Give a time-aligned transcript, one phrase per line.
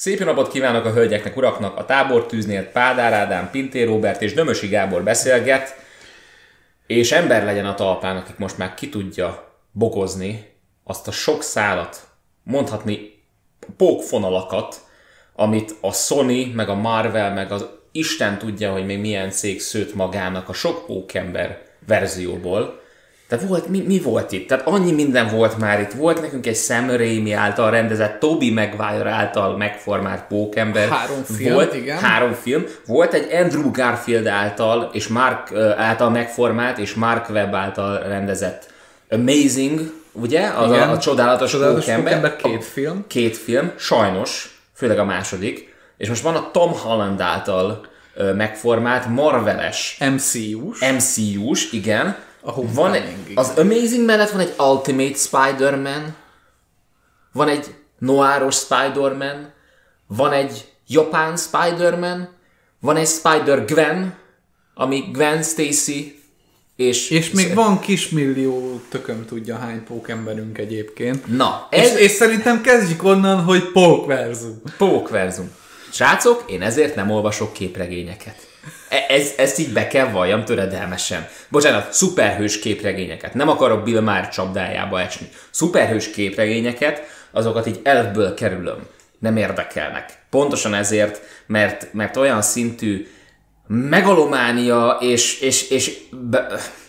[0.00, 1.76] Szép napot kívánok a hölgyeknek, uraknak!
[1.76, 5.74] A tábortűznél Pádár Ádám, Pintér Róbert és Dömösi Gábor beszélget,
[6.86, 12.08] és ember legyen a talpán, akik most már ki tudja bogozni azt a sok szálat,
[12.42, 13.22] mondhatni
[13.76, 14.80] pókfonalakat,
[15.34, 19.94] amit a Sony, meg a Marvel, meg az Isten tudja, hogy még milyen cég szőtt
[19.94, 22.79] magának a sok pókember verzióból.
[23.30, 24.48] Tehát volt, mi, mi volt itt?
[24.48, 25.92] Tehát annyi minden volt már itt.
[25.92, 30.88] Volt nekünk egy Sam Raimi által rendezett, Toby Maguire által megformált pókember.
[30.88, 31.98] Három film, volt, igen.
[31.98, 32.64] Három film.
[32.86, 38.72] Volt egy Andrew Garfield által és Mark által megformált és Mark Webb által rendezett
[39.10, 40.48] Amazing, ugye?
[40.48, 40.88] Az Igen.
[40.88, 42.12] a, a csodálatos, Csodálatos pókember.
[42.12, 43.04] Pókember, két film.
[43.06, 45.74] Két film, sajnos, főleg a második.
[45.96, 47.86] És most van a Tom Holland által
[48.34, 50.80] megformált Marveles MCU-s.
[50.92, 52.16] MCU-s, igen.
[52.40, 56.14] A van egy, az Amazing mellett van egy Ultimate Spider-Man,
[57.32, 59.52] van egy Noiros Spider-Man,
[60.06, 62.28] van egy Japán Spider-Man,
[62.80, 64.18] van egy Spider-Gwen,
[64.74, 66.20] ami Gwen Stacy,
[66.76, 67.10] és...
[67.10, 71.36] És még van kismillió tököm tudja hány pókemberünk egyébként.
[71.36, 74.62] Na, ez És, és szerintem kezdjük onnan, hogy pókverzum.
[74.76, 75.50] Pókverzum.
[75.92, 78.49] Srácok, én ezért nem olvasok képregényeket.
[78.90, 81.28] E- Ez, ezt így be kell valljam töredelmesen.
[81.48, 83.34] Bocsánat, szuperhős képregényeket.
[83.34, 85.28] Nem akarok Bill Maher csapdájába esni.
[85.50, 88.86] Szuperhős képregényeket, azokat így elfből kerülöm.
[89.18, 90.18] Nem érdekelnek.
[90.30, 93.06] Pontosan ezért, mert, mert olyan szintű
[93.66, 96.46] megalománia, és, és, és be,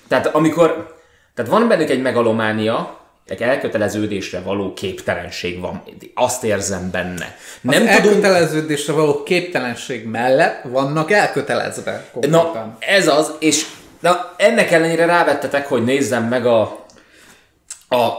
[0.07, 0.95] tehát amikor,
[1.33, 3.00] tehát van bennük egy megalománia,
[3.31, 5.83] egy elköteleződésre való képtelenség van.
[6.13, 7.35] Azt érzem benne.
[7.61, 7.89] Nem az tudunk...
[7.89, 12.77] elköteleződésre való képtelenség mellett vannak elkötelezve Na, konkrétan.
[12.79, 13.65] ez az, és
[13.99, 16.61] na, ennek ellenére rávettetek, hogy nézzem meg a,
[17.89, 18.09] a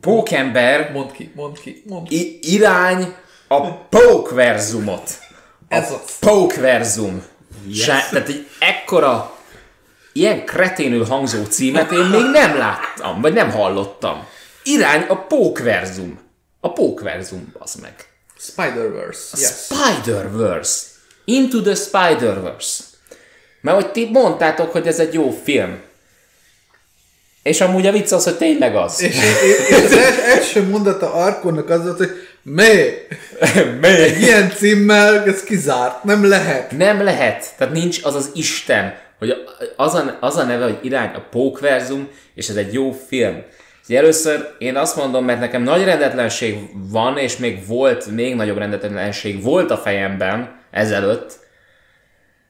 [0.00, 2.38] Pókember Mondd ki, mondd ki, mondd ki.
[2.42, 3.14] irány
[3.48, 5.10] a Pókverzumot.
[5.68, 6.18] Ez az.
[6.20, 7.22] Pókverzum.
[7.68, 7.84] Yes.
[7.84, 9.34] Tehát egy ekkora
[10.12, 14.26] ilyen kreténül hangzó címet én még nem láttam, vagy nem hallottam.
[14.68, 16.18] Irány a Pókverzum.
[16.60, 17.94] A Pókverzum, az meg.
[18.38, 19.36] Spider-Verse.
[19.38, 19.50] Yes.
[19.50, 20.82] Spider-Verse.
[21.24, 22.82] Into the Spider-Verse.
[23.60, 25.78] Mert hogy ti mondtátok, hogy ez egy jó film.
[27.42, 29.02] És amúgy a vicc az, hogy tényleg az.
[29.02, 32.10] És, és, és az els, első mondata Arkonnak az volt, hogy
[32.42, 32.84] mi?
[33.80, 34.20] Még?
[34.20, 36.70] Ilyen címmel ez kizárt, nem lehet.
[36.70, 37.54] Nem lehet.
[37.58, 39.34] Tehát nincs az az Isten, hogy
[39.76, 43.42] az a, az a neve, hogy irány a Pókverzum, és ez egy jó film.
[43.88, 46.56] Ugye először én azt mondom, mert nekem nagy rendetlenség
[46.90, 51.38] van, és még volt, még nagyobb rendetlenség volt a fejemben ezelőtt.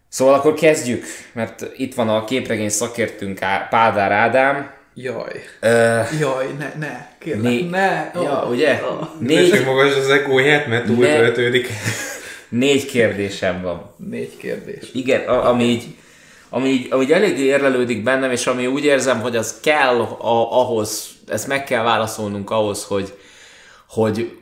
[0.08, 3.38] Szóval akkor kezdjük, mert itt van a képregény szakértünk
[3.70, 4.70] Pádár Ádám.
[4.94, 5.42] Jaj.
[5.60, 8.10] Ö, Jaj, ne, ne, kérlek, né- ne.
[8.14, 8.80] ja, Oh, ugye?
[8.90, 9.06] oh.
[9.20, 9.64] Négy, Négy...
[9.64, 11.16] magas az egóját, mert túl Ne.
[11.16, 11.68] töltődik.
[12.48, 13.94] négy kérdésem van.
[14.10, 14.88] Négy kérdés.
[14.92, 15.84] Igen, a, ami így,
[16.48, 21.08] ami ami így eléggé érlelődik bennem, és ami úgy érzem, hogy az kell a, ahhoz,
[21.26, 23.18] ezt meg kell válaszolnunk ahhoz, hogy,
[23.88, 24.38] hogy,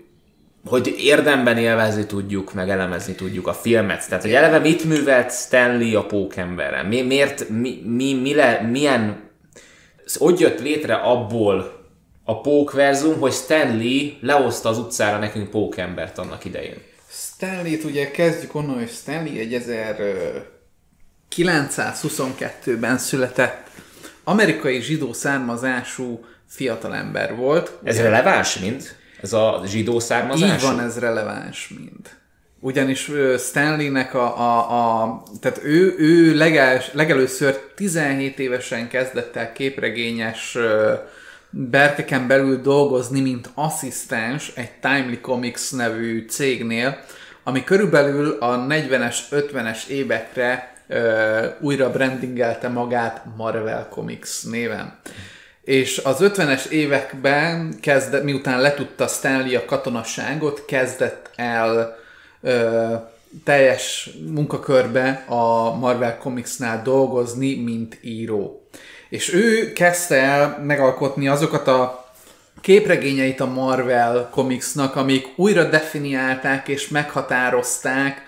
[0.66, 4.08] hogy érdemben élvezni tudjuk, meg elemezni tudjuk a filmet.
[4.08, 6.86] Tehát, hogy eleve mit művelt Stanley a pókemberren?
[6.86, 9.30] Mi, miért, mi, mi, mi le, milyen,
[10.18, 11.82] hogy jött létre abból
[12.24, 16.76] a pókverzum, hogy Stanley lehozta az utcára nekünk pókembert annak idején.
[17.10, 19.52] Stanley-t ugye kezdjük onnan, hogy Stanley egy
[21.36, 23.70] 1922-ben született
[24.24, 27.78] amerikai zsidó származású fiatalember volt.
[27.84, 28.96] Ez releváns mind?
[29.22, 30.54] Ez a zsidó származású?
[30.54, 32.22] Így van ez releváns mind.
[32.60, 40.56] Ugyanis Stanleynek a, a, a tehát ő, ő legels, legelőször 17 évesen kezdett el képregényes
[41.50, 46.98] berkeken belül dolgozni, mint asszisztens egy Timely Comics nevű cégnél,
[47.42, 50.73] ami körülbelül a 40-es, 50-es évekre
[51.60, 54.98] újra brandingelte magát Marvel Comics néven.
[55.64, 61.96] És az 50-es években, kezdett, miután letudta Stanley a katonasságot, kezdett el
[62.40, 62.94] ö,
[63.44, 68.68] teljes munkakörbe a Marvel Comicsnál dolgozni, mint író.
[69.08, 72.04] És ő kezdte el megalkotni azokat a
[72.60, 78.22] képregényeit a Marvel Comicsnak, amik újra definiálták és meghatározták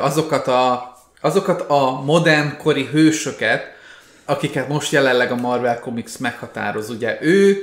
[0.00, 0.95] azokat a,
[1.26, 3.74] azokat a modern kori hősöket,
[4.24, 6.90] akiket most jelenleg a Marvel Comics meghatároz.
[6.90, 7.56] Ugye ő,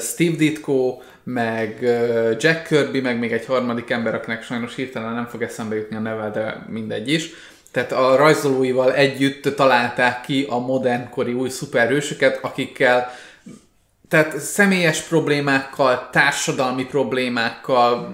[0.00, 1.80] Steve Ditko, meg
[2.38, 6.00] Jack Kirby, meg még egy harmadik ember, akinek sajnos hirtelen nem fog eszembe jutni a
[6.00, 7.30] neve, de mindegy is.
[7.70, 13.12] Tehát a rajzolóival együtt találták ki a modernkori új szuperhősöket, akikkel
[14.08, 18.12] tehát személyes problémákkal, társadalmi problémákkal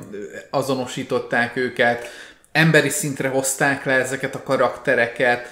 [0.51, 2.09] azonosították őket,
[2.53, 5.47] emberi szintre hozták le ezeket a karaktereket,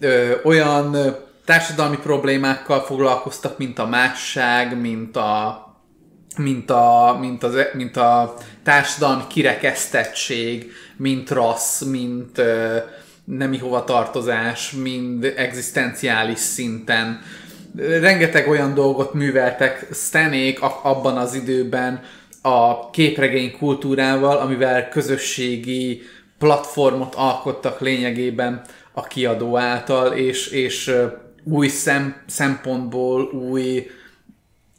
[0.00, 5.60] ö, olyan társadalmi problémákkal foglalkoztak, mint a másság, mint a
[6.36, 12.76] mint a, mint, az, mint a társadalmi kirekesztettség, mint rassz, mint ö,
[13.24, 17.20] nemi hovatartozás, mind egzisztenciális szinten.
[17.76, 22.00] Rengeteg olyan dolgot műveltek Stanék abban az időben
[22.42, 26.02] a képregény kultúrával, amivel közösségi
[26.42, 28.62] platformot alkottak lényegében
[28.92, 30.94] a kiadó által, és, és
[31.44, 33.90] új szem, szempontból, új,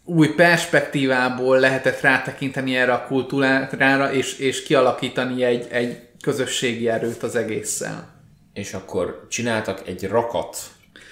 [0.05, 7.35] új perspektívából lehetett rátekinteni erre a kultúrára, és, és kialakítani egy, egy közösségi erőt az
[7.35, 8.13] egésszel.
[8.53, 10.57] És akkor csináltak egy rakat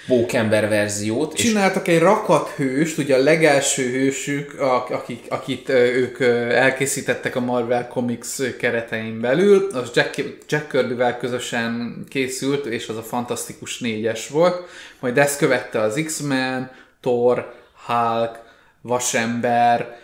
[0.07, 1.33] pókember verziót.
[1.33, 1.93] Csináltak és...
[1.93, 4.59] egy rakat hőst, ugye a legelső hősük,
[4.89, 6.19] akik, akit ők
[6.49, 13.03] elkészítettek a Marvel Comics keretein belül, az Jack, Jack Kirby-vel közösen készült, és az a
[13.03, 14.69] fantasztikus négyes volt.
[14.99, 16.71] Majd ezt követte az X-Men,
[17.01, 17.53] Thor,
[17.85, 18.39] Hulk,
[18.81, 19.99] Vasember,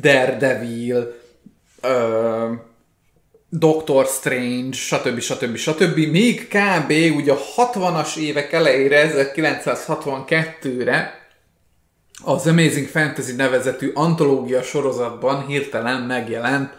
[0.00, 1.16] Daredevil,
[1.80, 2.52] ö,
[3.58, 5.20] Doctor Strange, stb.
[5.20, 5.56] stb.
[5.56, 5.96] stb.
[5.96, 6.90] Még kb.
[7.16, 11.28] ugye a 60-as évek elejére, 1962-re
[12.24, 16.72] az Amazing Fantasy nevezetű antológia sorozatban hirtelen megjelent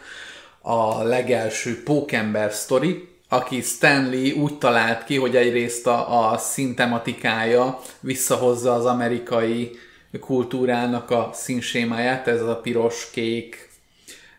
[0.62, 8.74] a legelső Pókember sztori, aki Stanley úgy talált ki, hogy egyrészt a, a színtematikája visszahozza
[8.74, 9.72] az amerikai
[10.20, 13.70] kultúrának a színsémáját, ez a piros, kék,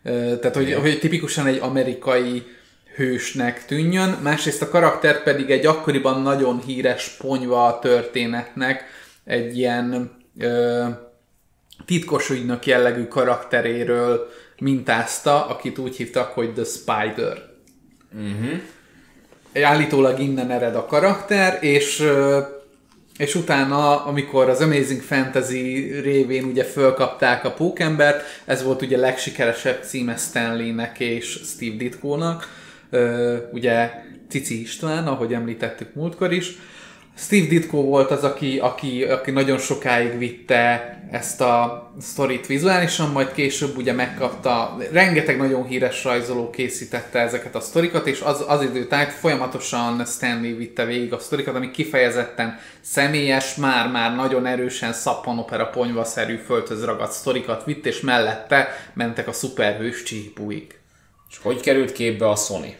[0.03, 2.43] tehát, hogy, hogy tipikusan egy amerikai
[2.99, 8.85] hősnek tűnjön, másrészt a karakter pedig egy akkoriban nagyon híres ponyva a történetnek,
[9.25, 10.85] egy ilyen ö,
[11.85, 14.29] titkos ügynök jellegű karakteréről
[14.59, 17.43] mintázta, akit úgy hívtak, hogy The Spider.
[18.15, 18.61] Uh-huh.
[19.63, 22.41] Állítólag innen ered a karakter, és ö,
[23.19, 29.01] és utána, amikor az Amazing Fantasy révén ugye fölkapták a Pókembert, ez volt ugye a
[29.01, 32.49] legsikeresebb címe Stanleynek és Steve Ditko-nak,
[33.53, 33.91] ugye
[34.29, 36.59] Cici István, ahogy említettük múltkor is,
[37.21, 43.33] Steve Ditko volt az, aki, aki, aki nagyon sokáig vitte ezt a sztorit vizuálisan, majd
[43.33, 48.87] később ugye megkapta, rengeteg nagyon híres rajzoló készítette ezeket a sztorikat, és az, az idő
[48.87, 56.37] tájt folyamatosan Stanley vitte végig a sztorikat, ami kifejezetten személyes, már-már nagyon erősen szappanopera ponyvaszerű
[56.37, 60.79] földhöz ragadt sztorikat vitt, és mellette mentek a szuperhős csípúig.
[61.31, 62.77] És hogy került képbe a Sony?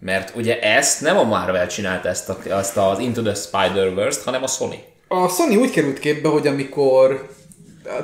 [0.00, 4.42] Mert ugye ezt nem a Marvel csinálta ezt, a, ezt az Into the Spider-Verse-t, hanem
[4.42, 4.84] a Sony.
[5.08, 7.36] A Sony úgy került képbe, hogy amikor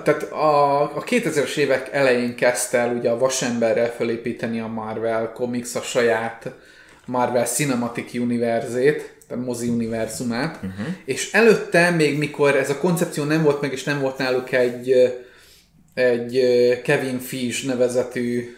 [0.05, 5.75] tehát a, a 2000-es évek elején kezdte el ugye a vasemberrel felépíteni a Marvel Comics
[5.75, 6.51] a saját
[7.07, 10.87] Marvel Cinematic Univerzét, a mozi univerzumát, uh-huh.
[11.05, 14.93] és előtte még mikor ez a koncepció nem volt meg, és nem volt náluk egy,
[15.95, 16.41] egy
[16.85, 18.57] Kevin Fish nevezetű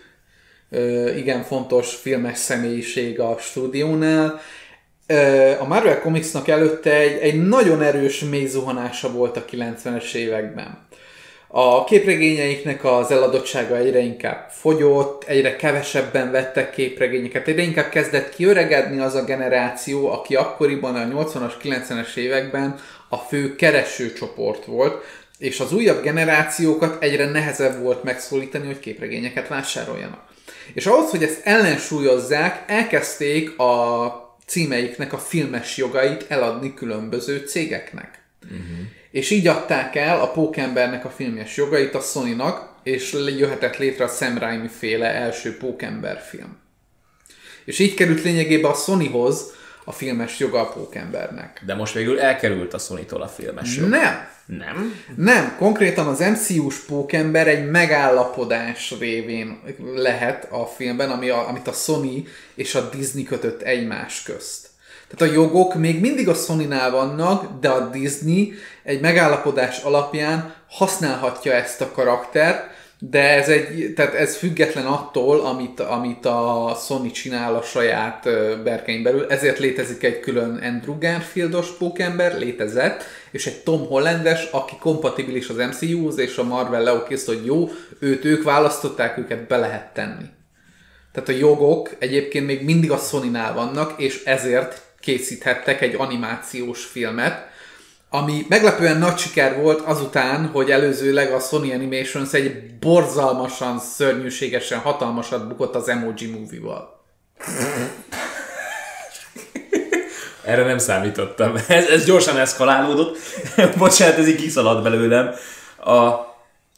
[1.17, 4.41] igen fontos filmes személyiség a stúdiónál.
[5.59, 10.87] A Marvel Comicsnak előtte egy, egy nagyon erős mélyzuhanása volt a 90-es években.
[11.49, 18.99] A képregényeiknek az eladottsága egyre inkább fogyott, egyre kevesebben vettek képregényeket, egyre inkább kezdett kiöregedni
[18.99, 22.79] az a generáció, aki akkoriban a 80-as, 90-es években
[23.09, 25.05] a fő keresőcsoport volt,
[25.39, 30.26] és az újabb generációkat egyre nehezebb volt megszólítani, hogy képregényeket vásároljanak.
[30.73, 34.13] És ahhoz, hogy ezt ellensúlyozzák, elkezdték a
[34.47, 38.23] címeiknek a filmes jogait eladni különböző cégeknek.
[38.45, 38.87] Uh-huh.
[39.11, 44.09] És így adták el a Pókembernek a filmes jogait a Sony-nak, és jöhetett létre a
[44.09, 46.57] Sam Raimi féle első Pókember film.
[47.65, 49.55] És így került lényegében a Sonyhoz
[49.85, 51.63] a filmes joga a Pókembernek.
[51.67, 53.89] De most végül elkerült a Sony-tól a filmes jog.
[53.89, 54.29] Nem.
[54.47, 54.95] Nem?
[55.17, 59.61] Nem, konkrétan az MCU-s pókember egy megállapodás révén
[59.95, 64.69] lehet a filmben, ami a, amit a Sony és a Disney kötött egymás közt.
[65.09, 71.53] Tehát a jogok még mindig a Sony-nál vannak, de a Disney egy megállapodás alapján használhatja
[71.53, 77.55] ezt a karaktert, de ez, egy, tehát ez független attól, amit, amit a Sony csinál
[77.55, 78.23] a saját
[78.63, 84.77] berkein belül, ezért létezik egy külön Andrew Garfieldos pókember, létezett, és egy Tom Hollandes, aki
[84.81, 89.95] kompatibilis az MCU-hoz, és a Marvel leokész, hogy jó, őt ők választották, őket be lehet
[89.95, 90.25] tenni.
[91.13, 97.55] Tehát a jogok egyébként még mindig a Sony-nál vannak, és ezért készíthettek egy animációs filmet,
[98.17, 105.49] ami meglepően nagy siker volt azután, hogy előzőleg a Sony Animations egy borzalmasan, szörnyűségesen hatalmasat
[105.49, 107.05] bukott az Emoji Movie-val.
[110.45, 111.55] Erre nem számítottam.
[111.69, 113.17] Ez, ez gyorsan eszkalálódott.
[113.79, 115.35] Bocsánat, ez így kiszaladt belőlem.
[115.85, 115.95] A,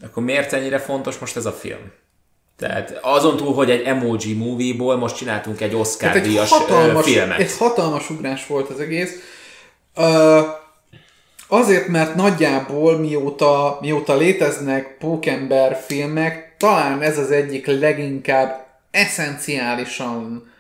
[0.04, 1.92] akkor miért ennyire fontos most ez a film?
[2.56, 7.04] Tehát azon túl, hogy egy emoji movie-ból most csináltunk egy Oscar Tehát egy díjas hatalmas,
[7.04, 7.38] filmet.
[7.38, 9.12] egy hatalmas ugrás volt az egész.
[9.96, 10.57] Uh,
[11.48, 20.52] azért, mert nagyjából mióta, mióta léteznek pókember filmek, talán ez az egyik leginkább eszenciálisan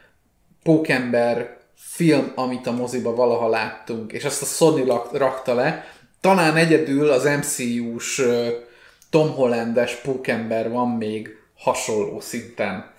[0.62, 5.84] pókember film, amit a moziba valaha láttunk, és azt a Sony rakta le.
[6.20, 8.22] Talán egyedül az MCU-s
[9.10, 12.92] Tom Hollandes pókember van még hasonló szinten,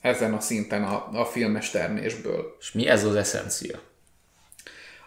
[0.00, 2.56] ezen a szinten a, a filmes termésből.
[2.60, 3.87] És mi ez az eszencia?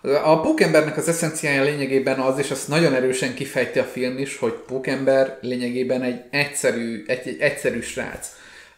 [0.01, 4.53] A pókembernek az eszenciája lényegében az, és azt nagyon erősen kifejti a film is, hogy
[4.53, 8.27] pókember lényegében egy egyszerű, egy, egy egyszerű srác.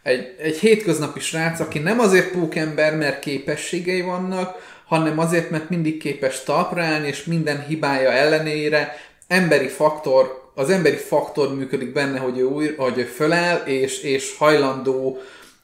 [0.03, 5.97] Egy, egy hétköznapi srác, aki nem azért pókember, mert képességei vannak, hanem azért, mert mindig
[5.97, 8.95] képes talpra állni, és minden hibája ellenére
[9.27, 14.35] emberi faktor, az emberi faktor működik benne, hogy ő, új, hogy ő föláll, és, és
[14.37, 15.17] hajlandó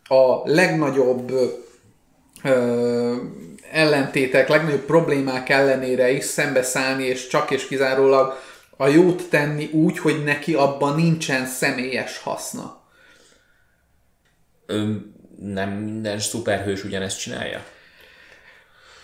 [0.08, 1.32] a legnagyobb
[2.44, 3.14] ö,
[3.72, 8.40] ellentétek, legnagyobb problémák ellenére is szembeszállni, és csak és kizárólag
[8.78, 12.82] a jót tenni úgy, hogy neki abban nincsen személyes haszna.
[14.66, 14.92] Ö,
[15.40, 17.64] nem minden szuperhős ugyanezt csinálja?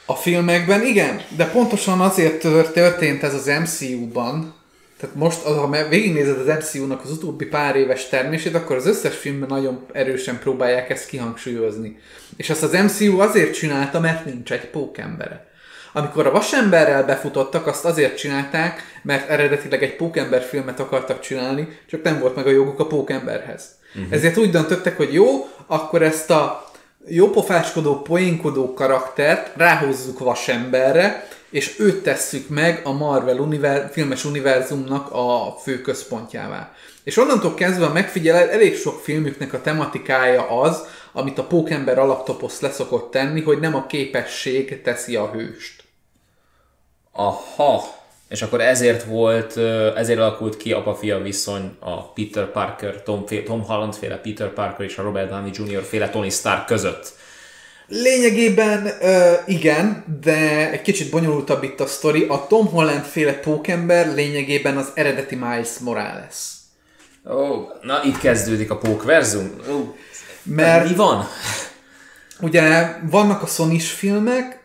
[0.05, 4.55] A filmekben igen, de pontosan azért tör- történt ez az MCU-ban,
[5.00, 9.18] tehát most, ha me- végignézed az MCU-nak az utóbbi pár éves termését, akkor az összes
[9.18, 12.00] filmben nagyon erősen próbálják ezt kihangsúlyozni.
[12.38, 15.48] És ezt az MCU azért csinálta, mert nincs egy pókembere.
[15.94, 22.04] Amikor a vasemberrel befutottak, azt azért csinálták, mert eredetileg egy pókember filmet akartak csinálni, csak
[22.04, 23.75] nem volt meg a joguk a pókemberhez.
[23.96, 24.14] Uh-huh.
[24.14, 26.72] Ezért úgy döntöttek, hogy jó, akkor ezt a
[27.08, 35.55] jópofáskodó, poénkodó karaktert ráhozzuk vasemberre, és őt tesszük meg a Marvel univer- filmes univerzumnak a
[35.62, 36.74] fő központjává.
[37.03, 43.12] És onnantól kezdve megfigyeled, elég sok filmüknek a tematikája az, amit a pókember alaptoposz leszokott
[43.12, 45.83] tenni, hogy nem a képesség teszi a hőst.
[47.12, 47.83] Aha.
[48.29, 49.57] És akkor ezért volt,
[49.95, 54.97] ezért alakult ki apa-fia viszony a Peter Parker, Tom, Tom Holland féle Peter Parker és
[54.97, 55.83] a Robert Downey Jr.
[55.83, 57.13] féle Tony Stark között.
[57.88, 62.25] Lényegében ö, igen, de egy kicsit bonyolultabb itt a sztori.
[62.30, 66.36] A Tom Holland féle pókember lényegében az eredeti Miles Morales.
[67.30, 69.51] Ó, na itt kezdődik a pókverzum.
[69.72, 69.96] Ó,
[70.44, 71.27] Mert Mi van?
[72.42, 74.63] ugye vannak a sony filmek,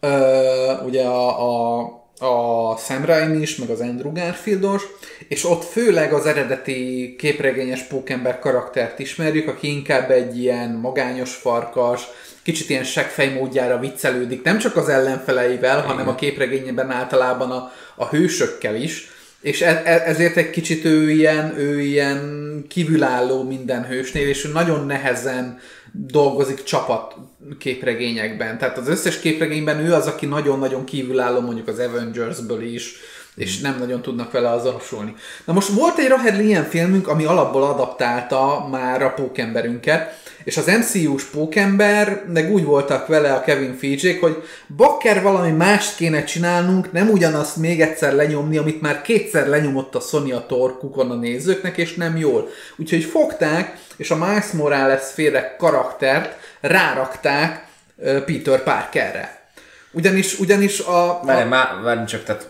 [0.00, 1.80] ö, ugye a, a,
[2.26, 4.82] a Sam Raimi is, meg az Andrew Garfieldos,
[5.28, 12.02] és ott főleg az eredeti képregényes pókember karaktert ismerjük, aki inkább egy ilyen magányos farkas,
[12.44, 15.90] kicsit ilyen seggfej módjára viccelődik, nem csak az ellenfeleivel, Igen.
[15.90, 19.08] hanem a képregényben általában a, a hősökkel is,
[19.40, 24.52] és e- e- ezért egy kicsit ő ilyen, ő ilyen kívülálló minden hősnél, és ő
[24.52, 25.58] nagyon nehezen
[25.92, 27.14] dolgozik csapat
[27.58, 28.58] képregényekben.
[28.58, 32.96] Tehát az összes képregényben ő az, aki nagyon-nagyon kívülálló mondjuk az Avengersből is,
[33.34, 35.14] és nem nagyon tudnak vele azonosulni.
[35.44, 40.66] Na most volt egy Rahedli ilyen filmünk, ami alapból adaptálta már a pókemberünket, és az
[40.66, 44.42] MCU-s pókember, meg úgy voltak vele a Kevin feige hogy
[44.76, 50.00] bakker valami mást kéne csinálnunk, nem ugyanazt még egyszer lenyomni, amit már kétszer lenyomott a
[50.00, 52.48] Sony a torkukon a nézőknek, és nem jól.
[52.76, 56.36] Úgyhogy fogták, és a Miles Morales féle karaktert
[56.68, 57.66] rárakták
[57.96, 59.48] Peter Parkerre.
[59.92, 62.48] Ugyanis, ugyanis a, Várj, a már, várj csak, tehát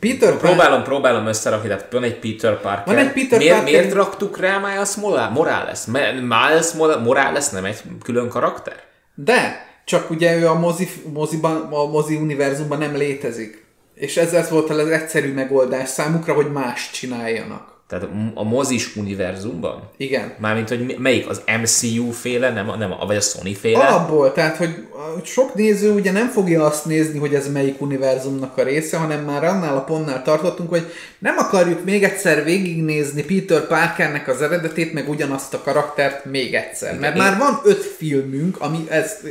[0.00, 0.48] Peter Parker...
[0.48, 2.94] próbálom, próbálom összerakni, tehát van egy Peter Parker.
[2.94, 4.94] Van egy Peter miért, Parker- Miért raktuk rá Miles
[5.32, 5.84] Morales?
[6.20, 8.76] Miles Morales nem egy külön karakter?
[9.14, 13.66] De, csak ugye ő a mozi, moziban, a mozi univerzumban nem létezik.
[13.94, 17.77] És ez, ez volt az egyszerű megoldás számukra, hogy más csináljanak.
[17.88, 19.90] Tehát a mozis univerzumban?
[19.96, 20.34] Igen.
[20.38, 21.28] Mármint, hogy melyik?
[21.28, 23.78] Az MCU féle, nem, nem vagy a Sony féle?
[23.78, 24.86] Alapból, tehát, hogy
[25.24, 29.44] sok néző ugye nem fogja azt nézni, hogy ez melyik univerzumnak a része, hanem már
[29.44, 35.08] annál a pontnál tartottunk, hogy nem akarjuk még egyszer végignézni Peter Parkernek az eredetét, meg
[35.08, 36.98] ugyanazt a karaktert még egyszer.
[36.98, 39.22] Mert én- már van öt filmünk, ami ezt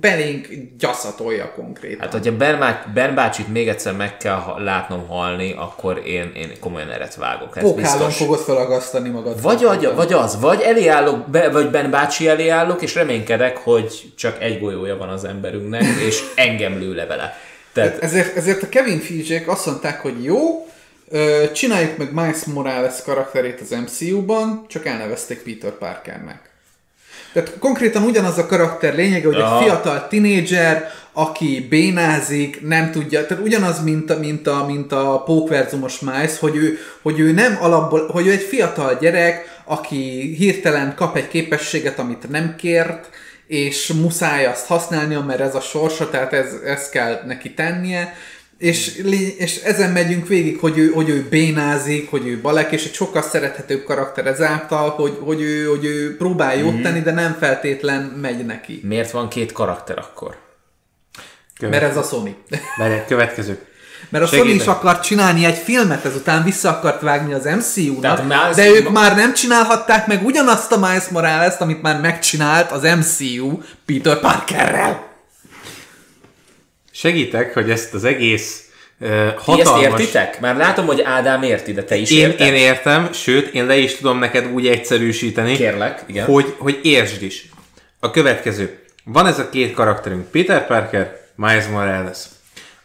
[0.00, 0.48] belénk
[0.78, 2.00] gyaszatolja konkrétan.
[2.00, 6.90] Hát, hogyha Ben, ben bácsit még egyszer meg kell látnom halni, akkor én, én komolyan
[6.90, 7.56] eret vágok.
[7.56, 8.26] Ez Pókhálon biztos.
[8.26, 9.42] fogod felagasztani magad.
[9.42, 13.56] Vagy, vagy, vagy az, vagy elé állok, be, vagy Ben bácsi elé állok, és reménykedek,
[13.56, 17.36] hogy csak egy golyója van az emberünknek, és engem lő le vele.
[17.72, 20.66] Tehát Ezért, ezért a Kevin feige azt mondták, hogy jó,
[21.52, 26.47] csináljuk meg Miles Morales karakterét az MCU-ban, csak elnevezték Peter Parkernek.
[27.32, 29.58] Tehát konkrétan ugyanaz a karakter lényege, hogy Aha.
[29.58, 35.22] egy fiatal tinédzser, aki bénázik, nem tudja, tehát ugyanaz, mint a, mint a, mint a
[35.24, 40.94] pókverzumos Miles, hogy ő, hogy ő nem alapból, hogy ő egy fiatal gyerek, aki hirtelen
[40.94, 43.08] kap egy képességet, amit nem kért,
[43.46, 48.14] és muszáj azt használnia, mert ez a sorsa, tehát ez, ez kell neki tennie,
[48.58, 48.96] és,
[49.38, 53.22] és ezen megyünk végig, hogy ő, hogy ő bénázik, hogy ő balek, és egy sokkal
[53.22, 58.46] szerethetőbb karakter ezáltal, hogy, hogy, ő, hogy ő próbál jót tenni, de nem feltétlen megy
[58.46, 58.80] neki.
[58.84, 60.36] miért van két karakter akkor?
[61.60, 62.36] Mert ez a Sony.
[62.78, 63.58] Várj, következő.
[64.08, 64.48] Mert a Segítek.
[64.48, 68.90] Sony is akart csinálni egy filmet, ezután vissza akart vágni az MCU-nak, Miles- de ők
[68.90, 75.07] már nem csinálhatták meg ugyanazt a Miles Morales-t, amit már megcsinált az MCU Peter Parkerrel.
[76.98, 79.82] Segítek, hogy ezt az egész uh, Ti ezt hatalmas...
[79.82, 80.40] értitek?
[80.40, 82.46] Már látom, hogy Ádám érti, de te is Én, érted?
[82.46, 86.24] én értem, sőt, én le is tudom neked úgy egyszerűsíteni, Kérlek, igen.
[86.24, 87.48] hogy, hogy értsd is.
[88.00, 88.78] A következő.
[89.04, 92.18] Van ez a két karakterünk, Peter Parker, Miles Morales.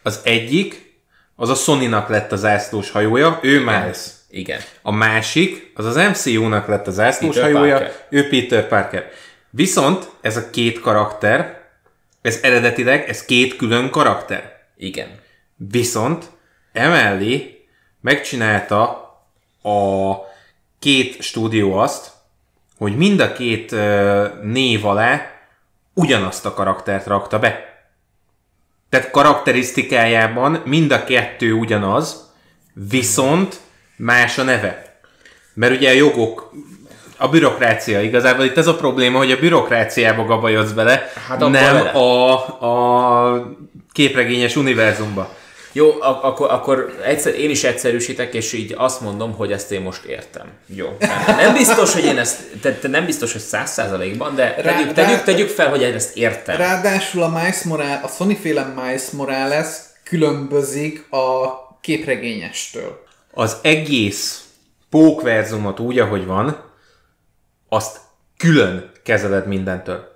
[0.02, 0.94] Az egyik,
[1.36, 3.98] az a Sony-nak lett az zászlós hajója, ő Miles.
[4.30, 4.60] Igen.
[4.82, 8.06] A másik, az az MCU-nak lett az zászlós Peter hajója, Parker.
[8.10, 9.10] ő Peter Parker.
[9.50, 11.62] Viszont ez a két karakter,
[12.24, 14.52] ez eredetileg, ez két külön karakter.
[14.76, 15.20] Igen.
[15.56, 16.30] Viszont
[16.72, 17.66] emellé
[18.00, 18.82] megcsinálta
[19.62, 20.14] a
[20.78, 22.12] két stúdió azt,
[22.78, 25.30] hogy mind a két ö, név alá
[25.94, 27.84] ugyanazt a karaktert rakta be.
[28.88, 32.32] Tehát karakterisztikájában mind a kettő ugyanaz,
[32.72, 33.60] viszont
[33.96, 34.98] más a neve.
[35.54, 36.52] Mert ugye a jogok,
[37.24, 41.90] a bürokrácia igazából itt ez a probléma, hogy a bürokráciába gabajodsz bele, Hát nem bele.
[41.90, 42.32] a,
[42.64, 43.56] a
[43.92, 45.34] képregényes univerzumba.
[45.72, 49.80] Jó, ak- akkor, akkor egyszer, én is egyszerűsítek, és így azt mondom, hogy ezt én
[49.80, 50.46] most értem.
[50.66, 50.96] Jó.
[51.26, 54.92] Nem biztos, hogy én ezt, te, te nem biztos, hogy száz százalékban, de tegyük, rá-
[54.94, 56.56] tegyük, tegyük fel, hogy én ezt értem.
[56.56, 59.66] Ráadásul a Miles Morales, a Sony féle Miles Morales
[60.04, 61.46] különbözik a
[61.80, 63.02] képregényestől.
[63.34, 64.44] Az egész
[64.90, 66.72] pókverzumot úgy, ahogy van,
[67.74, 68.00] azt
[68.36, 70.12] külön kezeled mindentől.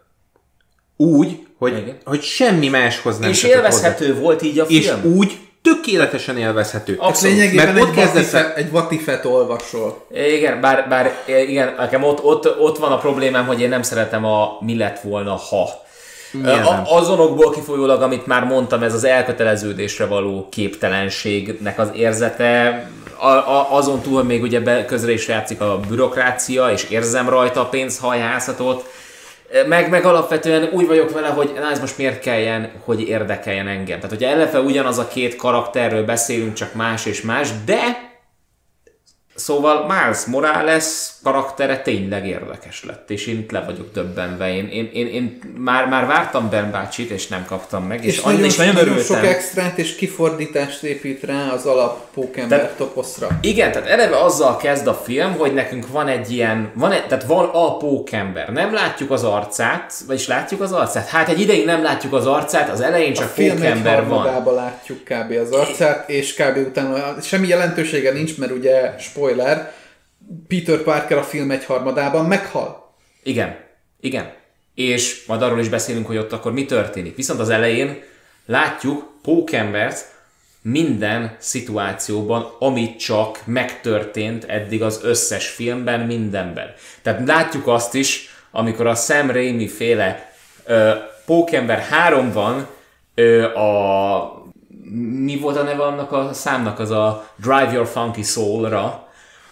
[0.97, 1.99] Úgy, hogy, Igen.
[2.05, 4.77] hogy semmi máshoz nem és élvezhető volt így a hozzá.
[4.77, 5.17] És film.
[5.17, 6.97] úgy tökéletesen élvezhető.
[6.99, 7.37] Abszolút.
[7.37, 10.07] Lényegében Mert egy ott kezdesz el- vatifet, egy vatifet olvasol.
[10.13, 14.25] Igen, bár, bár igen, nekem ott, ott, ott van a problémám, hogy én nem szeretem
[14.25, 15.69] a mi lett volna, ha.
[16.33, 16.63] Nyilván.
[16.63, 23.77] A, azonokból kifolyólag, amit már mondtam, ez az elköteleződésre való képtelenségnek az érzete, a, a,
[23.77, 28.91] azon túl még ugye be, közre is játszik a bürokrácia, és érzem rajta a pénzhajhászatot,
[29.67, 34.01] meg, meg alapvetően úgy vagyok vele, hogy na ez most miért kelljen, hogy érdekeljen engem.
[34.01, 38.08] Tehát, hogy eleve ugyanaz a két karakterről beszélünk, csak más és más, de
[39.39, 44.55] Szóval Miles Morales karaktere tényleg érdekes lett, és én itt le vagyok döbbenve.
[44.55, 48.23] Én, én, én, én már, már vártam Ben bácsit, és nem kaptam meg, és, És,
[48.23, 49.03] nagyon, is nagyon örültem.
[49.05, 53.29] sok extrát és kifordítást épít rá az alap pókember Tehát- toposzra.
[53.41, 57.25] Igen, tehát eleve azzal kezd a film, hogy nekünk van egy ilyen, van egy, tehát
[57.25, 58.49] van a pókember.
[58.49, 61.09] Nem látjuk az arcát, vagyis látjuk az arcát?
[61.09, 64.19] Hát egy ideig nem látjuk az arcát, az elején A csak egy pókember van.
[64.19, 65.33] harmadába látjuk kb.
[65.45, 66.57] az arcát, és kb.
[66.57, 69.27] utána semmi jelentősége nincs, mert ugye spoiler,
[70.49, 72.95] Peter Parker a film egy harmadában meghal.
[73.23, 73.57] Igen,
[74.01, 74.33] igen.
[74.75, 77.17] És majd arról is beszélünk, hogy ott akkor mi történik.
[77.17, 78.03] Viszont az elején
[78.47, 80.17] látjuk pókembert
[80.63, 86.75] minden szituációban, amit csak megtörtént eddig az összes filmben, mindenben.
[87.03, 90.33] Tehát látjuk azt is, amikor a Sam Raimi féle
[90.65, 90.93] ö,
[91.27, 92.67] Pókember 3-ban
[93.15, 94.37] ö, a
[95.25, 99.08] mi volt a neve annak a számnak, az a Drive Your Funky Soul-ra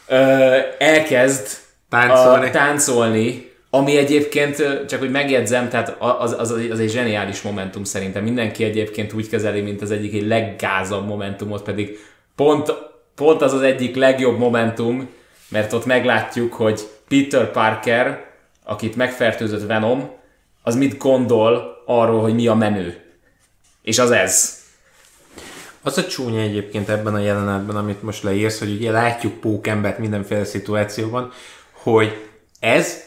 [0.08, 2.46] ö, elkezd Táncolni.
[2.46, 4.56] A, táncolni, ami egyébként,
[4.88, 8.22] csak hogy megjegyzem, tehát az, az, az egy zseniális momentum szerintem.
[8.22, 11.98] Mindenki egyébként úgy kezeli, mint az egyik egy leggázabb momentumot, pedig
[12.36, 12.72] pont,
[13.14, 15.08] pont az az egyik legjobb momentum,
[15.48, 18.24] mert ott meglátjuk, hogy Peter Parker,
[18.64, 20.10] akit megfertőzött Venom,
[20.62, 23.00] az mit gondol arról, hogy mi a menő.
[23.82, 24.55] És az ez.
[25.86, 30.44] Az a csúnya egyébként ebben a jelenetben, amit most leírsz, hogy ugye látjuk pókembert mindenféle
[30.44, 31.32] szituációban,
[31.72, 32.28] hogy
[32.60, 33.02] ez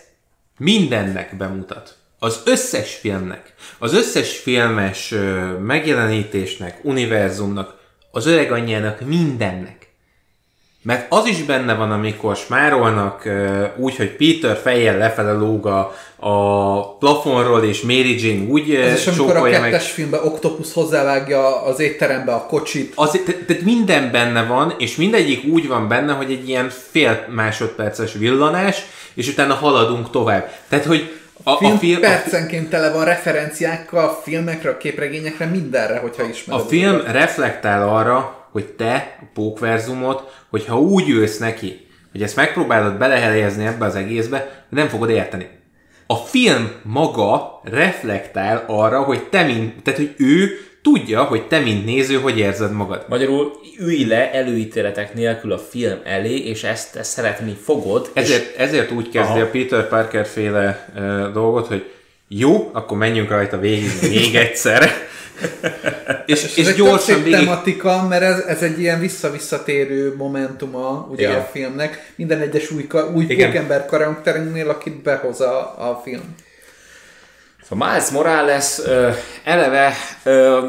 [0.58, 1.98] mindennek bemutat.
[2.20, 5.13] Az összes filmnek, az összes filmes
[5.62, 7.78] megjelenítésnek, univerzumnak,
[8.12, 9.79] az öreg anyjának, mindennek.
[10.84, 13.24] Mert az is benne van, amikor smárolnak
[13.78, 19.08] úgy, hogy Peter fejjel lefele lóg a, a plafonról, és Mary Jane úgy Ez is
[19.08, 19.82] amikor a kettes meg.
[19.82, 22.94] filmben Octopus hozzávágja az étterembe a kocsit.
[22.96, 27.26] Az, te- tehát minden benne van, és mindegyik úgy van benne, hogy egy ilyen fél
[27.30, 28.82] másodperces villanás,
[29.13, 30.50] és utána haladunk tovább.
[30.70, 31.13] Tehát, hogy
[31.44, 36.28] a, A film, a film, a, percenként tele van referenciákkal, filmekre, mindenre, mindenre, hogyha a
[36.28, 36.65] ismered.
[36.68, 43.65] film reflektál arra, hogy te, a pókverzumot, hogyha úgy ülsz neki, hogy ezt megpróbálod belehelyezni
[43.65, 45.47] ebbe az egészbe, nem fogod érteni.
[46.07, 50.49] A film maga reflektál arra, hogy te, mint, tehát, hogy ő
[50.81, 53.05] tudja, hogy te, mint néző, hogy érzed magad.
[53.09, 58.12] Magyarul ülj le előítéletek nélkül a film elé, és ezt, ezt szeretni fogod.
[58.13, 59.41] és Ezért, ezért úgy kezdi Aha.
[59.41, 61.91] a Peter Parker féle uh, dolgot, hogy
[62.27, 64.89] jó, akkor menjünk rajta végig még egyszer.
[66.25, 67.39] és, És, és gyorsan végig...
[67.39, 71.38] tematika, mert ez, ez egy ilyen visszavisszatérő momentuma ugye Ja.
[71.38, 72.12] a filmnek.
[72.15, 76.36] Minden egyes új, új pókember karakterünknél, akit behoz a, a film.
[77.69, 79.10] Szóval Miles Morales ö,
[79.43, 80.60] eleve, ö,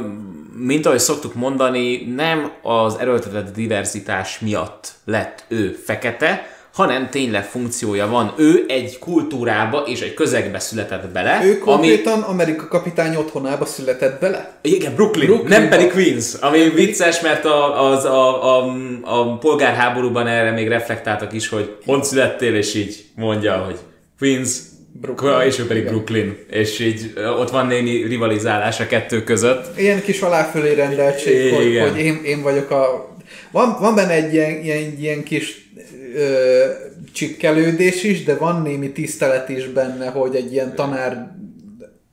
[0.57, 8.07] mint ahogy szoktuk mondani, nem az erőltetett diverzitás miatt lett ő fekete, hanem tényleg funkciója
[8.07, 8.35] van.
[8.37, 11.59] Ő egy kultúrába és egy közegbe született bele, Ő ami...
[11.59, 14.59] konkrétan Amerika kapitány otthonába született bele.
[14.63, 15.59] Igen, Brooklyn, Brooklynba.
[15.59, 21.33] nem pedig Queens, ami vicces, mert a, az, a, a, a polgárháborúban erre még reflektáltak
[21.33, 23.77] is, hogy hol születtél, és így mondja, hogy
[24.19, 24.51] Queens,
[24.93, 25.41] Brooklyn.
[25.47, 29.79] és ő pedig Brooklyn, és így ott van némi rivalizálás a kettő között.
[29.79, 31.91] Ilyen kis aláfölé rendeltség, hogy, Igen.
[31.91, 33.09] hogy én, én vagyok a...
[33.51, 35.70] Van, van benne egy ilyen, ilyen, ilyen kis
[36.15, 36.67] ö,
[37.13, 41.35] csikkelődés is, de van némi tisztelet is benne, hogy egy ilyen tanár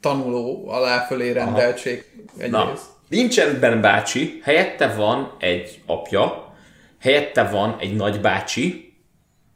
[0.02, 2.06] tanuló aláfölé rendeltség
[2.38, 2.52] egyrészt.
[2.52, 2.74] Na,
[3.10, 6.54] nincsen Ben bácsi, helyette van egy apja,
[7.00, 8.94] helyette van egy nagybácsi,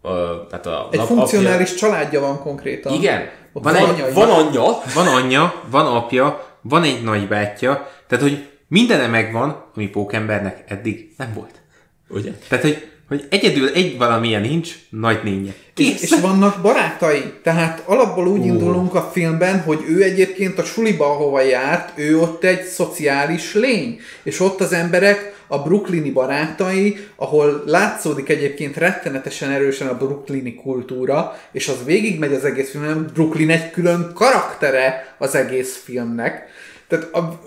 [0.02, 2.94] ö, tehát a Egy funkcionális családja van konkrétan.
[2.94, 7.04] Apja, igen, Ott van, van egy, anyja, van anyja, Van anyja, van apja, van egy
[7.04, 11.62] nagybátyja, tehát hogy mindene megvan, ami pókembernek eddig nem volt.
[12.10, 12.32] ugye?
[12.48, 15.52] Tehát, hogy, hogy egyedül egy valamilyen nincs, nagynénye.
[15.76, 16.02] És, Kész.
[16.02, 17.24] és vannak barátai.
[17.44, 22.44] Tehát alapból úgy indulunk a filmben, hogy ő egyébként a suliba, ahova járt, ő ott
[22.44, 24.00] egy szociális lény.
[24.24, 31.40] És ott az emberek, a brooklyni barátai, ahol látszódik egyébként rettenetesen erősen a brooklyni kultúra,
[31.52, 36.48] és az végigmegy az egész filmben, Brooklyn egy külön karaktere az egész filmnek.
[36.92, 37.40] Tehát a, a,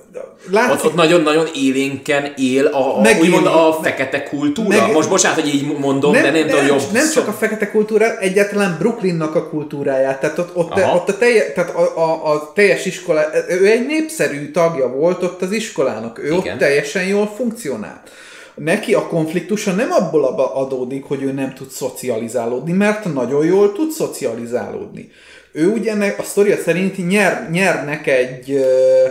[0.51, 3.27] látszik, Ott, ott nagyon-nagyon élénken él a, a, Megéli.
[3.27, 4.69] úgymond a fekete kultúra.
[4.69, 6.81] Meg- Most bocsánat, hogy így mondom, de nem tudom jobb.
[6.93, 10.21] nem csak a fekete kultúra, egyáltalán Brooklynnak a kultúráját.
[10.21, 10.95] Tehát ott, ott, Aha.
[10.97, 15.43] ott a, telje, tehát a, a, a teljes iskola, ő egy népszerű tagja volt ott
[15.43, 16.19] az iskolának.
[16.19, 16.37] Ő Igen.
[16.39, 18.11] ott teljesen jól funkcionált.
[18.55, 23.91] Neki a konfliktusa nem abból adódik, hogy ő nem tud szocializálódni, mert nagyon jól tud
[23.91, 25.11] szocializálódni.
[25.57, 28.67] Ő ugye a sztoria szerint nyer, nyernek egy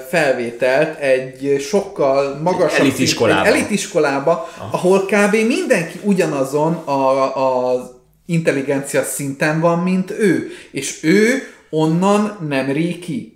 [0.10, 3.42] felvételt egy sokkal magasabb elitiskolába.
[3.42, 5.36] egy elitiskolába, ahol kb.
[5.36, 7.92] mindenki ugyanazon a, az
[8.26, 10.50] intelligencia szinten van, mint ő.
[10.72, 13.33] És ő onnan nem rí ki.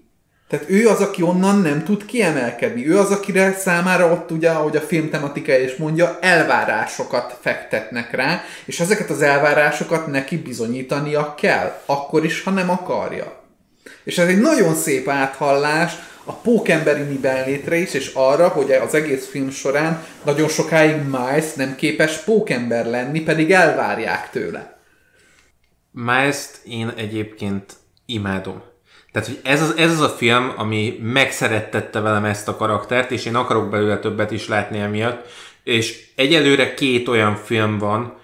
[0.47, 2.87] Tehát ő az, aki onnan nem tud kiemelkedni.
[2.87, 8.43] Ő az, akire számára ott ugye, ahogy a film tematikája is mondja, elvárásokat fektetnek rá,
[8.65, 13.43] és ezeket az elvárásokat neki bizonyítania kell, akkor is, ha nem akarja.
[14.03, 19.27] És ez egy nagyon szép áthallás a pókemberi mibenlétre is, és arra, hogy az egész
[19.27, 24.79] film során nagyon sokáig Miles nem képes pókember lenni, pedig elvárják tőle.
[25.91, 27.73] Miles-t én egyébként
[28.05, 28.66] imádom.
[29.17, 33.25] Tehát, hogy ez az, ez az a film, ami megszerettette velem ezt a karaktert, és
[33.25, 35.27] én akarok belőle többet is látni emiatt.
[35.63, 38.17] És egyelőre két olyan film van,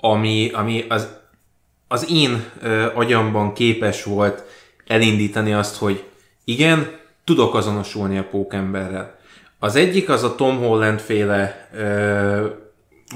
[0.00, 1.08] ami, ami az,
[1.88, 4.44] az én ö, agyamban képes volt
[4.86, 6.04] elindítani azt, hogy
[6.44, 9.18] igen, tudok azonosulni a pókemberrel.
[9.58, 12.46] Az egyik az a Tom Holland féle ö,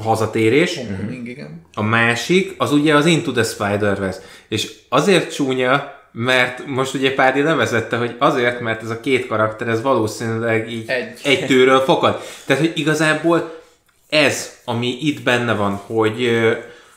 [0.02, 1.66] hazatérés, Homecoming, igen.
[1.74, 4.20] a másik, az ugye az Into the Spider-Verse.
[4.48, 9.68] És azért csúnya, mert most ugye Pádi levezette, hogy azért, mert ez a két karakter,
[9.68, 11.20] ez valószínűleg így Egy.
[11.24, 12.20] egy tőről fakad.
[12.46, 13.60] Tehát, hogy igazából
[14.08, 16.30] ez, ami itt benne van, hogy,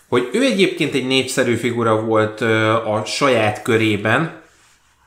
[0.08, 2.42] hogy ő egyébként egy népszerű figura volt
[2.86, 4.42] a saját körében,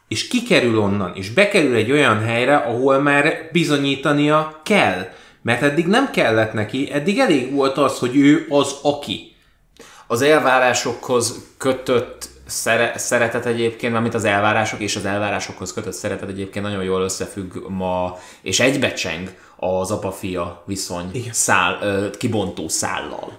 [0.09, 5.09] és kikerül onnan, és bekerül egy olyan helyre, ahol már bizonyítania kell.
[5.42, 9.35] Mert eddig nem kellett neki, eddig elég volt az, hogy ő az aki.
[10.07, 16.64] Az elvárásokhoz kötött szere- szeretet egyébként, amit az elvárások és az elvárásokhoz kötött szeretet egyébként
[16.64, 23.38] nagyon jól összefügg ma, és egybecseng az apa-fia viszony szál, ö, kibontó szállal.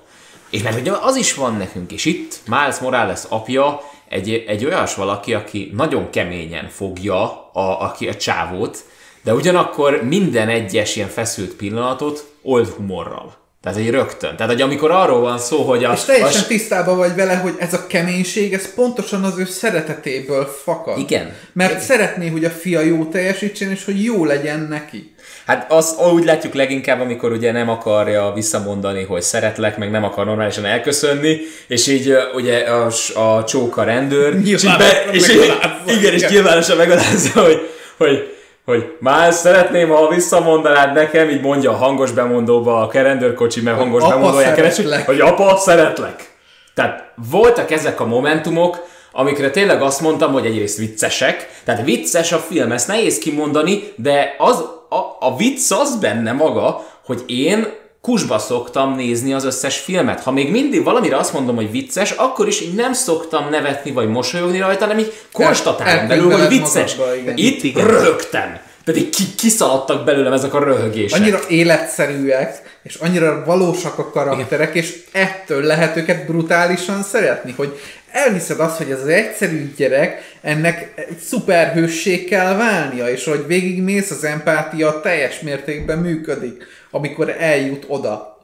[0.49, 4.95] És mert ugye az is van nekünk, és itt Miles Morales apja egy, egy olyas
[4.95, 8.77] valaki, aki nagyon keményen fogja a, aki a csávót,
[9.23, 13.40] de ugyanakkor minden egyes ilyen feszült pillanatot old humorral.
[13.61, 14.35] Tehát egy rögtön.
[14.35, 15.93] Tehát, hogy amikor arról van szó, hogy a...
[15.93, 20.45] És teljesen a, tisztában vagy vele, hogy ez a keménység, ez pontosan az ő szeretetéből
[20.63, 20.97] fakad.
[20.97, 21.33] Igen.
[21.53, 21.83] Mert Igen.
[21.83, 25.13] szeretné, hogy a fia jó teljesítsen, és hogy jó legyen neki.
[25.45, 30.25] Hát az úgy látjuk leginkább, amikor ugye nem akarja visszamondani, hogy szeretlek, meg nem akar
[30.25, 35.53] normálisan elköszönni, és így ugye a, a csóka rendőr, és így, be, és így,
[35.87, 41.75] igen, és nyilvánosan megalázza, hogy, hogy hogy már szeretném, ha visszamondanád nekem, így mondja a
[41.75, 45.07] hangos bemondóba a rendőrkocsi, mert hangos apa, bemondóján keresztül, szeretlek.
[45.07, 46.35] hogy apa, szeretlek.
[46.73, 52.37] Tehát voltak ezek a momentumok, amikre tényleg azt mondtam, hogy egyrészt viccesek, tehát vicces a
[52.37, 57.67] film, ezt nehéz kimondani, de az, a, a vicc az benne maga, hogy én
[58.01, 60.21] kusba szoktam nézni az összes filmet.
[60.21, 64.07] Ha még mindig valamire azt mondom, hogy vicces, akkor is így nem szoktam nevetni vagy
[64.07, 66.95] mosolyogni rajta, hanem így konstatálom belül, hogy vicces.
[66.95, 67.37] magadba, igen.
[67.37, 67.87] Itt Igen.
[67.87, 68.59] röhögtem.
[68.83, 71.19] Tehát így ki, kiszaladtak belőlem ezek a röhögések.
[71.19, 77.79] Annyira életszerűek, és annyira valósak a karakterek, és ettől lehet őket brutálisan szeretni, hogy
[78.11, 84.11] elhiszed azt, hogy ez az egyszerű gyerek, ennek egy szuperhősség kell válnia, és hogy végigmész,
[84.11, 88.37] az empátia teljes mértékben működik, amikor eljut oda.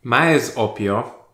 [0.00, 1.26] Miles apja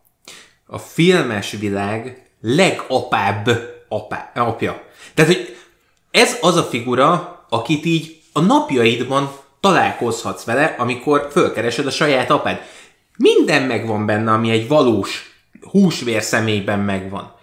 [0.66, 3.50] a filmes világ legapább
[3.88, 4.82] apá, apja.
[5.14, 5.56] Tehát, hogy
[6.10, 12.60] ez az a figura, akit így a napjaidban találkozhatsz vele, amikor fölkeresed a saját apád.
[13.16, 15.32] Minden megvan benne, ami egy valós
[15.70, 17.33] húsvér személyben megvan.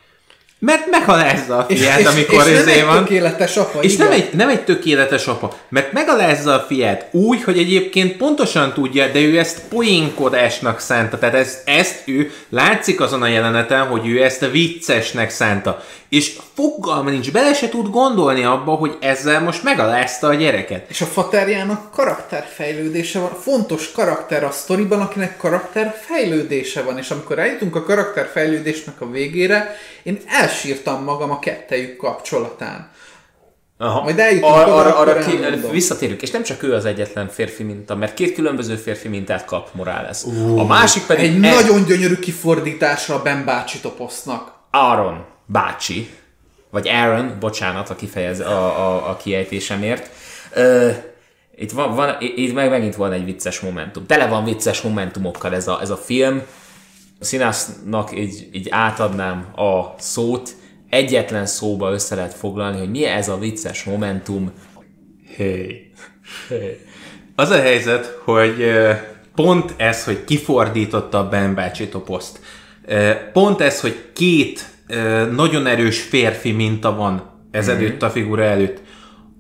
[0.66, 2.98] Mert megalázza a fiát, amikor és nem izé egy van.
[2.98, 4.08] tökéletes apa, És igen.
[4.08, 9.08] nem egy, nem egy tökéletes apa, mert megalázza a fiát úgy, hogy egyébként pontosan tudja,
[9.08, 11.18] de ő ezt poénkodásnak szánta.
[11.18, 15.84] Tehát ezt, ezt ő látszik azon a jeleneten, hogy ő ezt a viccesnek szánta.
[16.10, 20.90] És fogalma nincs, bele se tud gondolni abba, hogy ezzel most megalázta a gyereket.
[20.90, 27.76] És a faterjának karakterfejlődése van, fontos karakter a sztoriban, akinek karakterfejlődése van, és amikor eljutunk
[27.76, 32.90] a karakterfejlődésnek a végére, én elsírtam magam a kettejük kapcsolatán.
[33.78, 34.02] Aha.
[34.04, 35.40] Majd eljutunk Ar- arra, akkor arra ki,
[35.72, 39.70] visszatérünk, és nem csak ő az egyetlen férfi minta, mert két különböző férfi mintát kap
[39.74, 40.24] Morales.
[40.58, 44.52] a másik pedig Egy Ed- nagyon gyönyörű kifordítása a Ben bácsi toposznak.
[44.72, 46.10] Aaron bácsi,
[46.72, 50.10] vagy Aaron, bocsánat a kifejez a, a, a kiejtésemért.
[50.54, 50.90] Ö,
[51.56, 54.06] itt, van, van, itt meg megint van egy vicces momentum.
[54.06, 56.42] Tele van vicces momentumokkal ez a, ez a film.
[57.20, 60.50] A színásznak így, így átadnám a szót,
[60.90, 64.52] egyetlen szóba össze lehet foglalni, hogy mi ez a vicces momentum.
[65.36, 65.92] Hey.
[67.36, 68.72] Az a helyzet, hogy
[69.36, 72.40] pont ez, hogy kifordította a Ben bácsi toposzt.
[73.34, 74.66] Pont ez, hogy két
[75.32, 78.82] nagyon erős férfi minta van ez előtt a figura előtt.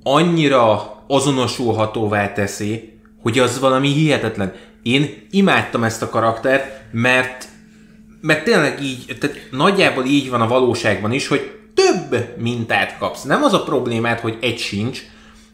[0.04, 4.54] Annyira azonosulhatóvá teszi, hogy az valami hihetetlen.
[4.84, 7.50] Én imádtam ezt a karaktert, mert
[8.22, 13.24] mert tényleg így, tehát nagyjából így van a valóságban is, hogy több mintát kapsz.
[13.24, 15.02] Nem az a problémát, hogy egy sincs,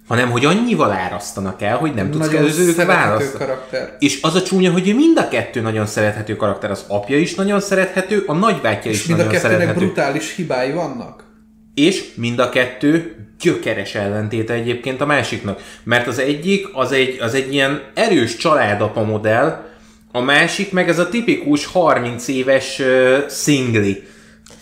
[0.08, 3.46] hanem hogy annyival árasztanak el, hogy nem tudsz Nagyon szerethető választani.
[3.46, 3.96] karakter.
[4.00, 6.72] És az a csúnya, hogy mind a kettő nagyon szerethető karakter.
[6.72, 9.86] Az apja is nagyon szerethető, a nagybátyja És is mind a nagyon kettőnek szerethető.
[9.86, 11.24] brutális hibái vannak.
[11.74, 15.62] És mind a kettő gyökeres ellentéte egyébként a másiknak.
[15.84, 19.66] Mert az egyik az egy, az egy ilyen erős családapa modell,
[20.12, 24.04] a másik meg ez a tipikus 30 éves uh, szingli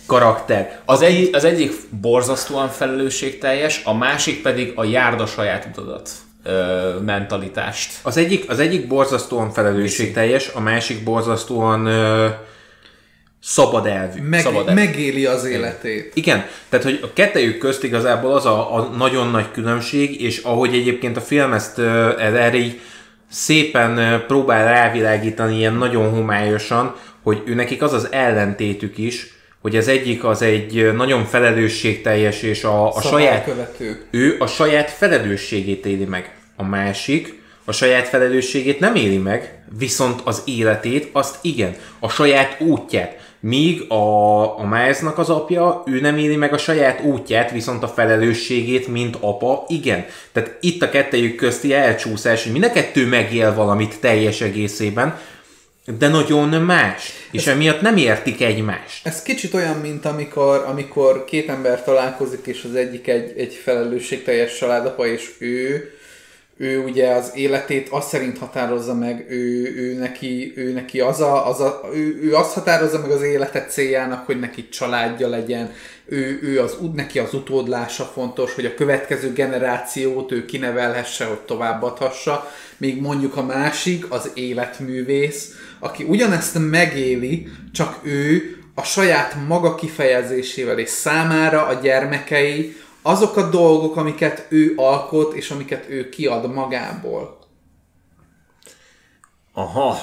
[0.06, 0.80] karakter.
[0.84, 6.10] Az, egy, az egyik borzasztóan felelősségteljes, a másik pedig a járda saját utadat
[6.44, 7.92] ö, mentalitást.
[8.02, 12.26] Az egyik, az egyik borzasztóan felelősségteljes, a másik borzasztóan uh,
[13.42, 14.22] szabad elvű.
[14.22, 14.74] Meg, Szabad el.
[14.74, 16.12] megéli az életét.
[16.14, 20.74] Igen, tehát hogy a kettejük közt igazából az a, a nagyon nagy különbség, és ahogy
[20.74, 22.80] egyébként a film ezt ö, ez erre így
[23.30, 29.34] szépen ö, próbál rávilágítani ilyen nagyon homályosan, hogy ő nekik az az ellentétük is,
[29.66, 34.04] hogy az egyik az egy nagyon felelősségteljes, és a, a saját Szabálykövető.
[34.10, 36.34] ő a saját felelősségét éli meg.
[36.56, 42.60] A másik a saját felelősségét nem éli meg, viszont az életét, azt igen, a saját
[42.60, 43.18] útját.
[43.40, 47.88] Míg a, a Milesnak az apja, ő nem éli meg a saját útját, viszont a
[47.88, 50.04] felelősségét, mint apa, igen.
[50.32, 55.18] Tehát itt a kettejük közti elcsúszás, hogy mind a kettő megél valamit teljes egészében,
[55.98, 57.12] de nagyon más.
[57.30, 59.06] És emiatt nem értik egymást.
[59.06, 64.58] Ez kicsit olyan, mint amikor, amikor két ember találkozik, és az egyik egy, egy felelősségteljes
[64.58, 65.90] családapa, és ő
[66.58, 71.48] ő ugye az életét azt szerint határozza meg, ő, ő, neki, ő neki az a,
[71.48, 75.72] az a ő, ő, azt határozza meg az életet céljának, hogy neki családja legyen,
[76.06, 82.50] ő, ő az, neki az utódlása fontos, hogy a következő generációt ő kinevelhesse, hogy továbbadhassa,
[82.76, 90.78] míg mondjuk a másik, az életművész, aki ugyanezt megéli, csak ő a saját maga kifejezésével
[90.78, 97.38] és számára a gyermekei azok a dolgok, amiket ő alkot, és amiket ő kiad magából.
[99.52, 99.98] Aha.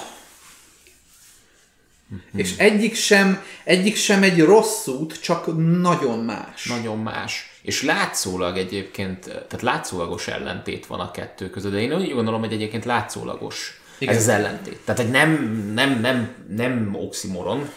[2.35, 5.45] És egyik sem, egyik sem egy rossz út, csak
[5.81, 6.65] nagyon más.
[6.65, 7.59] Nagyon más.
[7.61, 12.53] És látszólag egyébként, tehát látszólagos ellentét van a kettő között, de én úgy gondolom, hogy
[12.53, 14.15] egyébként látszólagos Igen.
[14.15, 14.79] ez az ellentét.
[14.85, 15.31] Tehát egy nem,
[15.73, 17.69] nem, nem, nem oximoron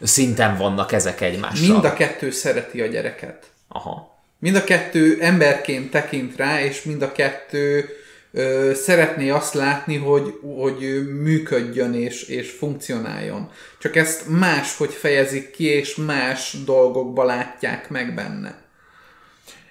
[0.00, 1.72] szinten vannak ezek egymással.
[1.72, 3.46] Mind a kettő szereti a gyereket.
[3.68, 4.13] Aha.
[4.44, 7.88] Mind a kettő emberként tekint rá, és mind a kettő
[8.32, 13.50] ö, szeretné azt látni, hogy, hogy működjön és, és funkcionáljon.
[13.78, 18.54] Csak ezt máshogy fejezik ki, és más dolgokba látják meg benne.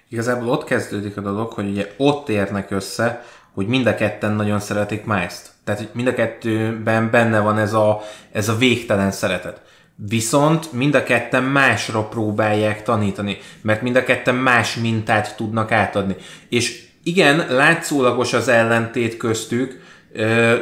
[0.08, 4.60] Igazából ott kezdődik a dolog, hogy ugye ott érnek össze, hogy mind a ketten nagyon
[4.60, 5.50] szeretik Miles-t.
[5.64, 9.60] Tehát, hogy mind a kettőben benne van ez a, ez a végtelen szeretet.
[9.96, 16.16] Viszont mind a ketten másra próbálják tanítani, mert mind a ketten más mintát tudnak átadni.
[16.48, 19.82] És igen, látszólagos az ellentét köztük,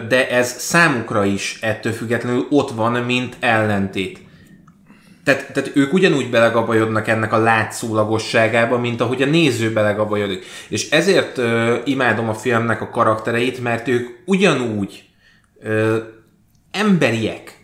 [0.08, 4.20] de ez számukra is ettől függetlenül ott van, mint ellentét.
[5.24, 10.44] Tehát, tehát ők ugyanúgy belegabajodnak ennek a látszólagosságába, mint ahogy a néző belegabajodik.
[10.68, 15.04] És ezért ö, imádom a filmnek a karaktereit, mert ők ugyanúgy
[15.60, 15.96] ö,
[16.70, 17.61] emberiek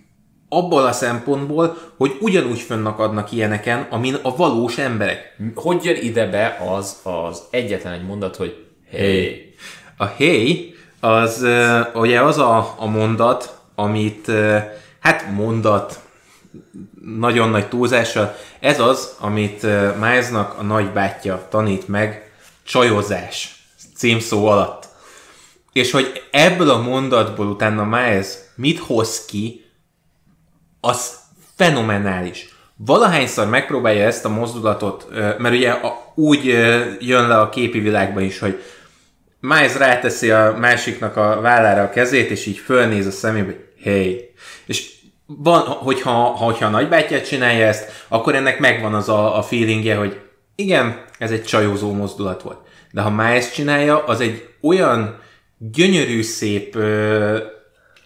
[0.48, 5.36] abból a szempontból, hogy ugyanúgy fönnakadnak ilyeneken, amin a valós emberek.
[5.54, 9.54] Hogy jön ide be az, az egyetlen egy mondat, hogy hey.
[9.96, 14.56] A hey, az uh, ugye az a, a mondat, amit, uh,
[15.00, 16.00] hát mondat,
[17.04, 22.32] nagyon nagy túlzással, ez az, amit uh, Milesnak a nagybátyja tanít meg
[22.62, 23.64] csajozás
[23.96, 24.86] címszó alatt.
[25.72, 29.67] És hogy ebből a mondatból utána Miles mit hoz ki,
[30.80, 31.18] az
[31.56, 32.48] fenomenális.
[32.76, 35.06] Valahányszor megpróbálja ezt a mozdulatot,
[35.38, 35.74] mert ugye
[36.14, 36.44] úgy
[37.00, 38.62] jön le a képi világba is, hogy
[39.40, 44.30] Miles ráteszi a másiknak a vállára a kezét, és így fölnéz a szemébe, hogy hey.
[44.66, 44.90] És
[45.26, 50.20] van, hogyha, hogyha a nagybátyját csinálja ezt, akkor ennek megvan az a, a feelingje, hogy
[50.54, 52.58] igen, ez egy csajozó mozdulat volt.
[52.90, 55.20] De ha Miles csinálja, az egy olyan
[55.58, 56.78] gyönyörű, szép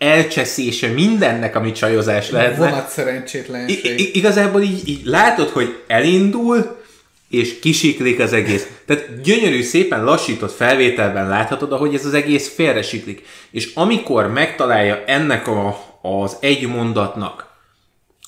[0.03, 2.69] elcseszése mindennek, ami csajozás lehetne.
[2.69, 4.01] Vonat szerencsétlenség.
[4.01, 6.81] I- igazából így, így látod, hogy elindul,
[7.29, 8.67] és kisiklik az egész.
[8.87, 13.27] Tehát gyönyörű, szépen lassított felvételben láthatod, ahogy ez az egész félresiklik.
[13.51, 17.51] És amikor megtalálja ennek a, az egy mondatnak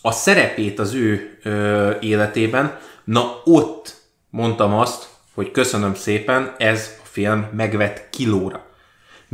[0.02, 3.94] a szerepét az ő ö, életében, na ott
[4.30, 8.63] mondtam azt, hogy köszönöm szépen, ez a film megvett kilóra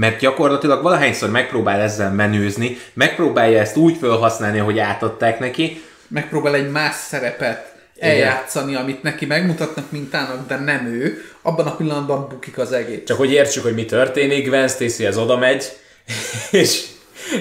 [0.00, 5.82] mert gyakorlatilag valahányszor megpróbál ezzel menőzni, megpróbálja ezt úgy felhasználni, hogy átadták neki.
[6.08, 12.28] Megpróbál egy más szerepet eljátszani, amit neki megmutatnak mintának, de nem ő, abban a pillanatban
[12.28, 13.00] bukik az egész.
[13.06, 15.64] Csak hogy értsük, hogy mi történik, Gwen Stacy az oda megy,
[16.50, 16.84] és,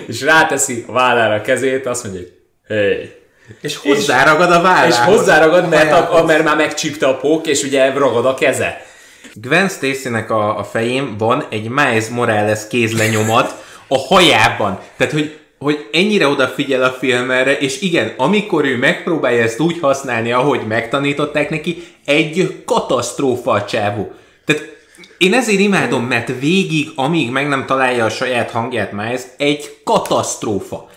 [0.08, 2.32] és ráteszi a vállára a kezét, azt mondja, hogy
[2.68, 3.18] hey.
[3.62, 4.88] És hozzáragad a vállára.
[4.88, 8.88] És hozzáragad, mert, a, a, mert már megcsípte a pók, és ugye ragad a keze.
[9.34, 14.80] Gwen Stacy-nek a, a fején van egy Miles Morales kézlenyomat a hajában.
[14.98, 19.80] Tehát, hogy hogy ennyire odafigyel a film erre, és igen, amikor ő megpróbálja ezt úgy
[19.80, 24.12] használni, ahogy megtanították neki, egy katasztrófa a csávó.
[24.46, 24.78] Tehát
[25.18, 30.89] én ezért imádom, mert végig, amíg meg nem találja a saját hangját Miles, egy katasztrófa.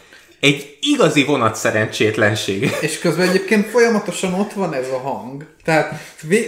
[0.42, 2.70] Egy igazi vonat szerencsétlenség.
[2.80, 5.46] És közben egyébként folyamatosan ott van ez a hang.
[5.64, 5.94] Tehát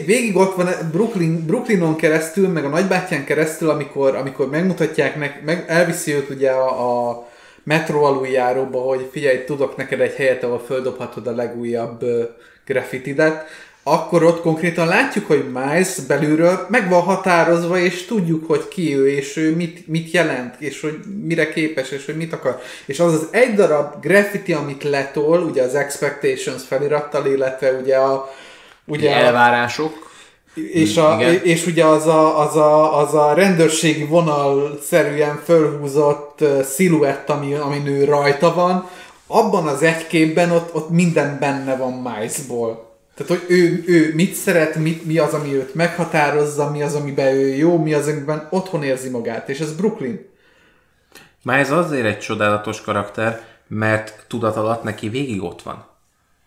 [0.06, 5.64] végig ott van Brooklyn, Brooklynon keresztül, meg a nagybátyján keresztül, amikor, amikor megmutatják, meg, meg
[5.66, 7.28] elviszi őt ugye a, a
[7.62, 12.22] metro aluljáróba, hogy figyelj, tudok neked egy helyet, ahol földobhatod a legújabb uh,
[12.66, 13.44] graffitidet,
[13.86, 19.08] akkor ott konkrétan látjuk, hogy Miles belülről meg van határozva, és tudjuk, hogy ki ő,
[19.10, 22.60] és ő mit, mit jelent, és hogy mire képes, és hogy mit akar.
[22.86, 28.30] És az az egy darab graffiti, amit letol, ugye az Expectations felirattal, illetve ugye a...
[28.86, 30.12] Ugye elvárások.
[30.54, 37.28] És, a, és ugye az a, az, a, az a rendőrségi vonal szerűen fölhúzott sziluett,
[37.30, 38.88] ami, ami nő rajta van,
[39.26, 42.83] abban az egy képben ott, ott minden benne van Milesból.
[43.14, 47.34] Tehát, hogy ő, ő mit szeret, mit, mi az, ami őt meghatározza, mi az, amiben
[47.34, 49.48] ő jó, mi az, amiben otthon érzi magát.
[49.48, 50.26] És ez Brooklyn.
[51.42, 55.86] Már ez azért egy csodálatos karakter, mert tudat alatt neki végig ott van,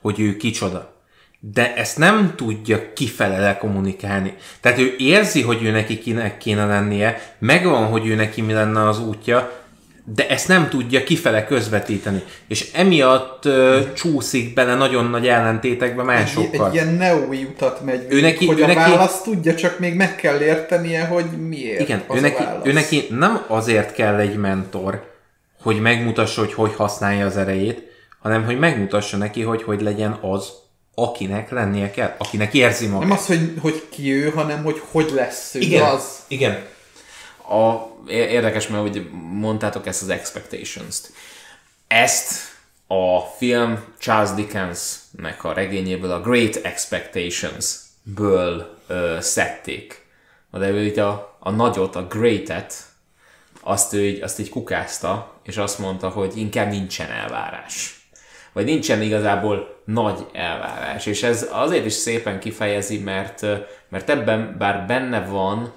[0.02, 0.96] hogy ő kicsoda.
[1.40, 4.36] De ezt nem tudja kifele lekommunikálni.
[4.60, 8.88] Tehát ő érzi, hogy ő neki kinek kéne lennie, megvan, hogy ő neki mi lenne
[8.88, 9.66] az útja,
[10.16, 12.24] de ezt nem tudja kifele közvetíteni.
[12.48, 16.68] És emiatt ö, csúszik bele nagyon nagy ellentétekbe Egy, másokkal.
[16.68, 19.94] egy ilyen neói utat megy, Ő neki- hogy ő a neki- választ tudja, csak még
[19.96, 24.36] meg kell értenie, hogy miért Igen, az ő neki, ő neki nem azért kell egy
[24.36, 25.12] mentor,
[25.62, 27.82] hogy megmutassa, hogy hogy használja az erejét,
[28.22, 30.50] hanem hogy megmutassa neki, hogy hogy legyen az,
[30.96, 33.08] akinek lennie kell, akinek érzi magát.
[33.08, 36.04] Nem az, hogy, hogy ki ő, hanem hogy hogy lesz ő igen, az.
[36.28, 36.58] igen.
[37.50, 41.12] A, érdekes, mert ugye mondtátok ezt az expectations-t.
[41.88, 42.56] Ezt
[42.88, 50.06] a film Charles Dickensnek a regényéből, a Great Expectations-ből ö, szedték.
[50.52, 52.74] De ő így a, a nagyot, a greatet,
[53.62, 58.08] azt ő így, azt így kukázta, és azt mondta, hogy inkább nincsen elvárás.
[58.54, 61.06] Vagy nincsen igazából nagy elvárás.
[61.06, 63.46] És ez azért is szépen kifejezi, mert,
[63.90, 65.74] mert ebben bár benne van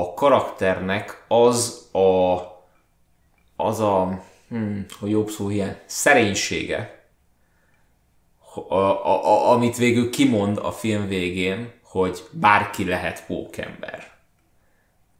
[0.00, 2.50] a karakternek az a
[3.56, 7.04] az a, hmm, hogy jobb szó ilyen, szerénysége,
[8.68, 14.10] a, a, a, amit végül kimond a film végén, hogy bárki lehet pókember.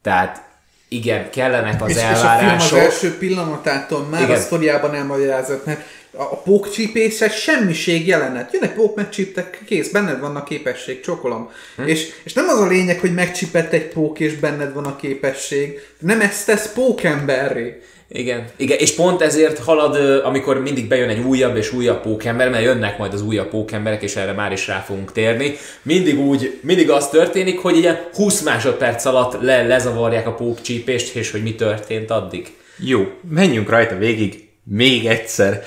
[0.02, 0.50] Tehát
[0.88, 2.78] igen, kellenek az És, és a film az elvárások.
[2.78, 4.36] első pillanatától már Igen.
[4.36, 5.80] a sztoriában elmagyarázott, mert
[6.16, 8.52] a, a pókcsípése semmiség jelenet.
[8.52, 11.50] Jön egy pók, megcsíptek, kész, benned van a képesség, csokolom.
[11.76, 11.86] Hm?
[11.86, 15.80] És, és nem az a lényeg, hogy megcsipett egy pók, és benned van a képesség.
[15.98, 17.80] Nem ezt tesz pókemberré.
[18.14, 22.64] Igen, igen, és pont ezért halad, amikor mindig bejön egy újabb és újabb pókember, mert
[22.64, 25.56] jönnek majd az újabb pókemberek, és erre már is rá fogunk térni.
[25.82, 31.30] Mindig úgy, mindig az történik, hogy ilyen 20 másodperc alatt le, lezavarják a pókcsípést, és
[31.30, 32.52] hogy mi történt addig.
[32.78, 35.64] Jó, menjünk rajta végig még egyszer.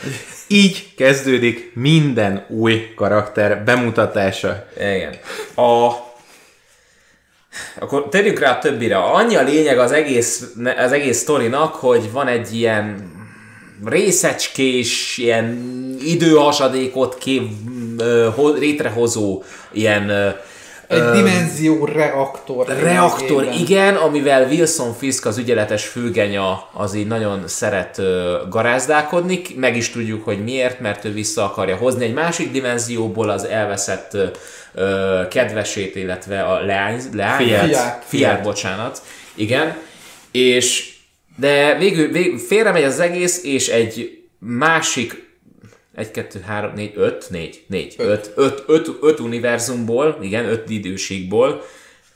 [0.48, 4.68] Így kezdődik minden új karakter bemutatása.
[4.78, 5.16] Igen.
[5.56, 5.92] A...
[7.80, 8.98] Akkor térjünk rá a többire.
[8.98, 13.14] Annyi a lényeg az egész, az egész sztorinak, hogy van egy ilyen
[13.86, 15.60] részecskés, ilyen
[16.04, 17.50] időhasadékot kép,
[18.58, 20.36] létrehozó ilyen
[20.88, 22.68] Egy dimenzió reaktor.
[22.68, 23.60] reaktor, lényegében.
[23.60, 28.02] igen, amivel Wilson Fisk, az ügyeletes főgenya, az így nagyon szeret
[28.50, 29.42] garázdálkodni.
[29.56, 34.18] Meg is tudjuk, hogy miért, mert ő vissza akarja hozni egy másik dimenzióból az elveszett
[35.30, 37.66] kedvesét, illetve a leány, leány, Fiát.
[37.66, 38.04] Fiát.
[38.08, 39.02] fiát, bocsánat.
[39.36, 39.78] Igen.
[40.32, 40.94] És
[41.38, 45.25] de végül, végül félremegy az egész, és egy másik
[45.96, 51.66] 1, 2, 3, 4, 5, 4, 4, 5, 5, 5, 5 univerzumból, igen, 5 időségból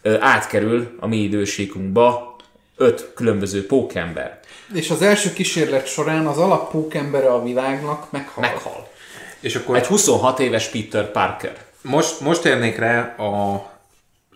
[0.02, 2.36] ö, átkerül a mi időségünkba
[2.78, 4.40] 5 különböző pókember.
[4.74, 8.42] És az első kísérlet során az alap pókembere a világnak meghal.
[8.42, 8.88] Meghal.
[9.40, 11.58] És akkor Egy 26 éves Peter Parker.
[11.82, 13.66] Most, most érnék rá a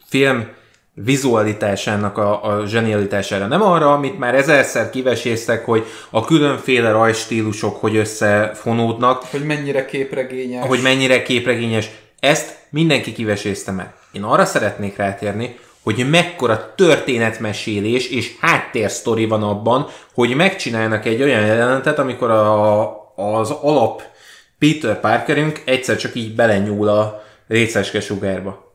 [0.07, 0.47] film
[0.93, 3.47] vizualitásának a, a zsenialitására.
[3.47, 10.67] Nem arra, amit már ezerszer kiveséztek, hogy a különféle rajstílusok hogy összefonódnak, Hogy mennyire képregényes.
[10.67, 11.89] hogy mennyire képregényes.
[12.19, 13.93] Ezt mindenki kivesézte meg.
[14.11, 21.45] Én arra szeretnék rátérni, hogy mekkora történetmesélés és háttérsztori van abban, hogy megcsinálnak egy olyan
[21.45, 22.81] jelenetet, amikor a,
[23.15, 24.01] az alap
[24.59, 28.72] Peter Parkerünk egyszer csak így belenyúl a részeske sugárba.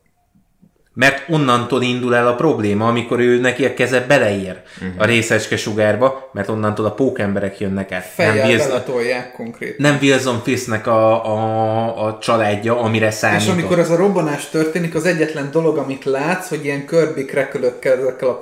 [0.99, 5.03] Mert onnantól indul el a probléma, amikor ő neki a keze beleér uh-huh.
[5.03, 8.13] a részecske sugárba, mert onnantól a pókemberek jönnek át.
[8.17, 9.79] Nem Fejjel Wilson, beletolják konkrét.
[9.79, 13.47] nem Wilson Fisknek a, a, a családja, amire számított.
[13.47, 17.99] És amikor ez a robbanás történik, az egyetlen dolog, amit látsz, hogy ilyen Kirby krekölökkel,
[17.99, 18.39] ezekkel a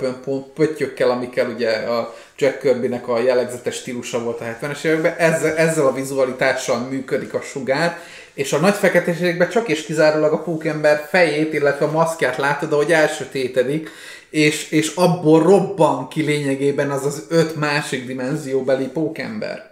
[0.54, 5.86] pöttyökkel, amikkel ugye a Jack Kirbynek a jellegzetes stílusa volt a 70-es években, ezzel, ezzel
[5.86, 7.98] a vizualitással működik a sugár,
[8.36, 12.92] és a nagy feketeségben csak és kizárólag a pókember fejét, illetve a maszkját látod, ahogy
[12.92, 13.90] elsötétedik,
[14.30, 19.70] és, és abból robban ki lényegében az az öt másik dimenzióbeli pókember.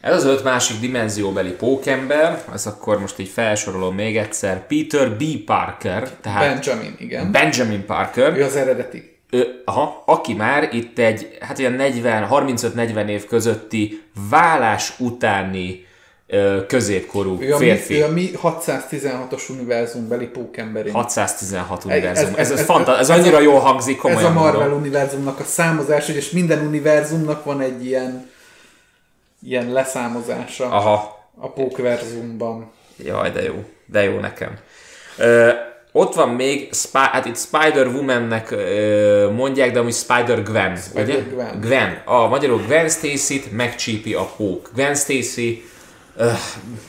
[0.00, 5.24] Ez az öt másik dimenzióbeli pókember, ez akkor most így felsorolom még egyszer, Peter B.
[5.44, 7.32] Parker, tehát Benjamin, igen.
[7.32, 9.16] Benjamin Parker, Ő az eredeti.
[9.30, 15.90] Ö, aha, aki már itt egy, hát olyan 40, 35-40 év közötti vállás utáni
[16.66, 17.94] középkorú Ő a, mi, férfi.
[18.00, 20.94] ő a mi 616-os univerzumbeli pókemberünk.
[20.94, 22.26] 616 univerzum.
[22.26, 24.40] Ez, ez- ez, ez, ez- fanta- ez ez annyira a- jól hangzik, Ez komolyan a
[24.40, 24.78] Marvel mondom.
[24.80, 28.30] univerzumnak a számozás, és minden univerzumnak van egy ilyen
[29.46, 32.70] ilyen leszámozása Aha, a pókverzumban.
[32.96, 33.64] jaj, de jó.
[33.86, 34.58] De jó nekem.
[35.18, 35.50] Ö,
[35.92, 38.54] ott van még, hát itt Spider-Woman-nek
[39.36, 41.18] mondják, de amúgy Spider-Gwen, ugye?
[41.32, 41.60] Gwen.
[41.60, 42.02] Gwen.
[42.04, 44.70] A magyarul Gwen Stacy-t megcsípi a pók.
[44.74, 45.64] Gwen Stacy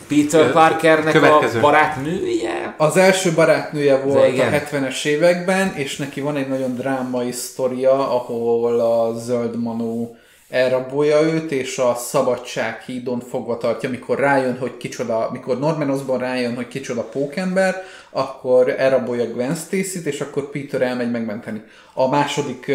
[0.07, 1.59] Peter Parkernek a következő.
[1.59, 2.75] barátnője?
[2.77, 4.53] Az első barátnője volt igen.
[4.53, 10.15] a 70-es években, és neki van egy nagyon drámai sztoria, ahol a zöld manó
[10.49, 16.21] elrabolja őt, és a szabadság hídon fogva tartja, mikor rájön, hogy kicsoda, mikor Norman Osborn
[16.21, 21.63] rájön, hogy kicsoda pókember, akkor elrabolja Gwen Stacy-t, és akkor Peter elmegy megmenteni.
[21.93, 22.71] A második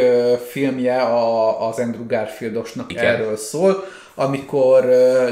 [0.50, 3.04] filmje a, az Andrew Garfieldosnak Igen.
[3.04, 3.84] erről szól,
[4.18, 4.84] amikor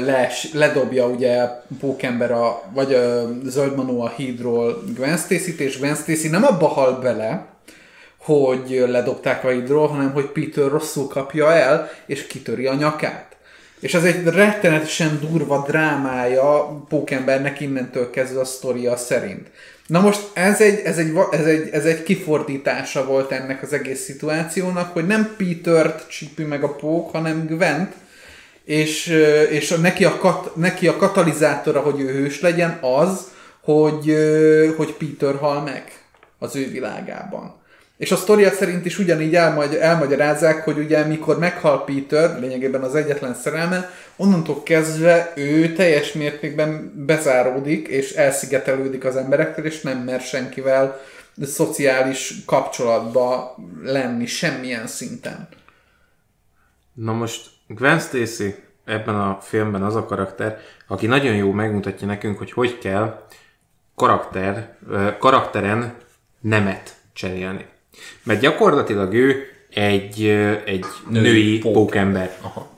[0.05, 1.47] les, ledobja ugye
[1.79, 6.99] Pókember a, vagy a Zöldmanó a hídról Gwen Stacy-t, és Gwen Stacy nem abba hal
[6.99, 7.45] bele,
[8.17, 13.35] hogy ledobták a hídról, hanem hogy Peter rosszul kapja el, és kitöri a nyakát.
[13.79, 19.47] És ez egy rettenetesen durva drámája Pókembernek innentől kezdve a sztoria szerint.
[19.87, 24.03] Na most ez egy, ez, egy, ez, egy, ez egy kifordítása volt ennek az egész
[24.03, 27.93] szituációnak, hogy nem Petert csípi meg a pók, hanem Gwent,
[28.67, 29.07] és,
[29.49, 34.15] és neki, a kat, neki a katalizátora, hogy ő hős legyen, az, hogy,
[34.75, 35.83] hogy Peter hal meg
[36.39, 37.55] az ő világában.
[37.97, 42.95] És a sztoria szerint is ugyanígy elmagy, elmagyarázzák, hogy ugye mikor meghal Peter, lényegében az
[42.95, 50.21] egyetlen szerelme, onnantól kezdve ő teljes mértékben bezáródik, és elszigetelődik az emberektől, és nem mer
[50.21, 50.99] senkivel
[51.41, 55.47] szociális kapcsolatba lenni semmilyen szinten.
[56.93, 58.55] Na most Gwen Stacy
[58.85, 63.25] ebben a filmben az a karakter, aki nagyon jó megmutatja nekünk, hogy hogy kell
[63.95, 64.77] karakter,
[65.19, 65.95] karakteren
[66.39, 67.65] nemet cserélni.
[68.23, 69.43] Mert gyakorlatilag ő
[69.73, 70.25] egy,
[70.65, 71.73] egy női, női pók.
[71.73, 72.37] pókember.
[72.41, 72.69] Aha.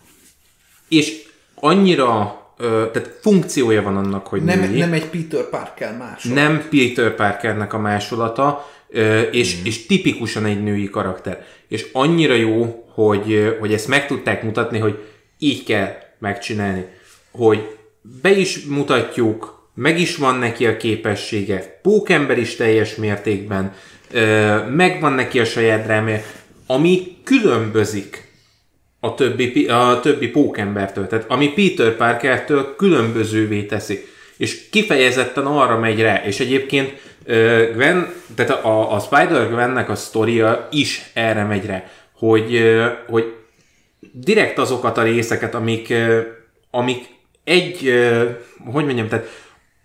[0.88, 4.80] És annyira, tehát funkciója van annak, hogy Nem, női.
[4.80, 6.24] nem egy Peter Parker más.
[6.24, 8.70] Nem Peter Parkernek a másolata,
[9.32, 9.66] és, mm.
[9.66, 11.46] és tipikusan egy női karakter.
[11.68, 15.00] És annyira jó, hogy, hogy ezt meg tudták mutatni, hogy
[15.38, 16.86] így kell megcsinálni.
[17.32, 17.78] Hogy
[18.22, 23.74] be is mutatjuk, meg is van neki a képessége, pókember is teljes mértékben,
[24.76, 26.22] megvan neki a saját drámája,
[26.66, 28.28] ami különbözik
[29.00, 31.08] a többi, a többi pókembertől.
[31.08, 34.06] Tehát ami Peter Parkertől különbözővé teszi.
[34.38, 36.24] És kifejezetten arra megy rá.
[36.26, 37.02] És egyébként
[37.74, 41.84] Gwen, tehát a, a Spider-Gwennek a sztoria is erre megy rá.
[42.14, 42.62] Hogy,
[43.08, 43.34] hogy
[44.12, 45.94] direkt azokat a részeket, amik,
[46.72, 47.06] amik
[47.44, 47.94] egy,
[48.66, 49.28] hogy mondjam, tehát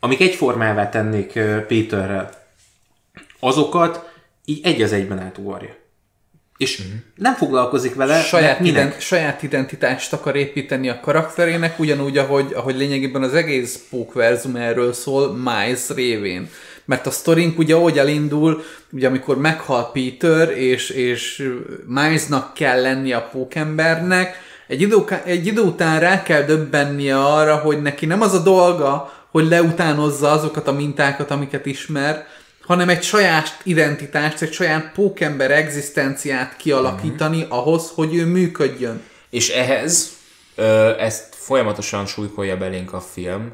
[0.01, 2.31] amik egyformává tennék ö, Peterrel,
[3.41, 4.13] azokat
[4.45, 5.77] így egy az egyben átugorja.
[6.57, 6.83] És
[7.15, 13.23] nem foglalkozik vele, saját, ident, saját identitást akar építeni a karakterének, ugyanúgy, ahogy, ahogy lényegében
[13.23, 16.51] az egész pókverzum erről szól, Miles révén.
[16.85, 18.63] Mert a sztorink ugye ahogy elindul,
[18.93, 21.51] ugye amikor meghal Peter, és, és
[21.87, 27.83] Milesnak kell lennie a pókembernek, egy idő, egy idő után rá kell döbbennie arra, hogy
[27.83, 32.27] neki nem az a dolga, hogy leutánozza azokat a mintákat, amiket ismer,
[32.61, 37.59] hanem egy saját identitást, egy saját pókember egzisztenciát kialakítani uh-huh.
[37.59, 39.03] ahhoz, hogy ő működjön.
[39.31, 40.09] És ehhez
[40.55, 43.53] ö, ezt folyamatosan súlykolja belénk a film.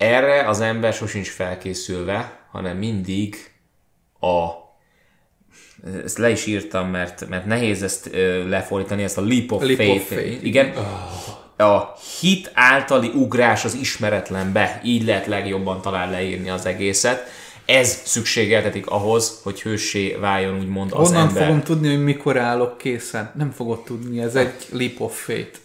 [0.00, 3.36] Erre az ember sosincs felkészülve, hanem mindig
[4.20, 4.48] a
[6.04, 9.78] ezt le is írtam, mert, mert nehéz ezt ö, lefordítani, ezt a leap of, Leap
[9.78, 10.04] of faith.
[10.04, 10.72] faith, Igen.
[11.56, 17.28] A hit általi ugrás az ismeretlenbe, így lehet legjobban talán leírni az egészet.
[17.64, 21.42] Ez szükségeltetik ahhoz, hogy hőssé váljon úgymond az Honnan ember.
[21.44, 23.30] fogom tudni, hogy mikor állok készen?
[23.34, 25.58] Nem fogod tudni, ez egy leap of faith.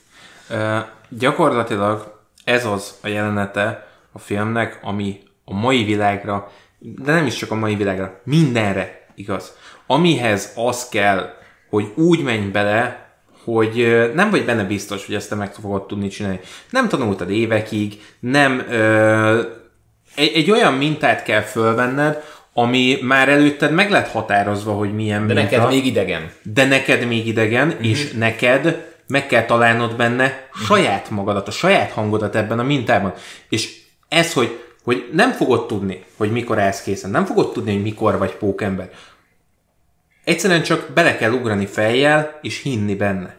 [0.49, 0.77] Ö,
[1.09, 7.51] gyakorlatilag ez az a jelenete a filmnek, ami a mai világra, de nem is csak
[7.51, 9.53] a mai világra, mindenre igaz.
[9.87, 11.33] Amihez az kell,
[11.69, 13.09] hogy úgy menj bele,
[13.43, 16.39] hogy nem vagy benne biztos, hogy ezt te meg fogod tudni csinálni.
[16.69, 19.41] Nem tanultad évekig, nem ö,
[20.15, 25.33] egy, egy olyan mintát kell fölvenned, ami már előtted meg lett határozva, hogy milyen De
[25.33, 26.31] minta neked még idegen.
[26.43, 27.87] de neked még idegen, uh-huh.
[27.87, 33.13] és neked meg kell találnod benne saját magadat, a saját hangodat ebben a mintában.
[33.49, 37.81] És ez, hogy, hogy nem fogod tudni, hogy mikor állsz készen, nem fogod tudni, hogy
[37.81, 38.89] mikor vagy pókember.
[40.23, 43.35] Egyszerűen csak bele kell ugrani fejjel, és hinni benne.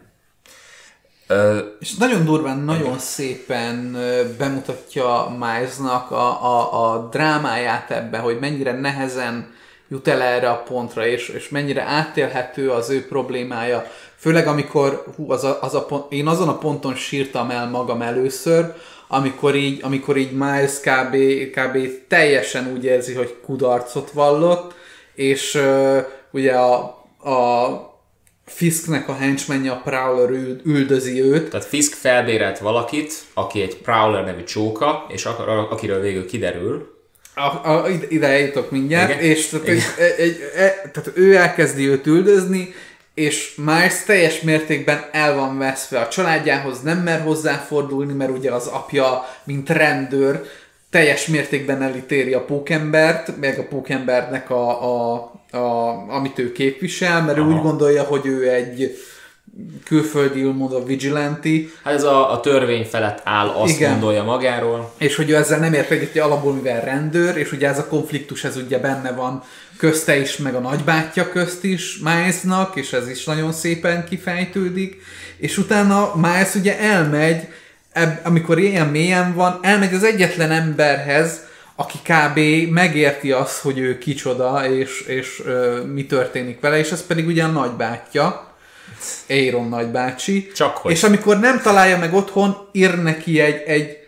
[1.27, 8.39] Ö, És nagyon durván, nagyon szépen ö, bemutatja Milesnak a, a, a drámáját ebben, hogy
[8.39, 9.55] mennyire nehezen
[9.89, 13.91] jut el erre a pontra, és, és mennyire átélhető az ő problémája.
[14.17, 18.03] Főleg amikor, hú, az a, az a pont, én azon a ponton sírtam el magam
[18.03, 18.75] először,
[19.09, 21.17] amikor így, amikor így Miles kb,
[21.51, 21.89] kb.
[22.09, 24.75] teljesen úgy érzi, hogy kudarcot vallott,
[25.15, 25.99] és uh,
[26.31, 26.75] ugye a,
[27.31, 27.95] a
[28.47, 31.51] Fisknek a henchmenje, a Prowler üld, üldözi őt.
[31.51, 36.95] Tehát Fisk felbérelt valakit, aki egy Prowler nevű csóka, és akar, akiről végül kiderül,
[37.35, 39.23] A, a, ide- eljutok mindjárt, Igen?
[39.23, 42.75] és tehát, egy, egy, egy, e, tehát ő elkezdi őt üldözni,
[43.17, 48.67] és Miles teljes mértékben el van veszve a családjához, nem mer hozzáfordulni, mert ugye az
[48.67, 50.43] apja, mint rendőr,
[50.91, 55.15] teljes mértékben elítéri a pókembert, meg a pókembernek a, a,
[55.51, 58.99] a, amit ő képvisel, mert ő úgy gondolja, hogy ő egy
[59.85, 63.91] külföldi úgymond vigilanti, hát ez a, a törvény felett áll, azt Igen.
[63.91, 64.93] gondolja magáról.
[64.99, 68.45] és hogy ő ezzel nem ért egyet, alapból mivel rendőr, és ugye ez a konfliktus,
[68.45, 69.43] ez ugye benne van
[69.79, 75.03] közte is, meg a nagybátyja közt is Milesnak, és ez is nagyon szépen kifejtődik,
[75.37, 77.49] és utána Miles ugye elmegy,
[77.93, 81.41] eb, amikor ilyen mélyen van, elmegy az egyetlen emberhez,
[81.77, 82.39] aki kb.
[82.73, 87.45] megérti azt, hogy ő kicsoda, és, és ö, mi történik vele, és ez pedig ugye
[87.45, 88.55] a nagybátyja,
[89.29, 90.51] Aaron nagybácsi.
[90.55, 90.93] Csak hogy.
[90.93, 93.99] És amikor nem találja meg otthon, ír neki egy, egy,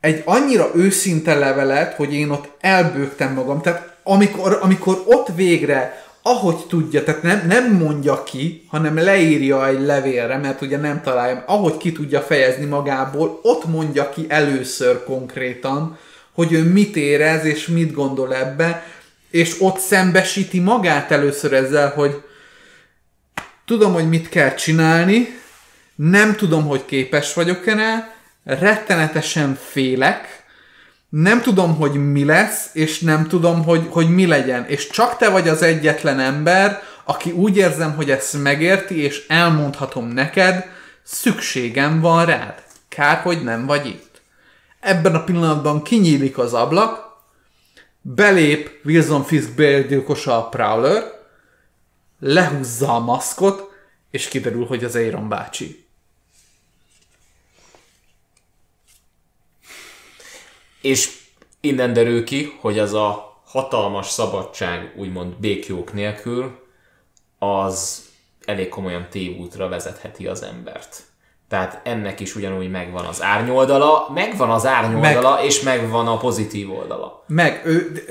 [0.00, 3.60] egy annyira őszinte levelet, hogy én ott elbőgtem magam.
[3.60, 9.80] Tehát amikor, amikor ott végre, ahogy tudja, tehát nem, nem mondja ki, hanem leírja egy
[9.80, 15.98] levélre, mert ugye nem találja, ahogy ki tudja fejezni magából, ott mondja ki először konkrétan,
[16.32, 18.86] hogy ő mit érez és mit gondol ebbe,
[19.30, 22.22] és ott szembesíti magát először ezzel, hogy
[23.64, 25.40] tudom, hogy mit kell csinálni,
[25.94, 30.41] nem tudom, hogy képes vagyok-e rettenetesen félek,
[31.12, 34.66] nem tudom, hogy mi lesz, és nem tudom, hogy, hogy mi legyen.
[34.66, 40.06] És csak te vagy az egyetlen ember, aki úgy érzem, hogy ezt megérti, és elmondhatom
[40.08, 40.64] neked,
[41.02, 42.62] szükségem van rád.
[42.88, 44.22] Kár, hogy nem vagy itt.
[44.80, 47.16] Ebben a pillanatban kinyílik az ablak,
[48.00, 51.02] belép Wilson Fisk bérgyilkosa a Prowler,
[52.20, 53.70] lehúzza a maszkot,
[54.10, 55.81] és kiderül, hogy az Aaron bácsi.
[60.82, 61.20] És
[61.60, 66.60] innen derül ki, hogy az a hatalmas szabadság, úgymond békjók nélkül,
[67.38, 68.08] az
[68.44, 71.02] elég komolyan tévútra vezetheti az embert.
[71.48, 75.44] Tehát ennek is ugyanúgy megvan az árnyoldala, megvan az árnyoldala, meg.
[75.44, 77.24] és megvan a pozitív oldala.
[77.26, 78.02] Meg ő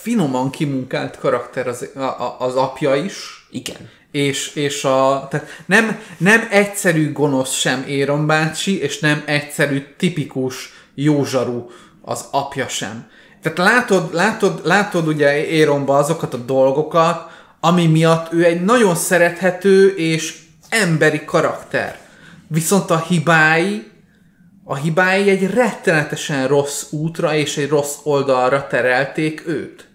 [0.00, 3.90] finoman kimunkált karakter az, a, az apja is, Igen.
[4.10, 10.72] és, és a, tehát nem, nem egyszerű gonosz sem Éron bácsi, és nem egyszerű tipikus
[10.94, 11.70] józsarú
[12.02, 13.08] az apja sem.
[13.42, 17.30] Tehát látod, látod, látod ugye Éronba azokat a dolgokat,
[17.60, 20.38] ami miatt ő egy nagyon szerethető és
[20.68, 21.98] emberi karakter.
[22.46, 23.90] Viszont a hibái,
[24.64, 29.88] a hibái egy rettenetesen rossz útra és egy rossz oldalra terelték őt.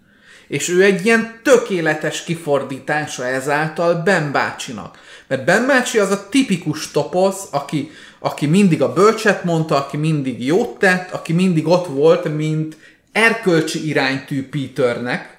[0.48, 5.00] És ő egy ilyen tökéletes kifordítása ezáltal Ben bácsinak.
[5.28, 10.46] Mert Ben bácsi az a tipikus toposz, aki, aki mindig a bölcset mondta, aki mindig
[10.46, 12.78] jót tett, aki mindig ott volt, mint
[13.12, 15.36] erkölcsi iránytű Peternek,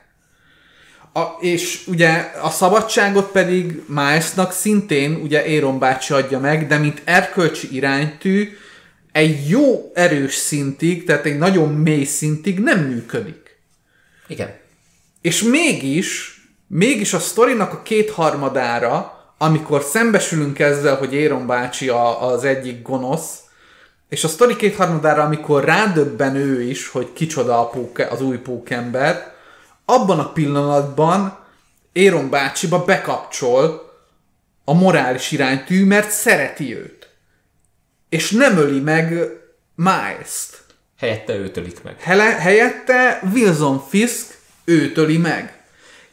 [1.17, 7.03] a, és ugye a szabadságot pedig Milesnak szintén ugye Aaron bácsi adja meg, de mint
[7.05, 8.57] erkölcsi iránytű
[9.13, 13.59] egy jó erős szintig, tehát egy nagyon mély szintig nem működik.
[14.27, 14.55] Igen.
[15.21, 22.45] És mégis, mégis a sztorinak a kétharmadára, amikor szembesülünk ezzel, hogy Éron bácsi a, az
[22.45, 23.41] egyik gonosz,
[24.09, 29.35] és a sztori kétharmadára, amikor rádöbben ő is, hogy kicsoda a póke, az új pókember,
[29.85, 31.39] abban a pillanatban
[31.93, 33.93] Éron bácsiba bekapcsol
[34.65, 37.11] a morális iránytű, mert szereti őt.
[38.09, 39.31] És nem öli meg
[39.75, 40.65] Miles-t.
[40.99, 42.01] Helyette őt ölik meg.
[42.01, 45.56] Hele, helyette Wilson Fisk őt öli meg.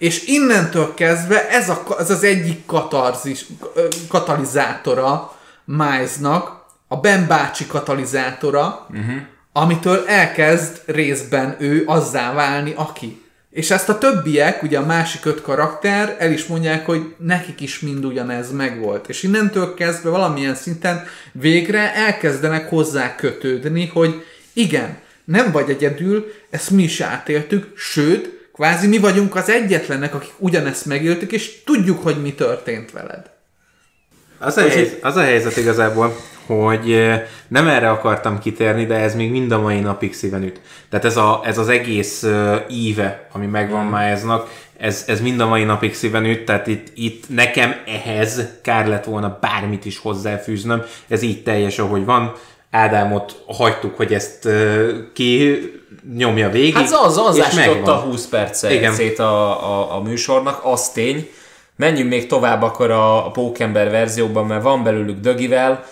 [0.03, 3.45] És innentől kezdve ez, a, ez az egyik katarzis,
[4.09, 5.35] katalizátora
[5.65, 9.15] Milesnak, a Ben bácsi katalizátora, uh-huh.
[9.53, 13.21] amitől elkezd részben ő azzá válni, aki.
[13.49, 17.79] És ezt a többiek, ugye a másik öt karakter el is mondják, hogy nekik is
[17.79, 19.09] mind ugyanez megvolt.
[19.09, 26.69] És innentől kezdve valamilyen szinten végre elkezdenek hozzá kötődni, hogy igen, nem vagy egyedül, ezt
[26.69, 32.21] mi is átéltük, sőt, kvázi mi vagyunk az egyetlenek, akik ugyanezt megéltük, és tudjuk, hogy
[32.21, 33.31] mi történt veled.
[34.39, 37.11] Az a, helyzet, az a helyzet igazából, hogy
[37.47, 40.61] nem erre akartam kitérni, de ez még mind a mai napig szíven üt.
[40.89, 42.25] Tehát ez, a, ez az egész
[42.69, 43.89] íve, ami megvan mm.
[43.89, 48.87] Milesnak, ez, ez mind a mai napig szíven üt, tehát itt, itt nekem ehhez kár
[48.87, 52.33] lett volna bármit is hozzáfűznöm, ez így teljes, ahogy van.
[52.71, 54.49] Ádámot hagytuk, hogy ezt
[55.13, 55.59] ki
[56.15, 56.73] nyomja végig.
[56.73, 57.99] Hát az, az és ásította megvan.
[57.99, 61.29] 20 percet a, a, a műsornak, az tény.
[61.75, 65.85] Menjünk még tovább akkor a, a Pókember verzióban, mert van belőlük dögivel.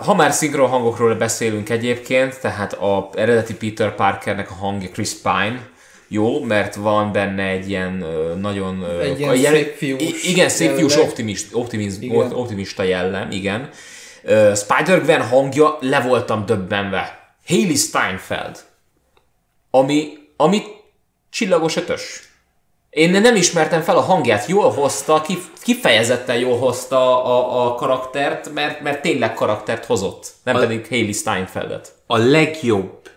[0.00, 5.68] Ha már szinkron hangokról beszélünk egyébként, tehát a eredeti Peter Parkernek a hangja Chris Pine,
[6.08, 8.04] jó, mert van benne egy ilyen
[8.40, 8.86] nagyon...
[9.02, 12.32] Egy ilyen a szép fiús Igen, szép fiús optimist, optimiz, Igen.
[12.32, 13.68] optimista jellem, igen.
[14.54, 17.34] Spider-Gwen hangja, le voltam döbbenve.
[17.46, 18.58] Hailey Steinfeld
[19.70, 20.62] ami, ami
[21.30, 22.28] csillagos ötös.
[22.90, 28.52] Én nem ismertem fel a hangját, jól hozta, kif- kifejezetten jól hozta a, a karaktert,
[28.52, 31.92] mert, mert tényleg karaktert hozott, nem A- pedig Hailey Steinfeldet.
[32.06, 33.10] a legjobb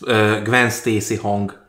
[0.00, 1.66] uh, Gwen Stacy hang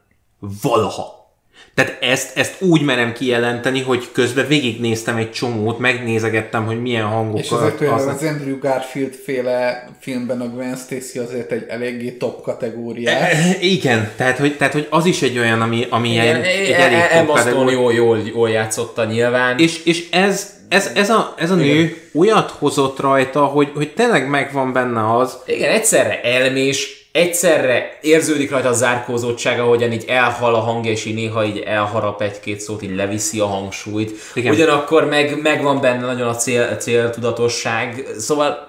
[0.61, 1.24] valaha.
[1.73, 7.39] Tehát ezt, ezt úgy merem kijelenteni, hogy közben végignéztem egy csomót, megnézegettem, hogy milyen hangok
[7.39, 8.15] És azért olyan aznak.
[8.15, 13.31] az Andrew Garfield féle filmben a Gwen Stacy azért egy eléggé top kategóriás.
[13.31, 16.71] Eh, Igen, tehát hogy, tehát hogy az is egy olyan, ami, ami Igen, egy, egy
[16.71, 17.77] elég top Emma Stone kategória.
[17.79, 19.59] jól, jól, jól játszotta nyilván.
[19.59, 24.29] És, és ez, ez, ez, a, ez a nő olyat hozott rajta, hogy, hogy tényleg
[24.29, 30.59] megvan benne az, Igen, egyszerre elmés, egyszerre érződik rajta a zárkózottság, ahogyan így elhal a
[30.59, 34.11] hangja, és így néha így elharap egy-két szót, így leviszi a hangsúlyt.
[34.33, 34.53] Igen.
[34.53, 38.67] Ugyanakkor meg, megvan benne nagyon a cél, céltudatosság, szóval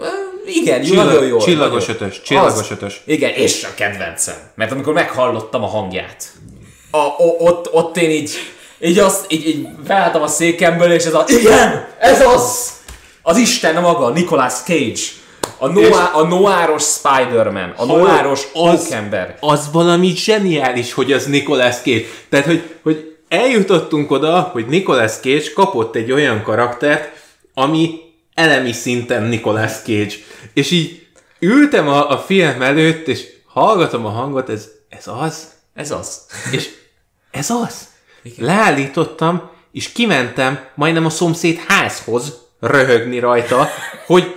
[0.00, 1.38] eh, igen, Csillag- nagyon jó.
[1.38, 2.02] csillagos nagyon.
[2.02, 3.02] ötös, csillagos Az- ötös.
[3.06, 4.34] Igen, és a kedvencem.
[4.54, 6.24] Mert amikor meghallottam a hangját,
[6.90, 8.30] a, o, ott, ott én így,
[8.80, 12.72] így, azt, így, így beálltam a székemből, és ez a, igen, ez az!
[13.22, 15.00] Az Isten maga, Nicolas Cage.
[15.56, 18.96] A, noá, a noáros Spider-Man, a noáros az,
[19.40, 22.02] az valami zseniális, hogy az Nicolas Cage.
[22.28, 27.12] Tehát, hogy, hogy eljutottunk oda, hogy Nicolas Cage kapott egy olyan karaktert,
[27.54, 28.00] ami
[28.34, 30.14] elemi szinten Nicolas Cage.
[30.54, 31.06] És így
[31.38, 36.20] ültem a, a film előtt, és hallgatom a hangot, ez, ez az, Ez az.
[36.52, 36.68] és
[37.30, 37.88] ez az.
[38.36, 43.68] Leállítottam, és kimentem majdnem a szomszéd házhoz röhögni rajta,
[44.06, 44.34] hogy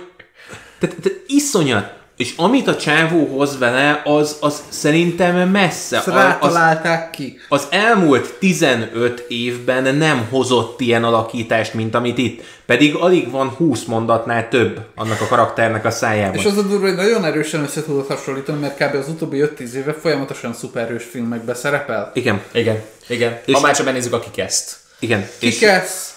[0.78, 1.92] tehát, tehát iszonyat.
[2.16, 5.96] És amit a csávó hoz vele, az, az szerintem messze.
[5.96, 7.40] Ezt rátalálták ki.
[7.48, 12.42] az elmúlt 15 évben nem hozott ilyen alakítást, mint amit itt.
[12.66, 16.34] Pedig alig van 20 mondatnál több annak a karakternek a szájában.
[16.38, 18.94] És az a durva, hogy nagyon erősen össze tudod hasonlítani, mert kb.
[18.94, 22.10] az utóbbi 5-10 éve folyamatosan szuperhős filmekbe szerepel.
[22.14, 23.40] Igen, Igen, igen.
[23.44, 24.70] És- Ha már csak megnézzük, aki kezd.
[24.98, 25.28] igen.
[25.40, 26.13] És, Kikesz,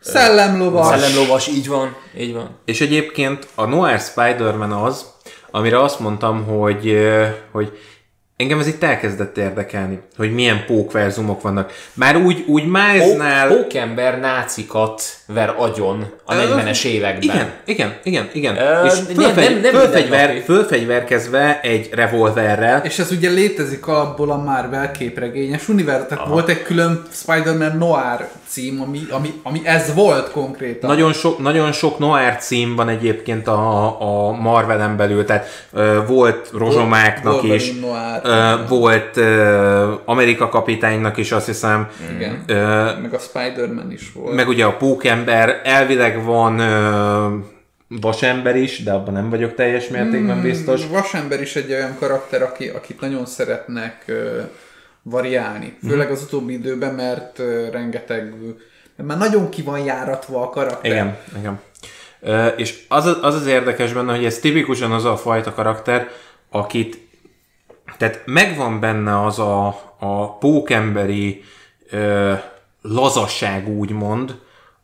[0.00, 2.58] Szellemlovas, Szellemlovas, így van, így van.
[2.64, 5.06] és egyébként a Noir Spider-Man az,
[5.50, 7.78] amire azt mondtam, hogy, ö, hogy
[8.40, 11.72] engem ez itt elkezdett érdekelni, hogy milyen pókverzumok vannak.
[11.94, 13.48] Már úgy, úgy Milesnál...
[13.48, 17.22] Pók, pókember nácikat ver agyon a 40-es években.
[17.22, 18.56] Igen, igen, igen, igen.
[18.56, 24.36] Ö, és fölfegy, nem- nem fölfegyver, fölfegyverkezve egy revolverrel, És ez ugye létezik alapból a
[24.36, 26.06] Marvel képregényes univerzum.
[26.08, 30.90] Tehát volt egy külön Spider-Man Noir cím, ami, ami, ami ez volt konkrétan.
[30.90, 36.50] Nagyon sok, nagyon sok noir cím van egyébként a, a Marvelen belül, tehát ö, volt
[36.58, 38.20] Rozsomáknak Wolverine is, Noir.
[38.68, 42.42] Volt ö, Amerika kapitánynak is azt hiszem, Igen.
[42.46, 42.54] ö,
[43.00, 44.34] Meg a Spider-Man is volt.
[44.34, 47.36] meg ugye a Pókember, elvileg van ö,
[48.00, 50.42] Vasember is, de abban nem vagyok teljes mértékben Hmm.
[50.42, 50.86] biztos.
[50.86, 54.40] Vasember is egy olyan karakter, aki, akit nagyon szeretnek ö,
[55.02, 55.76] variálni.
[55.88, 58.34] Főleg az utóbbi időben, mert ö, rengeteg...
[58.96, 60.90] Mert már nagyon ki van járatva a karakter.
[60.92, 61.60] Igen, igen.
[62.20, 66.08] Ö, és az, az az érdekes benne, hogy ez tipikusan az a fajta karakter,
[66.50, 67.08] akit
[68.00, 69.66] tehát megvan benne az a,
[69.98, 71.42] a pókemberi
[71.90, 72.32] ö,
[72.82, 74.34] lazasság úgymond,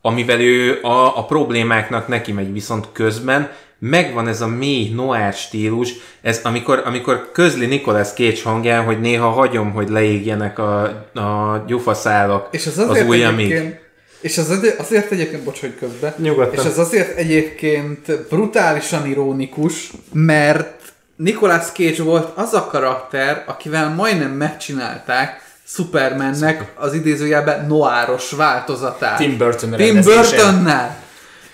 [0.01, 5.93] amivel ő a, a problémáknak neki megy, viszont közben megvan ez a mély noir stílus,
[6.21, 10.81] ez amikor, amikor közli Nicolas Cage hangján, hogy néha hagyom, hogy leégjenek a,
[11.13, 13.51] a gyufaszálak És az az azért ujjamig.
[13.51, 13.79] egyébként,
[14.21, 16.53] és az azért, azért egyébként, bocs, hogy közben, Nyugodtan.
[16.53, 24.31] és az azért egyébként brutálisan ironikus, mert Nicolas Cage volt az a karakter, akivel majdnem
[24.31, 29.17] megcsinálták Supermannek az idézőjelben noáros változatát.
[29.17, 30.01] Tim Burton Tim.
[30.01, 31.05] Burtonnál.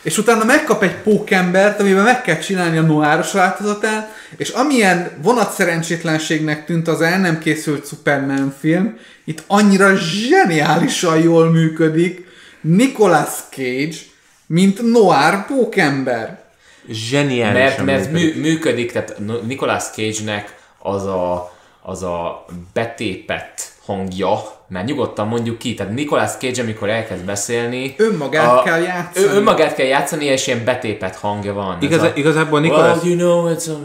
[0.02, 6.66] És utána megkap egy pókembert, amiben meg kell csinálni a noáros változatát, és amilyen vonatszerencsétlenségnek
[6.66, 12.26] tűnt az el nem készült Superman film, itt annyira zseniálisan jól működik
[12.62, 13.96] Nicolas Cage,
[14.48, 16.43] mint noir pókember.
[16.90, 17.60] Zseniális.
[17.60, 19.16] mert, mert mű, működik, tehát
[19.48, 26.62] Nicolas Cage-nek az a, az a betépett hangja, mert nyugodtan mondjuk ki, tehát Nicolas Cage,
[26.62, 29.26] amikor elkezd beszélni, Önmagát kell játszani.
[29.26, 31.78] Ő, önmagát kell játszani, és ilyen betépett hangja van.
[31.82, 33.78] Igaz, a, igazából well, Nicolas, you know, it's a...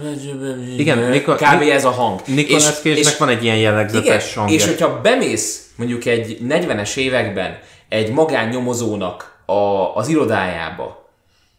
[0.77, 1.63] Igen, Nico- Kb.
[1.63, 2.21] ez a hang.
[2.27, 4.55] Nicolas Cage-nek van egy ilyen igen, jellegzetes hangja.
[4.55, 11.08] és hogyha bemész mondjuk egy 40-es években egy magánnyomozónak a, az irodájába,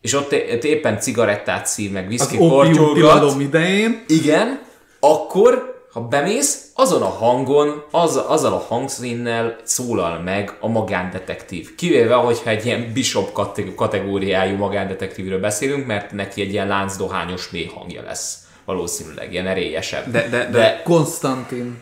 [0.02, 4.04] és ott ott éppen cigarettát szív, meg viszki kortyolgat, idején.
[4.08, 4.62] igen,
[5.00, 11.76] akkor, ha bemész, azon a hangon, az, azzal a hangszínnel szólal meg a magándetektív.
[11.76, 17.72] Kivéve, hogyha egy ilyen bishop kate- kategóriájú magándetektívről beszélünk, mert neki egy ilyen láncdohányos mély
[17.76, 18.38] hangja lesz.
[18.66, 20.12] Valószínűleg, ilyen erélyesebb.
[20.12, 21.82] De- de- de- de Konstantin.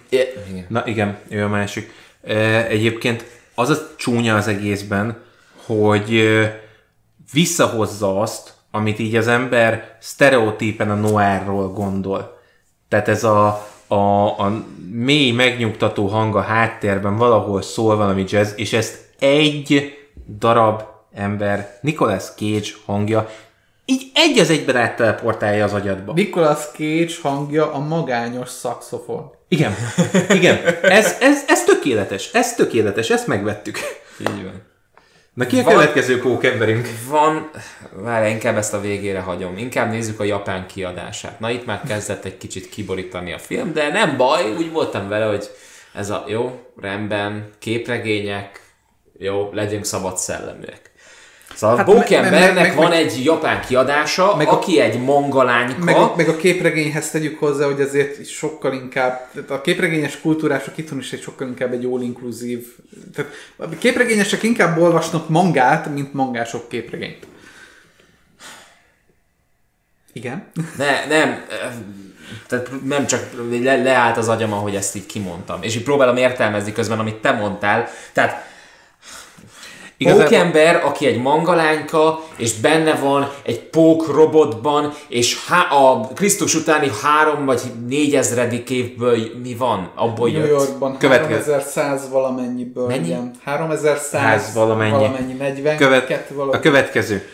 [0.50, 0.66] igen.
[0.70, 1.92] Na igen, ő a másik.
[2.24, 5.18] E, Egyébként az a csúnya az egészben,
[5.66, 6.62] hogy e,
[7.32, 12.38] visszahozza azt, amit így az ember sztereotípen a noárról gondol.
[12.90, 18.74] Tehát ez a, a, a mély, megnyugtató hang a háttérben valahol szól valami jazz, és
[18.74, 19.98] ezt egy
[20.40, 20.82] darab
[21.14, 23.30] ember, Nicolas Cage hangja,
[23.86, 26.14] így egy az egyben átteleportálja az agyadba.
[26.14, 29.32] Nicolas Cage hangja a magányos szaxofon.
[29.48, 29.76] Igen,
[30.30, 30.58] igen.
[30.82, 33.80] Ez, ez, ez tökéletes, ez tökéletes, ezt megvettük.
[34.20, 34.67] Így van.
[35.38, 36.88] Na ki a Van- következő pókemberünk?
[37.08, 37.50] Van,
[37.92, 39.58] várj, inkább ezt a végére hagyom.
[39.58, 41.40] Inkább nézzük a japán kiadását.
[41.40, 45.26] Na itt már kezdett egy kicsit kiborítani a film, de nem baj, úgy voltam vele,
[45.26, 45.50] hogy
[45.94, 48.62] ez a jó, rendben, képregények,
[49.18, 50.92] jó, legyünk szabad szelleműek.
[51.58, 55.84] Szóval hát Bókembernek me- me- van meg- egy japán kiadása, meg a- aki egy mangalányka.
[55.84, 60.78] Meg a, meg a képregényhez tegyük hozzá, hogy azért sokkal inkább, tehát a képregényes kultúrások
[60.78, 62.62] itthon is egy sokkal inkább egy all-inclusive,
[63.16, 67.28] tehát a képregényesek inkább olvasnak mangát, mint mangások képregényt.
[70.14, 70.48] Igen.
[70.78, 71.74] Ne, nem, eh,
[72.48, 73.30] tehát nem csak
[73.64, 75.64] le, leállt az agyam, ahogy ezt így kimondtam.
[75.64, 77.88] És így próbálom értelmezni közben, amit te mondtál.
[78.14, 78.46] Tehát
[79.98, 86.56] Igazából- Pókember, aki egy mangalányka, és benne van egy pók robotban, és há- a Krisztus
[86.56, 89.92] utáni három vagy négyezredik évből mi van?
[89.96, 90.50] Abból New jött.
[90.50, 91.52] Yorkban Következő.
[91.52, 93.06] 3100 valamennyiből, Mennyi?
[93.06, 93.32] igen.
[93.44, 94.92] 3100 Ház valamennyi.
[94.92, 96.56] valamennyi 42 Követ, valahogy.
[96.56, 97.28] a következő.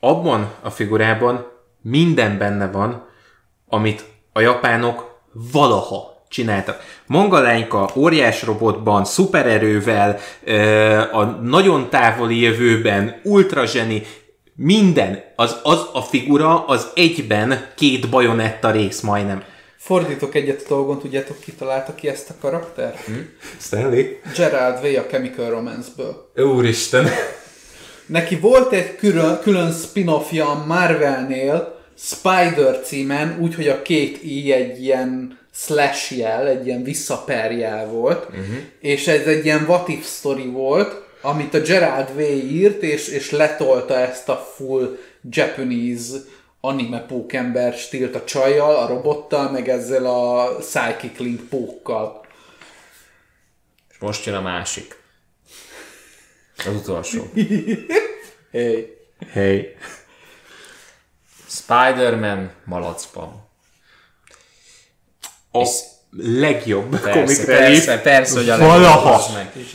[0.00, 1.46] Abban a figurában
[1.82, 3.06] minden benne van,
[3.68, 5.10] amit a japánok
[5.52, 6.80] valaha csináltak.
[7.06, 10.18] Mangalányka óriás robotban, szupererővel,
[11.12, 14.02] a nagyon távoli jövőben, ultra zseni,
[14.54, 19.42] minden, az, az a figura az egyben két bajonetta rész majdnem.
[19.76, 22.94] Fordítok egyet a dolgon, tudjátok ki találta ki ezt a karakter?
[23.06, 23.12] Hm?
[23.60, 24.04] Stanley?
[24.36, 26.30] Gerard Way a Chemical Romance-ből.
[26.36, 27.08] Úristen.
[28.06, 34.82] Neki volt egy külön, külön spin-offja a Marvelnél, Spider címen, úgyhogy a két i egy
[34.82, 38.56] ilyen slash jel, egy ilyen visszaperjel volt, uh-huh.
[38.80, 43.30] és ez egy ilyen what if story volt, amit a Gerard Way írt, és, és
[43.30, 44.98] letolta ezt a full
[45.30, 46.16] Japanese
[46.60, 52.26] anime pókember stílt a csajjal, a robottal, meg ezzel a Psychic Link pókkal.
[53.90, 55.00] És most jön a másik.
[56.56, 57.22] Az utolsó.
[58.50, 58.96] Hey.
[59.30, 59.76] Hey.
[61.48, 63.41] Spider-Man malacban.
[65.52, 69.20] A És- legjobb Persze, relief persze, persze, hogy a valaha.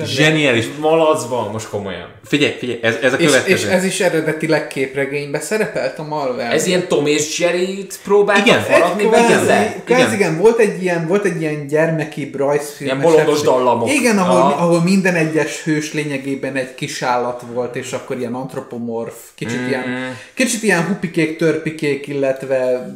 [0.04, 0.66] Zseniális.
[0.80, 2.08] Malacban, most komolyan.
[2.26, 3.68] Figyelj, figyelj, ez, ez a És, következő.
[3.68, 6.52] és ez is eredetileg képregényben szerepelt a Marvel.
[6.52, 9.36] Ez ilyen Tom és Jerry-t próbáltak Igen, faragni belőle?
[9.46, 12.90] kvázi, kvázi igen, volt egy ilyen, volt egy ilyen gyermeki rajzfilm.
[13.00, 13.94] Ilyen bolondos dallamok.
[13.94, 14.64] Igen, ahol, Aha.
[14.64, 19.68] ahol minden egyes hős lényegében egy kis állat volt, és akkor ilyen antropomorf, kicsit Mm.
[19.68, 19.84] ilyen,
[20.34, 22.88] kicsit ilyen hupikék, törpikék, illetve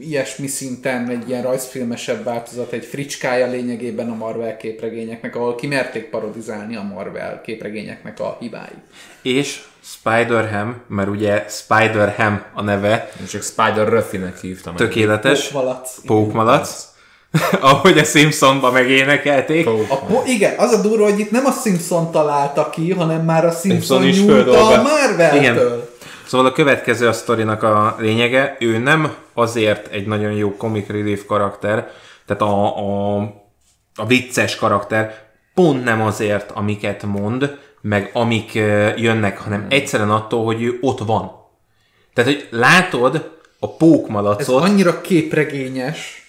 [0.00, 6.76] ilyesmi szinten egy ilyen rajzfilmesebb változat, egy fricskája lényegében a Marvel képregényeknek, ahol kimerték parodizálni
[6.76, 8.76] a Marvel képregényeknek a hibáit.
[9.22, 14.74] És Spider-Ham, mert ugye Spider-Ham a neve, Én csak Spider Ruffy-nek hívtam.
[14.76, 16.00] tökéletes, Pókmalac.
[16.06, 16.84] pókmalac,
[17.60, 19.66] ahogy a Simpsonba megénekelték.
[19.66, 23.44] A po- igen, az a durva, hogy itt nem a Simpson találta ki, hanem már
[23.44, 23.70] a Simpson,
[24.02, 24.82] Simpson is nyúlta a.
[24.82, 25.38] Marvel-től.
[25.40, 25.58] Igen.
[26.26, 31.24] Szóval a következő a sztorinak a lényege, ő nem azért egy nagyon jó comic relief
[31.24, 31.90] karakter,
[32.26, 33.16] tehát a, a,
[33.94, 35.24] a vicces karakter,
[35.54, 38.54] pont nem azért, amiket mond, meg amik
[38.96, 41.30] jönnek, hanem egyszerűen attól, hogy ő ott van.
[42.14, 46.25] Tehát, hogy látod a Ez pókmalacot, annyira képregényes.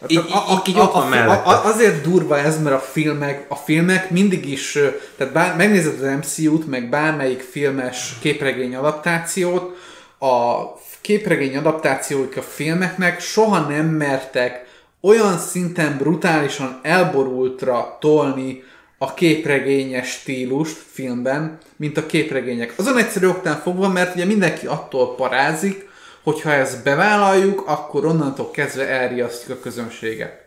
[0.00, 0.24] Hát Így-
[0.66, 1.50] így ott van mellette.
[1.50, 4.78] azért durva ez, mert a filmek, a filmek mindig is,
[5.16, 9.76] tehát bár, megnézed az MCU-t, meg bármelyik filmes képregény adaptációt,
[10.18, 10.54] a
[11.00, 14.64] képregény adaptációik a filmeknek soha nem mertek
[15.00, 18.62] olyan szinten brutálisan elborultra tolni
[18.98, 22.72] a képregényes stílust filmben, mint a képregények.
[22.76, 25.88] Azon egyszerű oktán fogva, mert ugye mindenki attól parázik,
[26.26, 30.44] hogyha ezt bevállaljuk, akkor onnantól kezdve elriasztjuk a közönséget.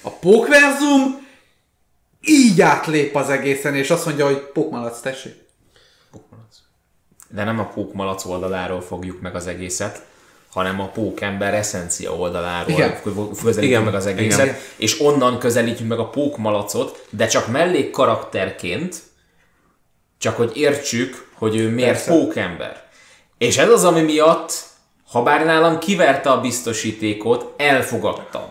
[0.00, 1.26] A pókverzum
[2.20, 5.34] így átlép az egészen, és azt mondja, hogy pókmalac, tessék.
[7.28, 10.02] De nem a pókmalac oldaláról fogjuk meg az egészet,
[10.50, 13.02] hanem a pókember eszencia oldaláról Igen.
[13.02, 13.82] közelítjük Igen.
[13.82, 14.58] meg az egészet, Igen.
[14.76, 19.02] és onnan közelítjük meg a pókmalacot, de csak mellék karakterként,
[20.18, 22.10] csak hogy értsük, hogy ő miért Persze.
[22.10, 22.84] pókember.
[23.38, 24.70] És ez az, ami miatt,
[25.12, 28.42] ha bár nálam kiverte a biztosítékot, elfogadtam.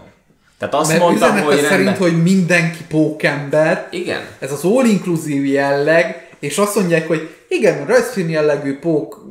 [0.58, 1.98] Tehát azt Mert mondtam, hogy szerint, rendben.
[1.98, 4.22] hogy mindenki pókember, Igen.
[4.40, 9.26] ez az all-inclusive jelleg, és azt mondják, hogy igen, rajzfilm jellegű pók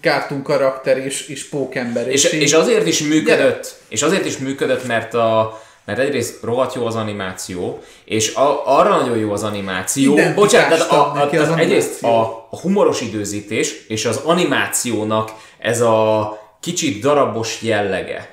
[0.00, 2.08] cartoon karakter és, és pókember.
[2.08, 6.86] És, és azért is működött, és azért is működött, mert a mert egyrészt rohadt jó
[6.86, 10.12] az animáció, és a, arra nagyon jó az animáció.
[10.12, 12.08] Identitást Bocsánat, tehát a, a, az egyrészt animáció.
[12.08, 15.30] a, a humoros időzítés és az animációnak
[15.66, 18.28] ez a kicsit darabos jellege.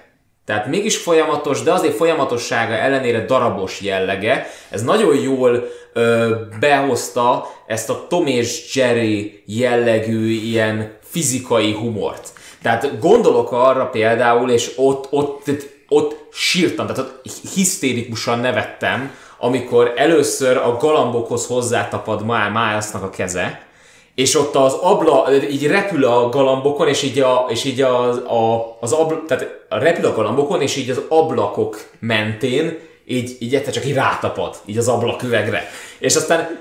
[0.46, 4.48] Tehát mégis folyamatos, de azért folyamatossága ellenére darabos jellege.
[4.70, 5.64] Ez nagyon jól
[5.94, 12.30] ö, behozta ezt a Tom és Jerry jellegű ilyen fizikai humort.
[12.62, 15.50] Tehát gondolok arra például, és ott, ott,
[15.88, 23.68] ott sírtam, tehát ott hisztérikusan nevettem, amikor először a galambokhoz hozzátapad Má- Milesnak a keze,
[24.16, 28.78] és ott az abla, így repül a galambokon, és így, a, és így az, a,
[28.80, 33.86] az abla, tehát repül a galambokon, és így az ablakok mentén így, így egyszer csak
[33.86, 35.70] így rátapad, így az ablaküvegre.
[36.00, 36.60] És aztán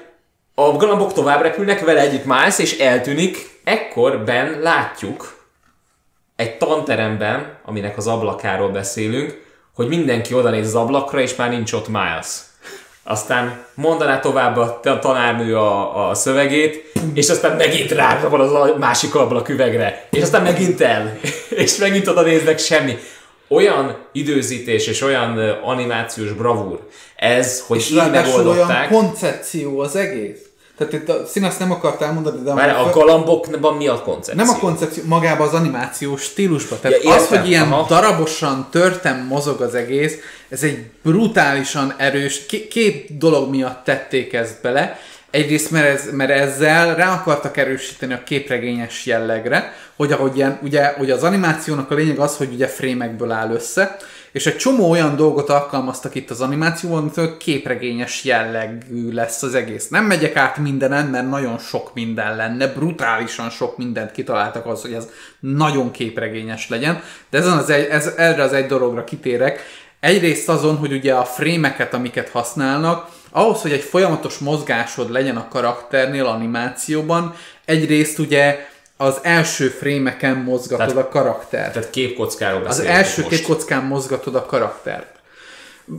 [0.55, 5.41] a galambok tovább repülnek, vele együtt Miles, és eltűnik, ekkor Ben látjuk
[6.37, 11.73] egy tanteremben, aminek az ablakáról beszélünk, hogy mindenki oda néz az ablakra, és már nincs
[11.73, 12.41] ott Miles.
[13.05, 19.15] Aztán mondaná tovább a tanárnő a, a szövegét, és aztán megint rárapad az a másik
[19.15, 21.19] ablak üvegre, és aztán megint el,
[21.65, 22.99] és megint oda néznek semmi.
[23.49, 26.79] Olyan időzítés és olyan animációs bravúr
[27.17, 28.89] ez, hogy és így ráadásul olyan megoldották.
[28.89, 30.39] koncepció az egész.
[30.87, 34.45] Tehát itt a szín azt nem akartál mondani, de Már a galambokban mi a koncepció?
[34.45, 36.79] nem a koncepció, magában az animációs stílusban.
[36.81, 37.87] Tehát Ja, az, hogy ilyen aha.
[37.89, 40.15] darabosan, törtem mozog az egész,
[40.49, 44.99] ez egy brutálisan erős, két dolog miatt tették ezt bele.
[45.31, 50.95] Egyrészt, mert, ez, mert ezzel rá akartak erősíteni a képregényes jellegre, hogy ahogy ilyen, ugye,
[50.99, 53.97] ugye az animációnak a lényeg az, hogy ugye frémekből áll össze,
[54.33, 59.89] és egy csomó olyan dolgot alkalmaztak itt az animációban, amitől képregényes jellegű lesz az egész.
[59.89, 64.93] Nem megyek át mindenen, mert nagyon sok minden lenne, brutálisan sok mindent kitaláltak az, hogy
[64.93, 65.09] ez
[65.41, 69.61] nagyon képregényes legyen, de ezen az egy, ez, erre az egy dologra kitérek.
[70.01, 75.49] Egyrészt azon, hogy ugye a frémeket, amiket használnak, ahhoz, hogy egy folyamatos mozgásod legyen a
[75.49, 78.71] karakternél animációban, egyrészt ugye
[79.03, 81.73] az első frémeken mozgatod Tehát- a karaktert.
[81.73, 83.35] Tehát képkockáról Az első most.
[83.37, 85.07] két kockán mozgatod a karaktert.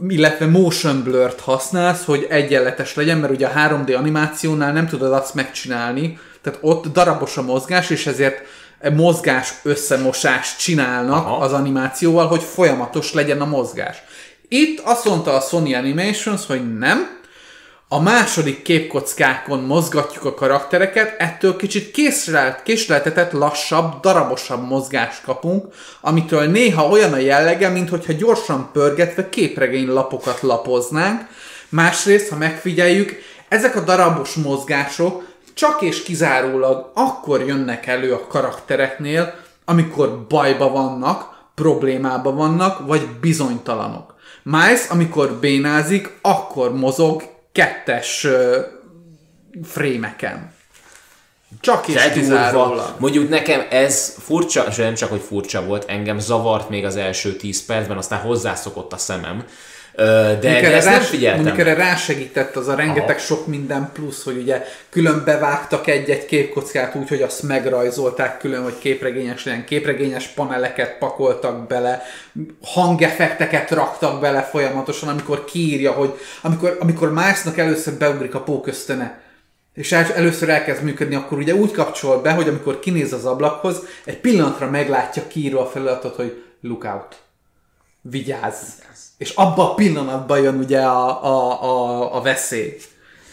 [0.08, 5.34] Illetve motion blur-t használsz, hogy egyenletes legyen, mert ugye a 3D animációnál nem tudod azt
[5.34, 8.42] megcsinálni, tehát ott darabos a mozgás, és ezért
[8.94, 11.38] mozgás összemosást csinálnak Aha.
[11.38, 13.98] az animációval, hogy folyamatos legyen a mozgás.
[14.48, 17.20] Itt azt mondta a Sony Animations, hogy nem,
[17.94, 25.66] a második képkockákon mozgatjuk a karaktereket, ettől kicsit késlelt, késleltetett, lassabb, darabosabb mozgást kapunk,
[26.02, 31.22] amitől néha olyan a jellege, mintha gyorsan pörgetve képregény lapokat lapoznánk.
[31.70, 33.16] Másrészt, ha megfigyeljük,
[33.50, 39.34] ezek a darabos mozgások csak és kizárólag akkor jönnek elő a karaktereknél,
[39.66, 44.16] amikor bajba vannak, problémába vannak, vagy bizonytalanok.
[44.44, 48.28] Miles, amikor bénázik, akkor mozog kettes
[49.64, 50.54] frémeken.
[51.62, 52.96] Csak De durva.
[53.00, 57.36] Mondjuk nekem ez furcsa, és nem csak, hogy furcsa volt, engem zavart még az első
[57.36, 59.46] 10 percben, aztán hozzászokott a szemem.
[59.96, 61.44] De, de ezt nem figyeltem.
[61.44, 63.18] Mondjuk erre rásegített az a rengeteg Aha.
[63.18, 68.78] sok minden plusz, hogy ugye külön bevágtak egy-egy képkockát úgy, hogy azt megrajzolták külön, hogy
[68.80, 69.66] képregényes legyen.
[69.66, 72.02] Képregényes paneleket pakoltak bele,
[72.64, 79.22] hangeffekteket raktak bele folyamatosan, amikor kiírja, hogy amikor, amikor Milesnak először beugrik a pókösztöne,
[79.74, 83.80] és el, először elkezd működni, akkor ugye úgy kapcsol be, hogy amikor kinéz az ablakhoz,
[84.06, 87.23] egy pillanatra meglátja kiírva a feliratot, hogy look out.
[88.06, 88.64] Vigyázz.
[89.18, 92.78] És abban a pillanatban jön ugye a, a, a, a veszély.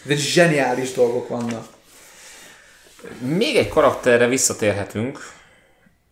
[0.03, 1.67] De zseniális dolgok vannak.
[3.19, 5.19] Még egy karakterre visszatérhetünk,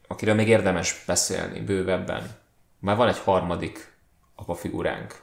[0.07, 2.38] akiről még érdemes beszélni bővebben.
[2.80, 3.91] Már van egy harmadik
[4.36, 5.22] apafiguránk,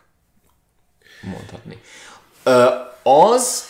[1.23, 1.81] mondhatni.
[2.43, 2.67] Ö,
[3.03, 3.65] az,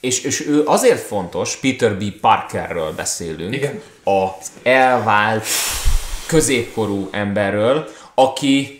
[0.00, 2.10] és, és ő azért fontos, Peter B.
[2.20, 3.82] Parkerről beszélünk, Igen.
[4.04, 5.46] az elvált
[6.26, 8.75] középkorú emberről, aki,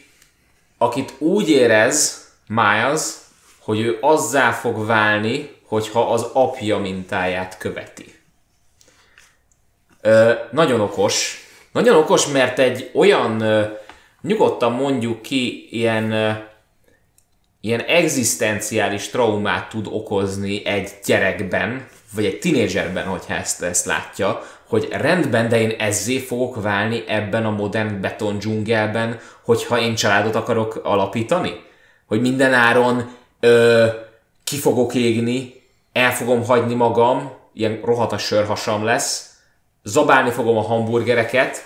[0.79, 3.01] akit úgy érez Miles,
[3.59, 8.15] hogy ő azzá fog válni, hogyha az apja mintáját követi.
[10.01, 11.45] Ö, nagyon okos.
[11.73, 13.65] Nagyon okos, mert egy olyan, ö,
[14.23, 16.31] nyugodtan mondjuk ki, ilyen, ö,
[17.61, 24.89] ilyen egzisztenciális traumát tud okozni egy gyerekben, vagy egy tinédzserben, hogyha ezt, ezt látja, hogy
[24.91, 30.81] rendben, de én ezzé fogok válni ebben a modern beton dzsungelben, hogyha én családot akarok
[30.85, 31.61] alapítani?
[32.07, 33.11] Hogy minden áron
[33.41, 33.87] ö,
[34.45, 35.55] ki fogok égni,
[35.93, 39.31] el fogom hagyni magam, ilyen rohatas sörhasam lesz,
[39.83, 41.65] zabálni fogom a hamburgereket,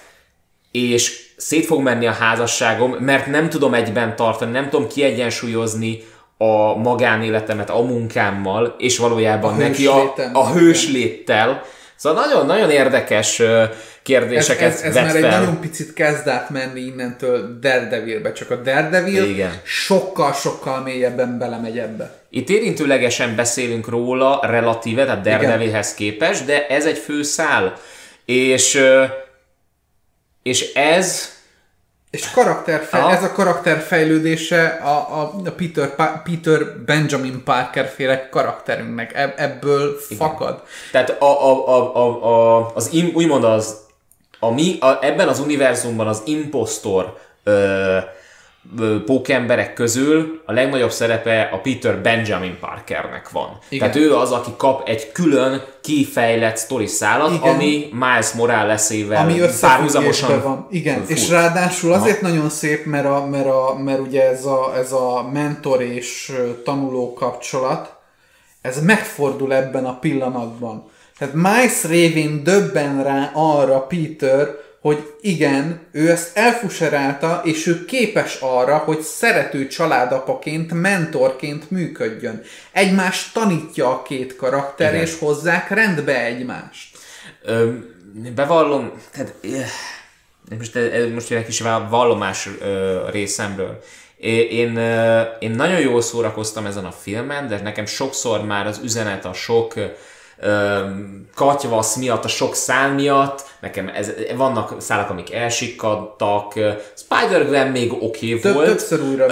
[0.70, 6.02] és szét fog menni a házasságom, mert nem tudom egyben tartani, nem tudom kiegyensúlyozni
[6.38, 11.62] a magánéletemet a munkámmal, és valójában A neki a, a hősléttel.
[12.00, 13.68] Szóval nagyon-nagyon érdekes ö, Ez,
[14.02, 15.38] kérdéseket ez, ez vet már egy fel.
[15.38, 19.60] nagyon picit kezd át menni innentől Daredevilbe, csak a Daredevil Igen.
[19.64, 22.14] sokkal-sokkal mélyebben belemegy ebbe.
[22.30, 27.76] Itt érintőlegesen beszélünk róla relatíve, tehát Daredevilhez képest, de ez egy fő szál.
[28.24, 28.82] És,
[30.42, 31.28] és ez
[32.10, 39.14] És karakterfej, ez a karakterfejlődése a, a, a Peter, pa, Peter Benjamin Parker féle karakterünknek.
[39.14, 40.62] Eb, ebből fakad.
[40.90, 43.76] Tehát a, a, a, a, a, az im, úgymond az,
[44.38, 47.98] a mi, a, ebben az univerzumban az impostor ö,
[49.04, 53.58] pókemberek közül a legnagyobb szerepe a Peter Benjamin Parkernek van.
[53.68, 53.90] Igen.
[53.90, 57.54] Tehát ő az, aki kap egy külön kifejlett sztori szálat, Igen.
[57.54, 60.66] ami Miles Morales-ével Ami párhuzamosan van.
[60.70, 61.10] Igen, fut.
[61.10, 65.28] és ráadásul azért nagyon szép, mert, a, mert, a, mert ugye ez a, ez a
[65.32, 66.32] mentor és
[66.64, 67.94] tanuló kapcsolat,
[68.60, 70.90] ez megfordul ebben a pillanatban.
[71.18, 74.48] Tehát Miles révén döbben rá arra Peter,
[74.80, 82.42] hogy igen, ő ezt elfuserálta, és ő képes arra, hogy szerető családapaként, mentorként működjön.
[82.72, 85.04] Egymást tanítja a két karakter, Igen.
[85.04, 86.96] és hozzák rendbe egymást.
[87.42, 87.72] Ö,
[88.34, 89.70] bevallom, tehát eh,
[90.58, 90.78] most,
[91.14, 93.82] most egy kis vallomás ö, részemről.
[94.16, 94.78] Én,
[95.38, 99.74] én nagyon jól szórakoztam ezen a filmen, de nekem sokszor már az üzenet a sok
[101.34, 106.52] katyvasz miatt, a sok szál miatt, nekem ez, vannak szálak, amik elsikkadtak,
[106.96, 108.66] Spider-Gwen még oké okay volt.
[108.66, 109.26] többször újra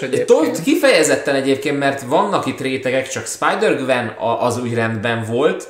[0.00, 0.26] egyébként.
[0.26, 5.68] Tot- kifejezetten egyébként, mert vannak itt rétegek, csak Spider-Gwen az úgy rendben volt,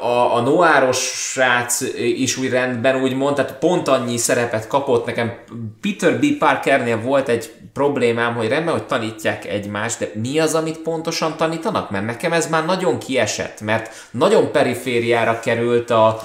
[0.00, 5.32] a, a noáros srác is úgy rendben úgy mond, tehát pont annyi szerepet kapott nekem.
[5.80, 6.38] Peter B.
[6.38, 11.90] Parkernél volt egy problémám, hogy rendben, hogy tanítják egymást, de mi az, amit pontosan tanítanak?
[11.90, 16.20] Mert nekem ez már nagyon kiesett, mert nagyon perifériára került a,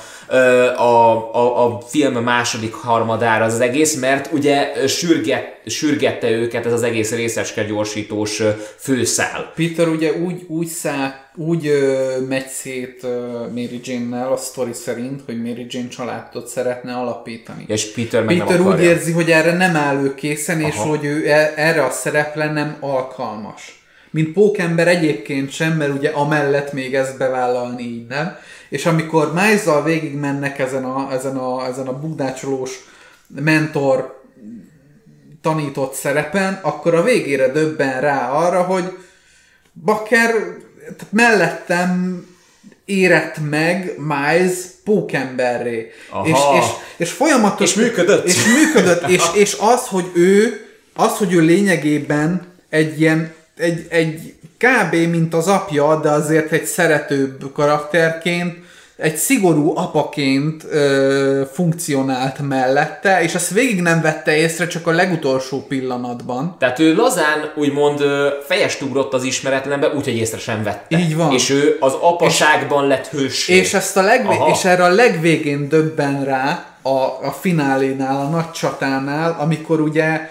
[0.77, 6.83] a, a, a film második harmadára az egész, mert ugye sürget, sürgette őket ez az
[6.83, 8.41] egész részecske gyorsítós
[8.77, 9.51] főszál.
[9.55, 13.05] Peter ugye úgy, úgy, szá, úgy ö, megy szét
[13.53, 17.63] Mary Jane-nel a sztori szerint, hogy Mary Jane családot szeretne alapítani.
[17.67, 20.89] És Peter meg Peter úgy érzi, hogy erre nem áll ő készen, és Aha.
[20.89, 23.79] hogy ő e- erre a szerepre nem alkalmas.
[24.11, 28.37] Mint pókember egyébként sem, mert ugye amellett még ezt bevállalni így nem.
[28.71, 32.71] És amikor Miles-zal végig mennek ezen a, ezen a, ezen a bugdácsolós
[33.27, 34.23] mentor
[35.41, 38.97] tanított szerepen, akkor a végére döbben rá arra, hogy
[39.83, 40.31] bakker,
[41.09, 42.25] mellettem
[42.85, 45.91] érett meg Miles pókemberré.
[46.23, 46.65] És, és,
[46.97, 47.69] és folyamatos...
[47.69, 48.25] És működött.
[48.25, 54.33] És működött, és, és az, hogy ő, az, hogy ő lényegében egy ilyen, egy, egy
[54.57, 54.95] kb.
[54.95, 58.55] mint az apja, de azért egy szeretőbb karakterként,
[58.95, 65.65] egy szigorú apaként ö, funkcionált mellette, és ezt végig nem vette észre, csak a legutolsó
[65.67, 66.55] pillanatban.
[66.59, 68.01] Tehát ő lazán úgymond
[68.47, 70.97] fejest ugrott az ismeretlenbe, úgyhogy észre sem vette.
[70.97, 71.33] Így van.
[71.33, 73.55] És ő az apaságban lett hőség.
[73.55, 74.49] És, ezt a legvé- Aha.
[74.51, 76.89] és erre a legvégén döbben rá a,
[77.27, 80.29] a finálénál, a nagy csatánál, amikor ugye,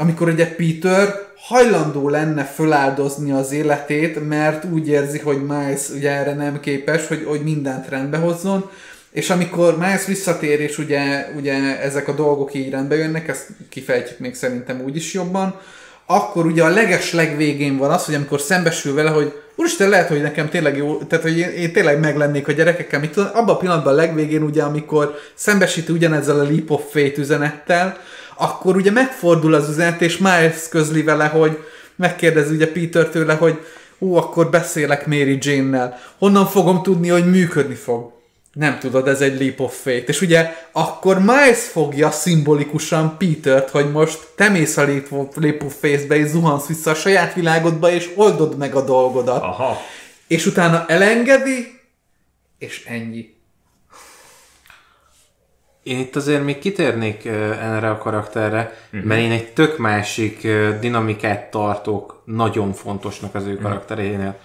[0.00, 6.34] amikor ugye Peter hajlandó lenne föláldozni az életét, mert úgy érzi, hogy Miles ugye erre
[6.34, 8.70] nem képes, hogy, hogy mindent rendbe hozzon,
[9.10, 14.18] és amikor Miles visszatér, és ugye, ugye ezek a dolgok így rendbe jönnek, ezt kifejtjük
[14.18, 15.60] még szerintem úgy is jobban,
[16.06, 20.22] akkor ugye a leges legvégén van az, hogy amikor szembesül vele, hogy úristen, lehet, hogy
[20.22, 23.58] nekem tényleg jó, tehát hogy én, én tényleg meglennék a gyerekekkel, mit tudom, abban a
[23.58, 27.96] pillanatban a legvégén ugye, amikor szembesíti ugyanezzel a Leap of Fate üzenettel,
[28.40, 31.58] akkor ugye megfordul az üzenet, és Miles közli vele, hogy
[31.96, 33.58] megkérdezi ugye Peter tőle, hogy
[33.98, 35.98] ú, akkor beszélek Mary Jane-nel.
[36.18, 38.12] Honnan fogom tudni, hogy működni fog?
[38.52, 40.08] Nem tudod, ez egy leap of faith.
[40.08, 44.84] És ugye akkor Miles fogja szimbolikusan Petert, hogy most te mész a
[45.34, 49.42] leap of, faith-be, és zuhansz vissza a saját világodba, és oldod meg a dolgodat.
[49.42, 49.80] Aha.
[50.26, 51.80] És utána elengedi,
[52.58, 53.34] és ennyi.
[55.82, 59.08] Én itt azért még kitérnék erre a karakterre, uh-huh.
[59.08, 60.48] mert én egy tök másik
[60.80, 64.38] dinamikát tartok nagyon fontosnak az ő karakterénél.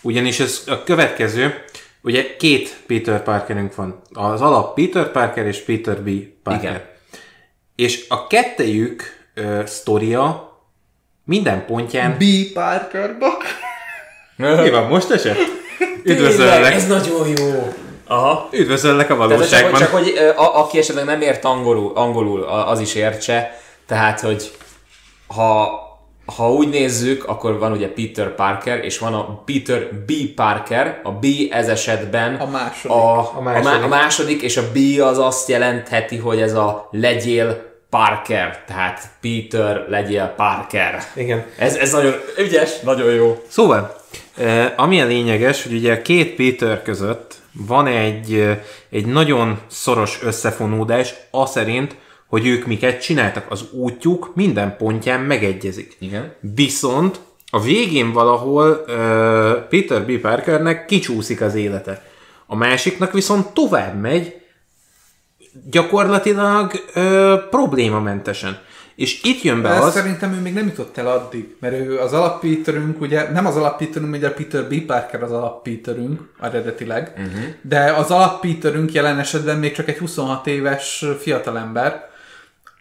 [0.00, 1.64] Ugyanis ez a következő,
[2.02, 4.00] ugye két Peter Parkerünk van.
[4.12, 6.10] Az alap Peter Parker és Peter B.
[6.42, 6.70] Parker.
[6.70, 6.82] Igen.
[7.76, 9.02] És a kettejük
[9.34, 10.52] ö, sztoria
[11.24, 12.16] minden pontján...
[12.18, 12.52] B.
[12.52, 13.28] Parkerba.
[14.62, 15.38] Mi van, most esett?
[16.04, 16.74] Üdvözöllek!
[16.74, 17.74] ez nagyon jó.
[18.06, 18.48] Aha.
[18.52, 19.70] Üdvözöllek a csak, valóságban.
[19.70, 23.60] hogy- csak hogy a, aki esetleg nem ért angolul, angolul, a- az is értse.
[23.86, 24.50] Tehát, hogy
[25.26, 25.68] ha,
[26.36, 30.12] ha úgy nézzük, akkor van ugye Peter Parker, és van a Peter B.
[30.34, 32.96] Parker, a B ez esetben A második.
[32.96, 33.64] a, A a, második.
[33.64, 33.84] második.
[33.84, 39.86] a második, és a B az azt jelentheti, hogy ez a legyél Parker, tehát Peter
[39.88, 41.02] legyél Parker.
[41.14, 41.44] Igen.
[41.58, 43.42] Ez, ez nagyon ügyes, nagyon jó.
[43.48, 43.96] Szóval,
[44.76, 48.58] ami a lényeges, hogy ugye a két Peter között van egy,
[48.88, 51.14] egy nagyon szoros összefonódás,
[51.44, 53.50] szerint, hogy ők miket csináltak.
[53.50, 55.96] Az útjuk minden pontján megegyezik.
[55.98, 56.34] Igen.
[56.40, 57.20] Viszont
[57.50, 58.94] a végén valahol uh,
[59.68, 60.18] Peter B.
[60.18, 62.02] Parkernek kicsúszik az élete.
[62.46, 64.40] A másiknak viszont tovább megy,
[65.70, 68.58] gyakorlatilag uh, problémamentesen.
[68.94, 69.92] És itt jön be az...
[69.92, 74.14] szerintem ő még nem jutott el addig, mert ő az alapíterünk, ugye nem az alapíterünk,
[74.14, 74.80] ugye a Peter B.
[74.80, 77.44] Parker az alapíterünk eredetileg, uh-huh.
[77.62, 82.12] de az alapíterünk jelen esetben még csak egy 26 éves fiatalember,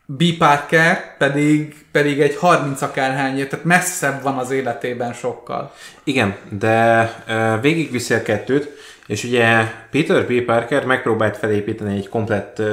[0.05, 0.23] B.
[0.37, 5.73] Parker pedig, pedig egy 30 akárhány tehát messzebb van az életében sokkal.
[6.03, 8.69] Igen, de uh, végigviszi a kettőt,
[9.07, 10.41] és ugye Peter B.
[10.41, 12.67] Parker megpróbált felépíteni egy komplett uh,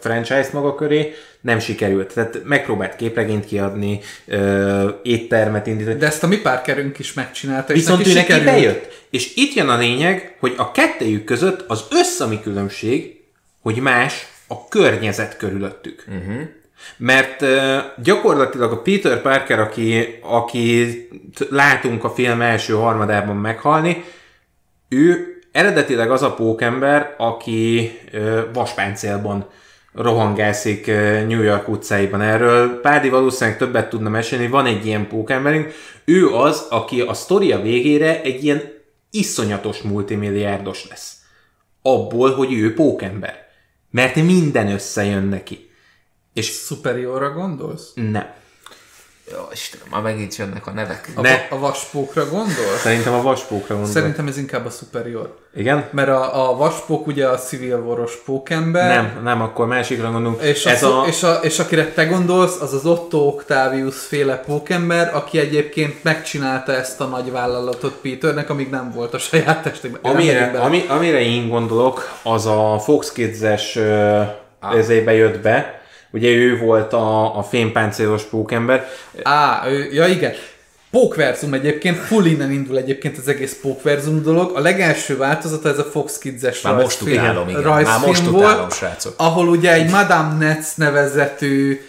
[0.00, 2.14] franchise-t maga köré, nem sikerült.
[2.14, 5.96] Tehát megpróbált képregényt kiadni, uh, éttermet indítani.
[5.96, 9.02] De ezt a mi Parkerünk is megcsinálta, és Viszont neki ő neki bejött.
[9.10, 13.20] És itt jön a lényeg, hogy a kettejük között az összami különbség,
[13.62, 16.04] hogy más a környezet körülöttük.
[16.08, 16.42] Uh-huh.
[16.96, 21.08] Mert uh, gyakorlatilag a Peter Parker, aki, aki
[21.50, 24.04] látunk a film első harmadában meghalni,
[24.88, 27.90] ő eredetileg az a pókember, aki
[28.52, 29.46] vaspáncélban
[29.92, 30.86] rohangászik
[31.26, 32.20] New York utcáiban.
[32.20, 35.72] Erről Pádi valószínűleg többet tudna mesélni, van egy ilyen pókemberünk.
[36.04, 38.62] Ő az, aki a sztoria végére egy ilyen
[39.10, 41.16] iszonyatos multimilliárdos lesz.
[41.82, 43.46] Abból, hogy ő pókember.
[43.90, 45.70] Mert minden összejön neki.
[46.32, 47.92] És Superiorra gondolsz?
[47.94, 48.26] nem.
[49.32, 51.08] Jó, Istenem, már megint jönnek a nevek.
[51.14, 51.46] A, Ne.
[51.50, 52.80] a vaspókra gondolsz?
[52.80, 53.92] Szerintem a vaspókra gondol.
[53.92, 55.36] Szerintem ez inkább a Superior.
[55.54, 55.88] Igen?
[55.90, 58.88] Mert a, a vaspók ugye a Civil War-os pókember.
[58.88, 60.42] Nem, nem, akkor másikra gondolunk.
[60.42, 61.02] És, Ez a...
[61.02, 61.06] a...
[61.06, 66.72] És, a, és akire te gondolsz, az az Otto Octavius féle pókember, aki egyébként megcsinálta
[66.72, 70.00] ezt a nagy vállalatot Peternek, amíg nem volt a saját testében.
[70.02, 74.76] Amire, ami, amire én gondolok, az a Fox Kids-es ah.
[74.76, 75.82] ezébe jött be.
[76.14, 78.88] Ugye ő volt a, a fémpáncélos pókember.
[79.22, 80.32] Á, ő, ja igen.
[80.90, 84.56] Pókverzum egyébként, full innen indul egyébként az egész pókverzum dolog.
[84.56, 87.62] A legelső változata ez a Fox Kids-es Már most rajzfilm- utálom, igen.
[87.62, 89.14] Már most volt, utálom, srácok.
[89.16, 91.80] ahol ugye egy Madame Netz nevezetű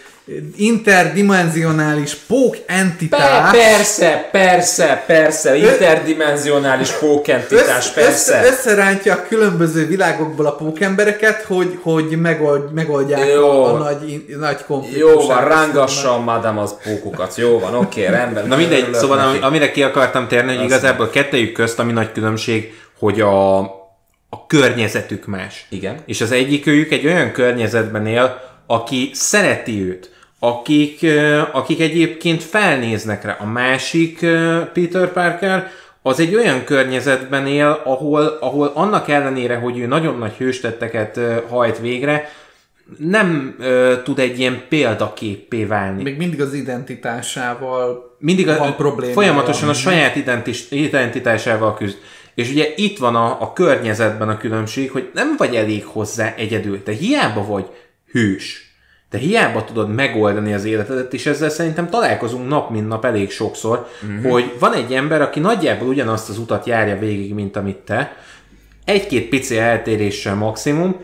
[0.56, 8.38] interdimensionális pók Per, entitás persze, persze, persze, interdimensionális pókentitás, össze, persze.
[8.38, 13.64] össze, összerántja a különböző világokból a pókembereket, hogy, hogy megold, megoldják Jó.
[13.64, 15.00] a, a nagy, nagy konfliktus.
[15.00, 17.36] Jó van, rángassa a madam az pókukat.
[17.36, 18.46] Jó van, oké, rendben.
[18.46, 19.28] Na mindegy, szóval neki.
[19.28, 23.58] ami, amire ki akartam térni, hogy igazából kettejük közt ami nagy különbség, hogy a,
[24.28, 25.66] a környezetük más.
[25.68, 25.96] Igen.
[26.06, 31.06] És az egyikőjük egy olyan környezetben él, aki szereti őt, akik,
[31.52, 33.36] akik egyébként felnéznek rá.
[33.40, 34.18] A másik
[34.72, 35.70] Peter Parker
[36.02, 41.78] az egy olyan környezetben él, ahol, ahol annak ellenére, hogy ő nagyon nagy hőstetteket hajt
[41.78, 42.28] végre,
[42.98, 46.02] nem ö, tud egy ilyen példaképpé válni.
[46.02, 49.12] Még mindig az identitásával mindig a, van probléma.
[49.12, 51.98] folyamatosan a saját identis, identitásával küzd.
[52.34, 56.82] És ugye itt van a, a környezetben a különbség, hogy nem vagy elég hozzá egyedül.
[56.82, 57.66] Te hiába vagy
[58.10, 58.65] hős.
[59.10, 63.88] Te hiába tudod megoldani az életedet, és ezzel szerintem találkozunk nap mint nap elég sokszor,
[64.02, 64.30] uh-huh.
[64.30, 68.16] hogy van egy ember, aki nagyjából ugyanazt az utat járja végig, mint amit te,
[68.84, 70.96] egy-két pici eltéréssel maximum,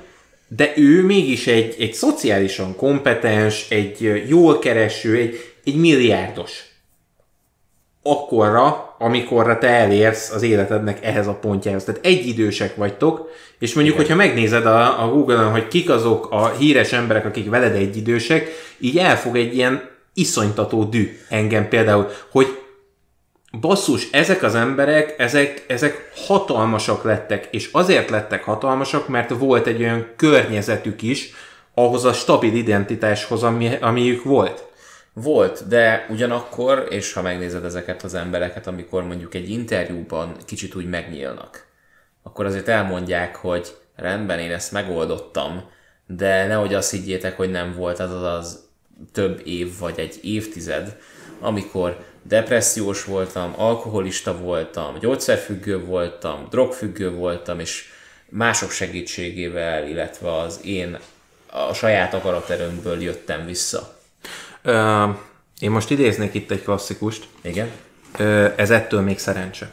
[0.49, 6.72] de ő mégis egy, egy szociálisan kompetens, egy jól kereső, egy, egy milliárdos.
[8.03, 11.85] Akkorra, amikorra te elérsz az életednek ehhez a pontjához.
[11.85, 14.07] Tehát egyidősek vagytok, és mondjuk, Igen.
[14.07, 18.49] hogyha megnézed a, a Google-on, hogy kik azok a híres emberek, akik veled egyidősek,
[18.79, 22.59] így elfog egy ilyen iszonytató dű engem például, hogy
[23.61, 29.83] basszus, ezek az emberek, ezek, ezek hatalmasak lettek, és azért lettek hatalmasak, mert volt egy
[29.83, 31.33] olyan környezetük is,
[31.75, 34.65] ahhoz a stabil identitáshoz, ami, amiük volt.
[35.13, 40.89] Volt, de ugyanakkor, és ha megnézed ezeket az embereket, amikor mondjuk egy interjúban kicsit úgy
[40.89, 41.67] megnyílnak,
[42.23, 45.71] akkor azért elmondják, hogy rendben, én ezt megoldottam,
[46.07, 48.69] de nehogy azt higgyétek, hogy nem volt az az, az
[49.13, 50.97] több év vagy egy évtized,
[51.41, 57.85] amikor depressziós voltam, alkoholista voltam, gyógyszerfüggő voltam, drogfüggő voltam, és
[58.29, 60.99] mások segítségével, illetve az én
[61.51, 64.01] a saját akaraterőmből jöttem vissza.
[65.59, 67.25] Én most idéznék itt egy klasszikust.
[67.43, 67.71] Igen?
[68.57, 69.71] Ez ettől még szerencse.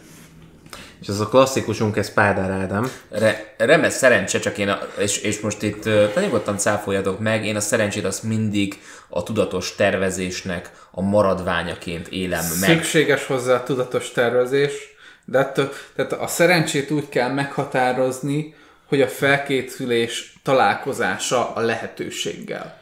[1.01, 2.91] És ez a klasszikusunk, ez Pádár Ádám.
[3.09, 7.55] Re, remes szerencse, csak én, a, és, és most itt uh, nyugodtan cáfoljatok meg, én
[7.55, 12.69] a szerencsét azt mindig a tudatos tervezésnek a maradványaként élem meg.
[12.69, 14.73] Szükséges hozzá a tudatos tervezés,
[15.25, 18.55] de ettől, tehát a szerencsét úgy kell meghatározni,
[18.85, 22.78] hogy a felkészülés találkozása a lehetőséggel.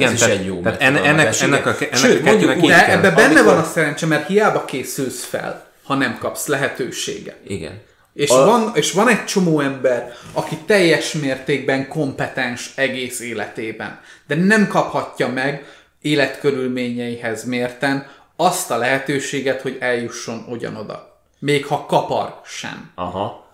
[0.00, 1.46] Ez is egy jó tehát ennek, mesél.
[1.46, 4.64] ennek, a, ennek Sőt, a mondjuk úgy, ebbe benne Amikor- van a szerencse, mert hiába
[4.64, 7.36] készülsz fel, ha nem kapsz lehetőséget.
[7.46, 7.80] Igen.
[8.14, 14.34] És, A- van, és van egy csomó ember, aki teljes mértékben kompetens egész életében, de
[14.34, 15.64] nem kaphatja meg
[16.02, 21.20] életkörülményeihez mérten azt a lehetőséget, hogy eljusson ugyanoda.
[21.38, 22.90] Még ha kapar sem.
[22.94, 23.50] Aha.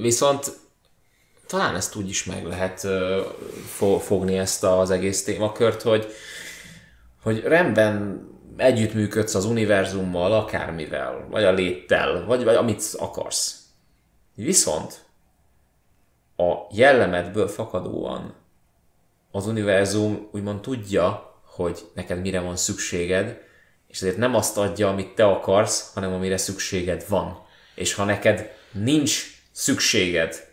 [0.00, 0.52] Viszont
[1.46, 2.86] talán ezt úgy is meg lehet
[4.00, 6.12] fogni ezt az egész témakört, hogy,
[7.22, 8.24] hogy rendben
[8.56, 13.60] együttműködsz az univerzummal, akármivel, vagy a léttel, vagy, vagy amit akarsz.
[14.34, 15.04] Viszont
[16.36, 18.34] a jellemedből fakadóan
[19.30, 23.40] az univerzum úgymond tudja, hogy neked mire van szükséged,
[23.88, 27.44] és ezért nem azt adja, amit te akarsz, hanem amire szükséged van.
[27.74, 30.45] És ha neked nincs szükséged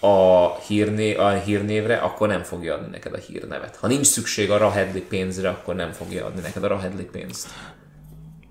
[0.00, 3.76] a, hírné, a hírnévre, akkor nem fogja adni neked a hírnevet.
[3.76, 7.48] Ha nincs szükség a Rahedli pénzre, akkor nem fogja adni neked a Rahedli pénzt.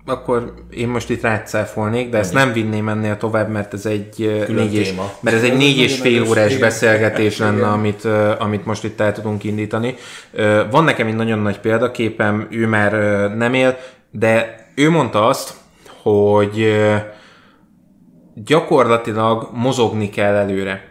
[0.06, 4.64] Akkor én most itt rátszáfolnék, de ezt nem vinném ennél tovább, mert ez egy Külön
[4.64, 6.60] négy és, mert ez egy négy és fél órás igen.
[6.60, 8.04] beszélgetés lenne, amit,
[8.38, 9.94] amit most itt el tudunk indítani.
[10.70, 12.92] Van nekem egy nagyon nagy példaképem, ő már
[13.36, 13.76] nem él,
[14.10, 15.54] de ő mondta azt,
[16.02, 16.74] hogy
[18.34, 20.89] gyakorlatilag mozogni kell előre.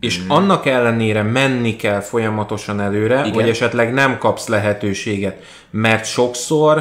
[0.00, 0.30] És hmm.
[0.30, 3.32] annak ellenére menni kell folyamatosan előre, Igen.
[3.32, 5.42] hogy esetleg nem kapsz lehetőséget.
[5.70, 6.76] Mert sokszor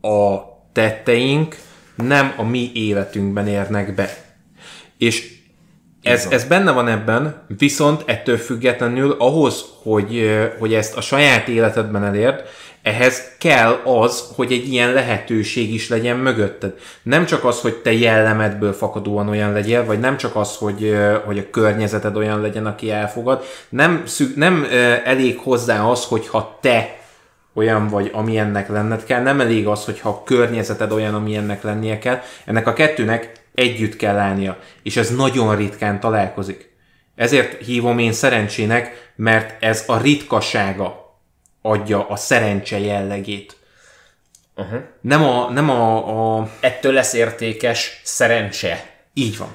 [0.00, 0.38] a
[0.72, 1.56] tetteink
[1.94, 4.16] nem a mi életünkben érnek be.
[4.98, 5.38] És
[6.02, 12.04] ez, ez benne van ebben, viszont ettől függetlenül ahhoz, hogy, hogy ezt a saját életedben
[12.04, 12.42] elérd,
[12.82, 16.74] ehhez kell az, hogy egy ilyen lehetőség is legyen mögötted.
[17.02, 21.38] Nem csak az, hogy te jellemedből fakadóan olyan legyél, vagy nem csak az, hogy, hogy
[21.38, 23.44] a környezeted olyan legyen, aki elfogad.
[23.68, 24.66] Nem, szü- nem
[25.04, 26.98] elég hozzá az, hogyha te
[27.54, 29.22] olyan vagy, amilyennek lenned kell.
[29.22, 32.20] Nem elég az, hogyha a környezeted olyan, amilyennek lennie kell.
[32.44, 34.58] Ennek a kettőnek együtt kell állnia.
[34.82, 36.68] És ez nagyon ritkán találkozik.
[37.16, 40.99] Ezért hívom én szerencsének, mert ez a ritkasága
[41.62, 43.56] adja a szerencse jellegét.
[44.56, 44.80] Uh-huh.
[45.00, 46.48] Nem a, nem a, a...
[46.60, 48.86] Ettől lesz értékes szerencse.
[49.14, 49.48] Így van.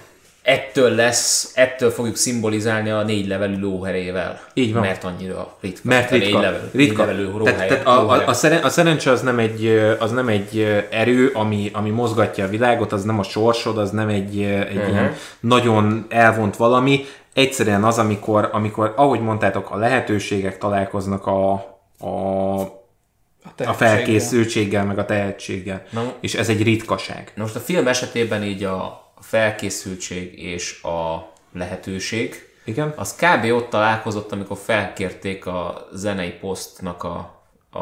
[0.44, 4.41] Ettől lesz, ettől fogjuk szimbolizálni a négy levelű lóherével.
[4.53, 4.82] Így van.
[4.82, 5.82] Mert annyira ritka.
[5.84, 6.40] Mert A négy ritka.
[6.40, 7.06] levelű, ritka.
[7.06, 9.68] Négy levelű tehát, tehát a, a, a, szeren, a szerencse az nem egy,
[9.99, 14.10] az nem egy erő, ami, ami mozgatja a világot, az nem a sorsod, az nem
[14.10, 14.91] egy, egy uh-huh.
[14.91, 17.06] ilyen nagyon elvont valami.
[17.34, 23.73] Egyszerűen az, amikor, amikor, ahogy mondtátok, a lehetőségek találkoznak a, a, a tehetséggel.
[23.73, 25.84] felkészültséggel, meg a tehetséggel.
[25.89, 26.13] Na.
[26.19, 27.31] És ez egy ritkaság.
[27.35, 32.93] Na most a film esetében így a a felkészültség és a lehetőség, Igen?
[32.95, 33.51] az kb.
[33.51, 37.80] ott találkozott, amikor felkérték a zenei posztnak a, a,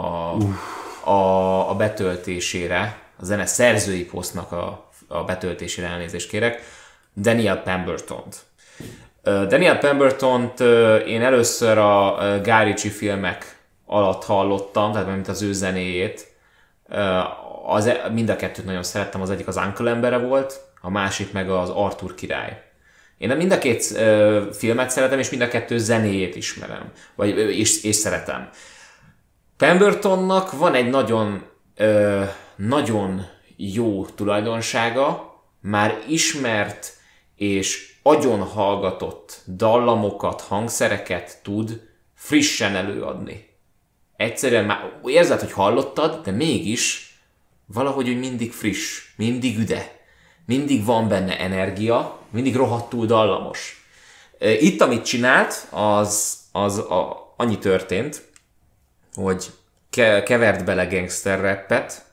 [1.10, 6.62] a, a betöltésére, a zene szerzői posztnak a, a betöltésére elnézést kérek,
[7.16, 8.36] Daniel Pemberton-t.
[9.24, 15.54] Daniel Pemberton-t ö, én először a Guy Ritchie filmek alatt hallottam, tehát mint az ő
[15.54, 16.28] zenéjét.
[17.66, 21.32] Az, e- mind a kettőt nagyon szerettem, az egyik az Uncle embere volt, a másik
[21.32, 22.62] meg az Arthur király.
[23.18, 23.84] Én mind a két
[24.52, 28.50] filmet szeretem, és mind a kettő zenéjét ismerem, vagy, és, és szeretem.
[29.58, 31.44] Pembertonnak van egy nagyon,
[32.56, 36.94] nagyon jó tulajdonsága, már ismert
[37.36, 41.82] és agyon hallgatott dallamokat, hangszereket tud
[42.14, 43.53] frissen előadni.
[44.18, 47.18] Egyszerűen már érzed, hogy hallottad, de mégis
[47.66, 50.00] valahogy úgy mindig friss, mindig üde,
[50.46, 53.86] mindig van benne energia, mindig rohadtul dallamos.
[54.40, 58.22] Itt, amit csinált, az, az a, annyi történt,
[59.14, 59.46] hogy
[59.90, 62.06] ke- kevert bele gangster rappet,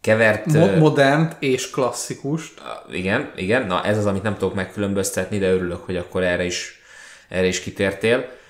[0.00, 0.46] kevert...
[0.46, 2.62] Mo- modern és klasszikust.
[2.90, 6.80] igen, igen, na ez az, amit nem tudok megkülönböztetni, de örülök, hogy akkor erre is,
[7.28, 8.40] erre is kitértél.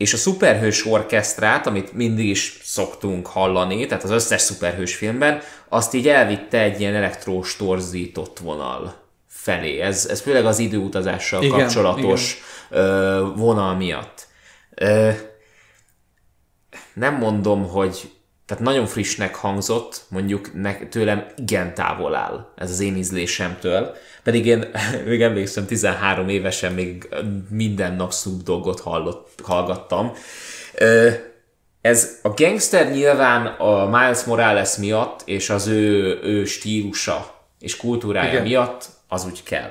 [0.00, 5.94] És a szuperhős orkesztrát, amit mindig is szoktunk hallani, tehát az összes szuperhős filmben, azt
[5.94, 8.94] így elvitte egy ilyen elektrós torzított vonal
[9.28, 9.80] felé.
[9.80, 12.38] Ez, ez főleg az időutazással Igen, kapcsolatos
[12.70, 14.26] ö, vonal miatt.
[14.74, 15.10] Ö,
[16.94, 18.10] nem mondom, hogy
[18.50, 23.94] tehát nagyon frissnek hangzott, mondjuk ne, tőlem igen távol áll ez az én ízlésemtől.
[24.22, 24.70] Pedig én
[25.06, 27.08] még emlékszem, 13 évesen még
[27.48, 30.12] minden nap Snoop Doggot hallott, hallgattam.
[31.80, 38.30] Ez a gangster nyilván a Miles Morales miatt, és az ő, ő stílusa és kultúrája
[38.30, 38.42] Igen.
[38.42, 39.70] Miatt az úgy kell.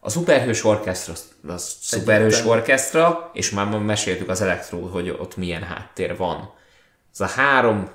[0.00, 5.62] A szuperhős orkesztra, az- az szuperhős orkesztra, és már meséltük az elektro, hogy ott milyen
[5.62, 6.56] háttér van.
[7.12, 7.88] Ez a három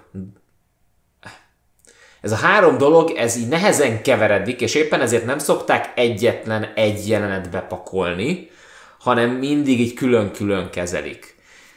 [2.22, 7.08] ez a három dolog, ez így nehezen keveredik, és éppen ezért nem szokták egyetlen egy
[7.10, 8.50] jelenetbe pakolni,
[9.00, 11.36] hanem mindig így külön-külön kezelik.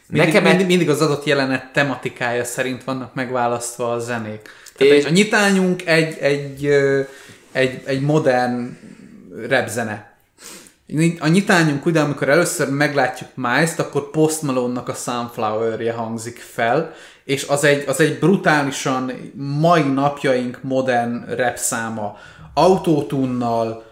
[0.08, 4.48] Mindig, Nekem mindig, mindig az adott jelenet tematikája szerint vannak megválasztva a zenék.
[4.76, 6.66] Tehát És- a nyitányunk egy, egy,
[7.52, 8.78] egy, egy modern
[9.48, 10.14] repzene.
[11.18, 16.94] A nyitányunk ugye, amikor először meglátjuk Miles-t, akkor Post Malone-nak a Sunflower-je hangzik fel,
[17.26, 19.12] és az egy, az egy brutálisan
[19.60, 22.16] mai napjaink modern rap száma.
[22.54, 23.84] Autotunnal,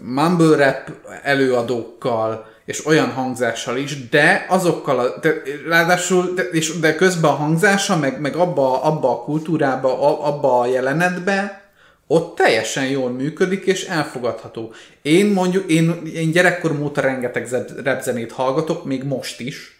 [0.00, 0.92] mumble rap
[1.22, 7.34] előadókkal, és olyan hangzással is, de azokkal, a, de, ráadásul, de, és, de közben a
[7.34, 11.62] hangzása, meg, meg abba, abba a kultúrába, a, abba a jelenetbe,
[12.06, 14.72] ott teljesen jól működik, és elfogadható.
[15.02, 19.77] Én mondjuk, én, én gyerekkorom óta rengeteg zeb- rapzenét hallgatok, még most is,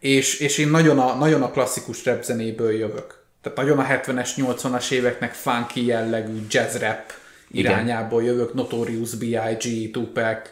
[0.00, 3.18] és, és én nagyon a, nagyon a klasszikus rapzenéből jövök.
[3.42, 7.12] Tehát nagyon a 70-es, 80-as éveknek funky jellegű jazz rap
[7.50, 7.72] Igen.
[7.72, 10.48] irányából jövök, Notorious B.I.G., Tupac,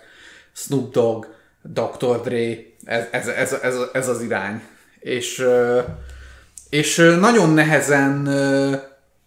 [0.52, 1.24] Snoop Dogg,
[1.62, 2.20] Dr.
[2.22, 4.62] Dre, ez, ez, ez, ez, ez az irány.
[5.00, 5.44] És,
[6.70, 8.24] és nagyon nehezen,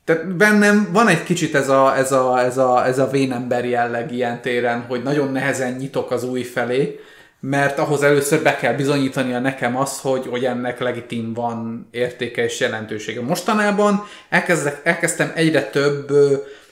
[0.04, 4.12] tehát bennem van egy kicsit ez a, ez a, ez a, ez a vénember jelleg
[4.12, 7.00] ilyen téren, hogy nagyon nehezen nyitok az új felé,
[7.42, 12.60] mert ahhoz először be kell bizonyítania nekem az, hogy, hogy ennek legitim van értéke és
[12.60, 13.22] jelentősége.
[13.22, 16.12] Mostanában elkezdek, elkezdtem egyre több,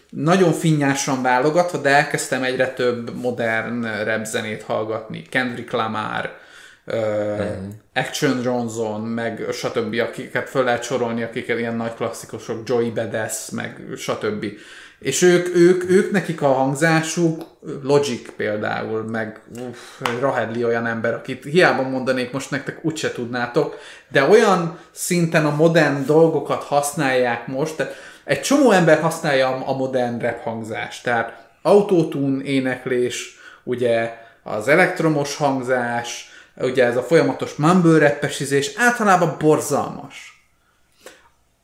[0.10, 5.22] nagyon finnyásan válogatva, de elkezdtem egyre több modern rap hallgatni.
[5.22, 6.38] Kendrick Lamar,
[6.86, 6.96] uh,
[7.94, 13.78] Action Johnson, meg stb., akiket föl lehet sorolni, akik ilyen nagy klasszikusok, Joey Badass, meg
[13.98, 14.46] stb.
[15.00, 17.48] És ők, ők, ők nekik a hangzásuk,
[17.84, 23.78] Logic például, meg uff, Rahedli olyan ember, akit hiába mondanék most nektek, úgyse tudnátok,
[24.12, 27.94] de olyan szinten a modern dolgokat használják most, tehát
[28.24, 36.30] egy csomó ember használja a- modern rap hangzást, tehát autotune éneklés, ugye az elektromos hangzás,
[36.58, 40.29] ugye ez a folyamatos mumble rappesizés, általában borzalmas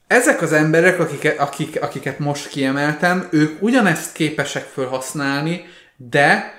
[0.07, 5.65] ezek az emberek, akiket, akik, akiket most kiemeltem, ők ugyanezt képesek felhasználni,
[5.98, 6.53] de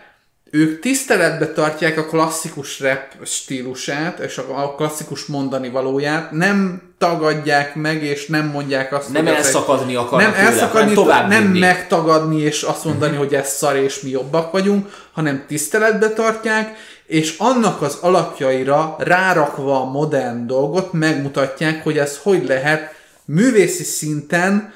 [0.51, 8.03] ők tiszteletbe tartják a klasszikus rap stílusát, és a klasszikus mondani valóját, nem tagadják meg,
[8.03, 11.59] és nem mondják azt, Nem hogy elszakadni akarnak nem tőle, elszakadni, tovább nem vinni.
[11.59, 17.35] megtagadni, és azt mondani, hogy ez szar, és mi jobbak vagyunk, hanem tiszteletbe tartják, és
[17.39, 22.95] annak az alapjaira rárakva a modern dolgot megmutatják, hogy ez hogy lehet
[23.27, 24.73] művészi szinten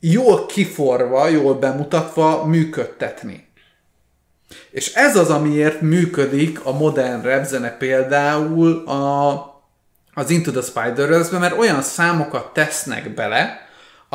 [0.00, 3.48] jól kiforva, jól bemutatva működtetni.
[4.70, 9.30] És ez az, amiért működik a modern rapzene például a,
[10.14, 13.65] az Into the Spider-Verse-be, mert olyan számokat tesznek bele,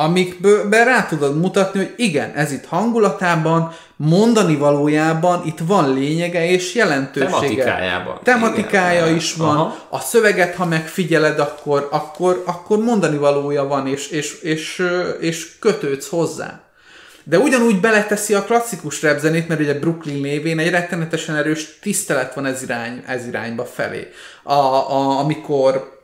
[0.02, 6.74] amikben rá tudod mutatni, hogy igen, ez itt hangulatában, mondani valójában itt van lényege és
[6.74, 7.30] jelentősége.
[7.30, 8.18] Tematikájában.
[8.22, 9.16] Tematikája Igen.
[9.16, 9.56] is van.
[9.56, 9.76] Aha.
[9.88, 14.86] A szöveget, ha megfigyeled, akkor, akkor, akkor mondani valója van, és, és, és,
[15.20, 16.60] és kötődsz hozzá.
[17.24, 22.46] De ugyanúgy beleteszi a klasszikus repzenét, mert ugye Brooklyn névén egy rettenetesen erős tisztelet van
[22.46, 24.08] ez, irány, ez irányba felé.
[24.42, 26.01] A, a, amikor,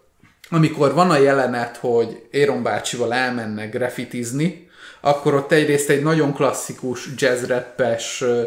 [0.50, 4.68] amikor van a jelenet, hogy Éron bácsival elmennek graffitizni,
[5.00, 8.42] akkor ott egyrészt egy nagyon klasszikus jazz-rappes ö,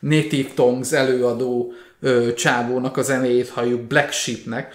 [0.00, 1.72] Native Tongues előadó
[2.36, 4.74] csávónak a zenéjét halljuk, Black Sheepnek.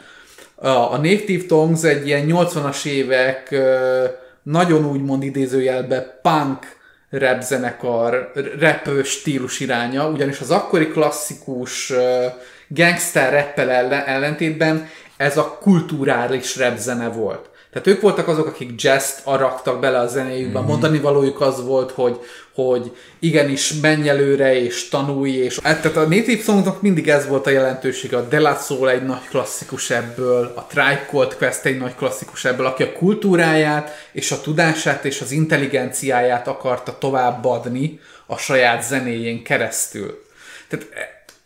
[0.55, 3.55] A, Native Tongues egy ilyen 80-as évek
[4.43, 6.75] nagyon úgymond idézőjelbe punk
[7.09, 11.93] rap zenekar, rap stílus iránya, ugyanis az akkori klasszikus
[12.67, 17.49] gangster rappel ellen, ellentétben ez a kulturális rap zene volt.
[17.71, 20.67] Tehát ők voltak azok, akik jazzt araktak bele a zenéjükbe, mm-hmm.
[20.67, 22.19] mondani valójuk az volt, hogy,
[22.53, 27.49] hogy igenis menj előre és tanulj, és tehát a Native Songnak mindig ez volt a
[27.49, 31.95] jelentősége, a De La Soul egy nagy klasszikus ebből, a Tribe Called Quest egy nagy
[31.95, 38.83] klasszikus ebből, aki a kultúráját és a tudását és az intelligenciáját akarta továbbadni a saját
[38.83, 40.25] zenéjén keresztül.
[40.67, 40.87] Tehát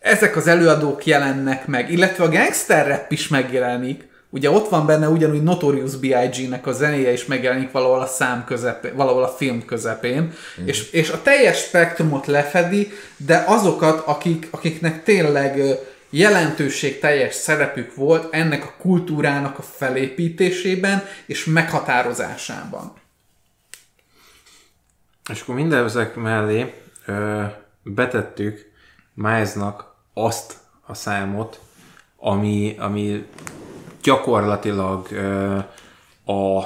[0.01, 5.07] ezek az előadók jelennek meg, illetve a gangster rap is megjelenik, Ugye ott van benne
[5.07, 10.21] ugyanúgy Notorious B.I.G.-nek a zenéje is megjelenik valahol a szám közepén, valahol a film közepén,
[10.21, 10.67] mm.
[10.67, 15.61] és, és a teljes spektrumot lefedi, de azokat, akik, akiknek tényleg
[16.09, 22.93] jelentőség teljes szerepük volt ennek a kultúrának a felépítésében és meghatározásában.
[25.31, 26.73] És akkor minden ezek mellé
[27.05, 27.43] ö,
[27.83, 28.71] betettük
[29.13, 30.53] Milesnak azt
[30.85, 31.59] a számot,
[32.17, 33.25] ami, ami
[34.03, 35.07] gyakorlatilag
[36.25, 36.61] a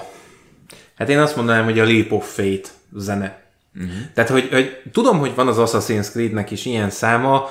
[0.98, 3.44] hát én azt mondanám, hogy a Leap of Fate zene.
[3.76, 3.92] Uh-huh.
[4.14, 7.50] Tehát, hogy, hogy tudom, hogy van az Assassin's Creed-nek is ilyen száma,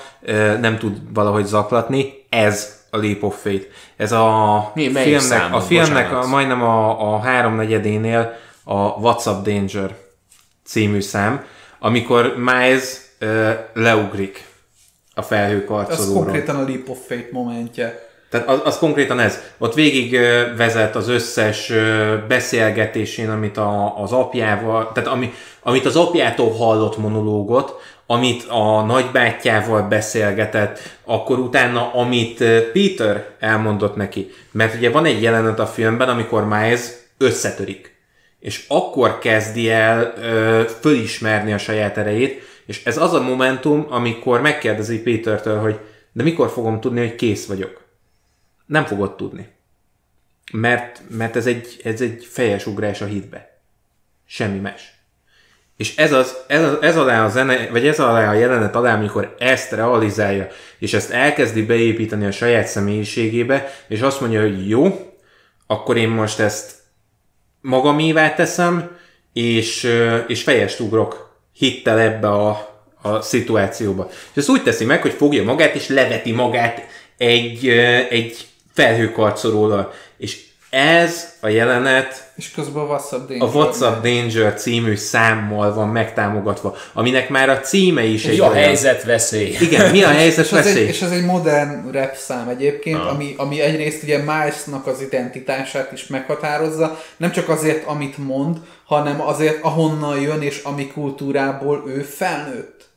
[0.60, 3.66] nem tud valahogy zaklatni, ez a Leap of Fate.
[3.96, 5.60] Ez a Mi- filmnek, számod?
[5.60, 9.96] a filmnek a, majdnem a, a háromnegyedénél a What's Up Danger
[10.64, 11.44] című szám,
[11.78, 14.44] amikor Miles ö, leugrik
[15.14, 16.22] a Ez felhőkarcolóról.
[16.22, 18.08] konkrétan a Leap of Fate momentje.
[18.30, 19.38] Tehát az, az konkrétan ez.
[19.58, 20.18] Ott végig
[20.56, 21.72] vezet az összes
[22.28, 25.32] beszélgetésén, amit a, az apjával, tehát ami,
[25.62, 34.30] amit az apjától hallott monológot, amit a nagybátyjával beszélgetett, akkor utána, amit Peter elmondott neki.
[34.50, 36.80] Mert ugye van egy jelenet a filmben, amikor Miles
[37.18, 37.94] összetörik.
[38.40, 44.40] És akkor kezdi el ö, fölismerni a saját erejét, és ez az a momentum, amikor
[44.40, 45.80] megkérdezi Pétertől, hogy
[46.12, 47.82] de mikor fogom tudni, hogy kész vagyok.
[48.66, 49.48] Nem fogod tudni.
[50.52, 53.58] Mert, mert ez, egy, ez egy fejes ugrás a hitbe.
[54.26, 54.94] Semmi más.
[55.76, 58.94] És ez, az, ez, az, ez alá a zene, vagy ez alá a jelenet alá,
[58.96, 65.14] amikor ezt realizálja, és ezt elkezdi beépíteni a saját személyiségébe, és azt mondja, hogy jó,
[65.66, 66.72] akkor én most ezt
[67.60, 68.96] magamévá teszem,
[69.32, 69.90] és,
[70.26, 74.09] és fejest ugrok hittel ebbe a, a szituációba.
[74.10, 76.86] És ezt úgy teszi meg, hogy fogja magát, és leveti magát
[77.16, 77.68] egy,
[78.10, 79.93] egy felhőkarcolóval.
[80.16, 80.43] És
[80.74, 87.28] ez a jelenet És közben a WhatsApp a WhatsApp Danger című számmal van megtámogatva, aminek
[87.28, 89.56] már a címe is egy a olyan- helyzet veszély?
[89.60, 90.86] Igen, mi a helyzet És ez, egy, veszély?
[90.88, 96.06] és ez egy modern rap szám egyébként, ami, ami egyrészt ugye Milesnak az identitását is
[96.06, 98.56] meghatározza, nem csak azért, amit mond,
[98.86, 102.92] hanem azért, ahonnan jön és ami kultúrából ő felnőtt.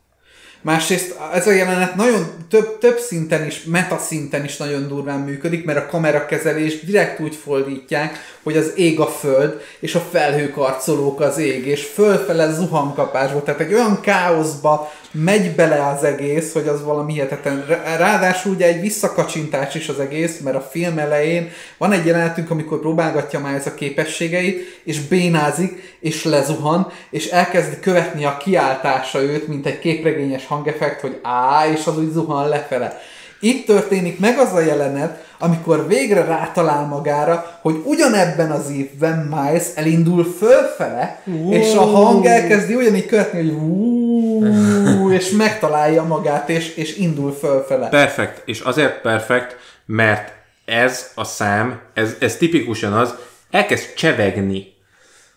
[0.67, 5.65] Másrészt ez a jelenet nagyon több, több szinten is, meta szinten is nagyon durván működik,
[5.65, 11.37] mert a kamerakezelés direkt úgy fordítják, hogy az ég a föld, és a felhőkarcolók az
[11.37, 17.13] ég, és fölfele zuhankapásba, tehát egy olyan káoszba megy bele az egész, hogy az valami
[17.13, 17.65] hihetetlen.
[17.67, 22.49] Rá- Ráadásul ugye egy visszakacsintás is az egész, mert a film elején van egy jelenetünk,
[22.49, 29.21] amikor próbálgatja már ez a képességeit, és bénázik, és lezuhan, és elkezdi követni a kiáltása
[29.21, 33.01] őt, mint egy képregényes hangeffekt, hogy á, és az úgy zuhan lefele.
[33.39, 39.65] Itt történik meg az a jelenet, amikor végre rátalál magára, hogy ugyanebben az évben Miles
[39.75, 46.95] elindul fölfele, és a hang elkezdi ugyanígy követni, hogy "Ú", és megtalálja magát, és, és
[46.95, 47.87] indul fölfele.
[47.89, 49.55] Perfekt, és azért perfekt,
[49.85, 50.31] mert
[50.65, 53.15] ez a szám, ez, ez tipikusan az,
[53.51, 54.75] elkezd csevegni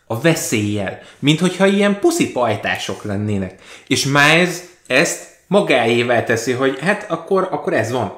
[0.06, 3.54] a veszéllyel, mint hogyha ilyen puszi pajtások lennének.
[3.86, 4.56] És Miles
[4.86, 8.12] ezt magáével teszi, hogy hát akkor, akkor ez van.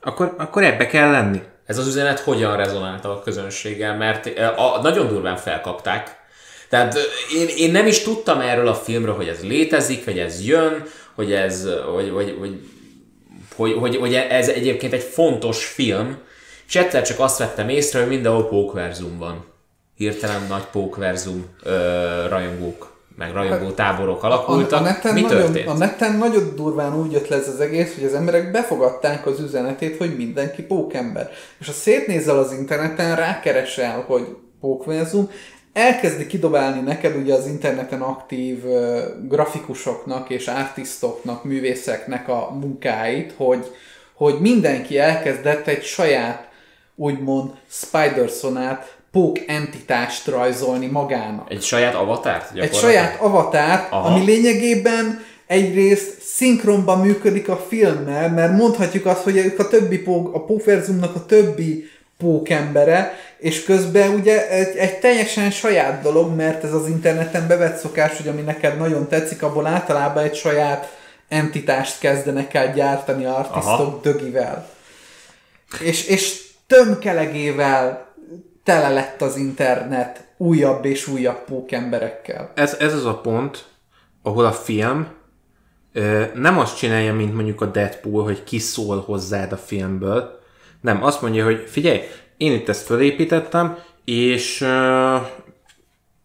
[0.00, 1.40] Akkor, akkor ebbe kell lenni.
[1.66, 6.16] Ez az üzenet hogyan rezonált a közönséggel, mert eh, a, nagyon durván felkapták.
[6.68, 6.98] Tehát
[7.38, 10.82] én, én nem is tudtam erről a filmről, hogy ez létezik, hogy ez jön,
[11.14, 12.60] hogy ez, hogy, hogy, hogy,
[13.56, 16.18] hogy, hogy, hogy ez egyébként egy fontos film,
[16.68, 19.44] és egyszer csak azt vettem észre, hogy mindenhol pókverzum van.
[19.96, 21.72] Hirtelen nagy pókverzum ö,
[22.28, 22.89] rajongók,
[23.20, 24.72] meg rajongó táborok alakultak.
[24.72, 25.68] A, a, neten Mi nagyon, történt?
[25.68, 29.40] a neten nagyon durván úgy jött le ez az egész, hogy az emberek befogadták az
[29.40, 31.30] üzenetét, hogy mindenki pókember.
[31.58, 35.30] És ha szétnézel az interneten, rákeresel, hogy pókverzum,
[35.72, 38.98] elkezdi kidobálni neked ugye az interneten aktív uh,
[39.28, 43.66] grafikusoknak és artistoknak, művészeknek a munkáit, hogy,
[44.14, 46.48] hogy mindenki elkezdett egy saját
[46.96, 51.50] úgymond Spidersonát, pók entitást rajzolni magának.
[51.50, 52.58] Egy saját avatárt?
[52.58, 54.08] Egy saját avatárt, Aha.
[54.08, 60.34] ami lényegében egyrészt szinkronban működik a filmmel, mert mondhatjuk azt, hogy ők a többi pók,
[60.34, 66.72] a pókverzumnak a többi pókembere, és közben ugye egy, egy teljesen saját dolog, mert ez
[66.72, 70.96] az interneten bevett szokás, hogy ami neked nagyon tetszik, abból általában egy saját
[71.28, 74.00] entitást kezdenek el gyártani artistok Aha.
[74.02, 74.68] dögivel.
[75.80, 78.09] És, és tömkelegével
[78.70, 82.52] tele lett az internet újabb és újabb pókemberekkel.
[82.54, 83.64] Ez, ez az a pont,
[84.22, 85.08] ahol a film
[85.92, 90.40] ö, nem azt csinálja, mint mondjuk a Deadpool, hogy kiszól hozzád a filmből.
[90.80, 92.00] Nem, azt mondja, hogy figyelj,
[92.36, 95.16] én itt ezt fölépítettem, és ö,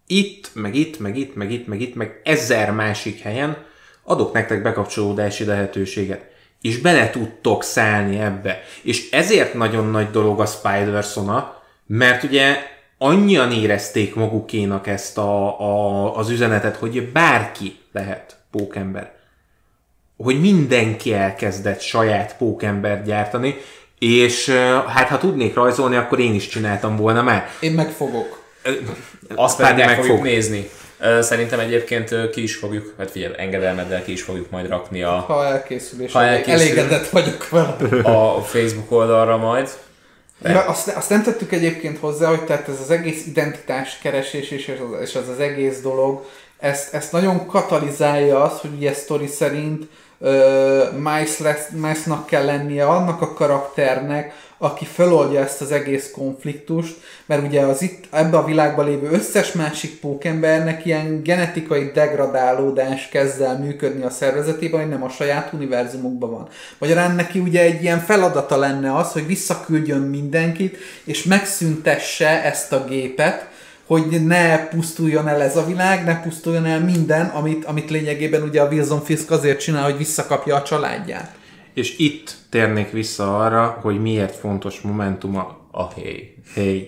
[0.08, 3.58] itt, meg itt, meg itt, meg itt, meg itt, meg ezer másik helyen
[4.04, 6.34] adok nektek bekapcsolódási lehetőséget.
[6.62, 8.62] És bele tudtok szállni ebbe.
[8.82, 11.04] És ezért nagyon nagy dolog a spider
[11.88, 12.56] mert ugye
[12.98, 19.14] annyian érezték magukénak ezt a, a, az üzenetet, hogy bárki lehet pókember.
[20.18, 23.56] Hogy mindenki elkezdett saját pókembert gyártani,
[24.00, 24.50] és
[24.88, 27.50] hát ha tudnék rajzolni, akkor én is csináltam volna már.
[27.60, 28.44] Én megfogok.
[29.36, 30.26] Azt pedig meg fogjuk fog.
[30.26, 30.70] nézni.
[31.20, 35.46] Szerintem egyébként ki is fogjuk, hát figyelj, engedelmeddel ki is fogjuk majd rakni a, Ha
[35.46, 36.62] elkészül, és Ha ha elkészül.
[36.62, 37.76] elégedett vagyok vele.
[38.04, 39.70] a Facebook oldalra majd.
[40.44, 44.68] Ja, azt, azt nem tettük egyébként hozzá, hogy tehát ez az egész identitás keresés és
[44.68, 46.26] az, és az, az egész dolog,
[46.60, 49.88] ezt, ezt nagyon katalizálja az, hogy ugye sztori szerint
[50.18, 51.32] uh,
[51.72, 56.96] Milesnak kell lennie annak a karakternek, aki feloldja ezt az egész konfliktust,
[57.26, 63.42] mert ugye az itt ebbe a világban lévő összes másik pókembernek ilyen genetikai degradálódás kezd
[63.42, 66.48] el működni a szervezetében, hogy nem a saját univerzumukban van.
[66.78, 72.86] Magyarán neki ugye egy ilyen feladata lenne az, hogy visszaküldjön mindenkit, és megszüntesse ezt a
[72.86, 73.48] gépet,
[73.86, 78.62] hogy ne pusztuljon el ez a világ, ne pusztuljon el minden, amit, amit lényegében ugye
[78.62, 81.36] a Wilson Fisk azért csinál, hogy visszakapja a családját.
[81.76, 86.34] És itt térnék vissza arra, hogy miért fontos momentuma A héj.
[86.54, 86.88] Hey.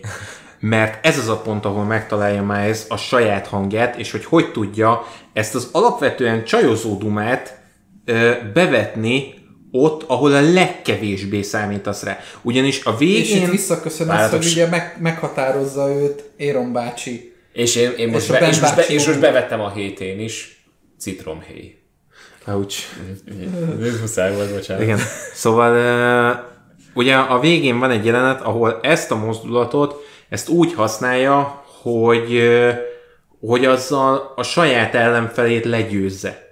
[0.60, 5.08] Mert ez az a pont, ahol megtalálja Miles a saját hangját, és hogy hogy tudja
[5.34, 7.60] ezt az alapvetően csajozó dumát
[8.06, 9.34] ö, bevetni
[9.72, 12.20] ott, ahol a legkevésbé számítasz rá.
[12.42, 13.42] Ugyanis a És végén...
[13.42, 17.34] itt visszaköszön azt, hogy ugye meg, meghatározza őt Éron bácsi.
[17.54, 20.20] És én, én most, És a be, és, most be, és most bevettem a hétén
[20.20, 20.66] is.
[21.00, 21.76] Citromhéj.
[22.48, 22.78] Ouch.
[23.82, 24.84] Ez muszáj volt, bocsánat.
[24.84, 25.00] Igen.
[25.34, 25.74] Szóval
[26.94, 32.50] ugye a végén van egy jelenet, ahol ezt a mozdulatot, ezt úgy használja, hogy,
[33.40, 36.46] hogy azzal a saját ellenfelét legyőzze.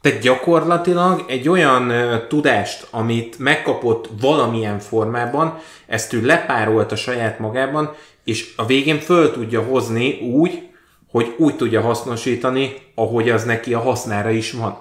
[0.00, 1.92] Tehát gyakorlatilag egy olyan
[2.28, 7.94] tudást, amit megkapott valamilyen formában, ezt ő lepárolt a saját magában,
[8.24, 10.68] és a végén föl tudja hozni úgy,
[11.10, 14.78] hogy úgy tudja hasznosítani, ahogy az neki a hasznára is van.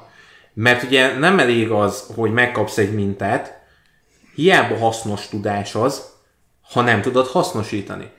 [0.59, 3.59] Mert ugye nem elég az, hogy megkapsz egy mintát,
[4.35, 6.03] hiába hasznos tudás az,
[6.71, 8.09] ha nem tudod hasznosítani.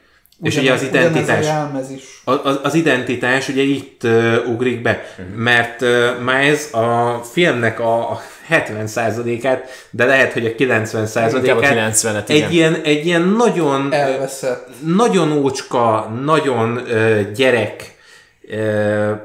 [0.42, 1.90] és ugye az Ugyanez- ugyanez identitás...
[1.90, 2.22] is.
[2.24, 5.36] Az, az, az identitás ugye itt uh, ugrik be, uh-huh.
[5.36, 5.88] mert uh,
[6.24, 8.20] Miles a filmnek a, a
[8.50, 12.46] 70%-át, de lehet, hogy a 90%-át Inkább a 90-et, igen.
[12.46, 14.68] egy ilyen, egy ilyen nagyon, Elveszett.
[14.84, 17.96] nagyon ócska, nagyon uh, gyerek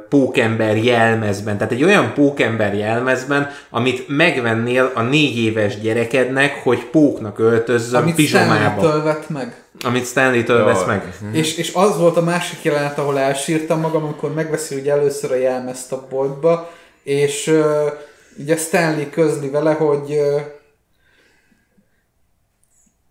[0.09, 7.39] pókember jelmezben, tehát egy olyan pókember jelmezben, amit megvennél a négy éves gyerekednek, hogy póknak
[7.39, 8.53] öltözzön Amit pizsomába.
[8.53, 9.63] Stanley-től vett meg.
[9.83, 11.13] Amit Stanley-től vesz meg.
[11.31, 15.35] És, és az volt a másik jelenet, ahol elsírtam magam, amikor megveszi ugye először a
[15.35, 16.71] jelmezt a boltba,
[17.03, 17.91] és uh,
[18.37, 20.41] ugye Stanley közli vele, hogy uh,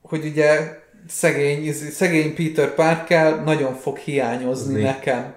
[0.02, 4.82] hogy ugye szegény, szegény Peter Parker nagyon fog hiányozni Mi?
[4.82, 5.34] nekem.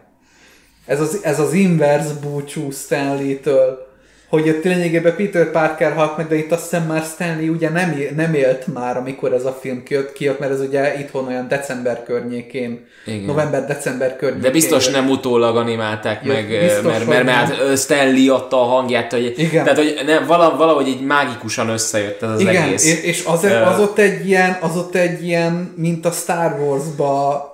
[0.86, 3.86] Ez az, ez az inverse búcsú Stanley-től,
[4.30, 8.34] hogy lényegében Peter Parker halt meg, de itt azt hiszem már Stanley ugye nem, nem
[8.34, 12.86] élt már, amikor ez a film kijött, kijött mert ez ugye itthon olyan december környékén,
[13.26, 14.44] november-december környékén.
[14.44, 14.95] De biztos jött.
[14.95, 17.36] nem utólag animálták Ja, meg, biztos, mert, mert, mert nem.
[17.36, 19.64] hát ö, Stan Lee adta a hangját, hogy, Igen.
[19.64, 23.03] tehát hogy ne, vala, valahogy így mágikusan összejött ez az Igen, egész.
[23.03, 27.53] és, az, az, ott egy ilyen, az ott egy ilyen, mint a Star Wars-ba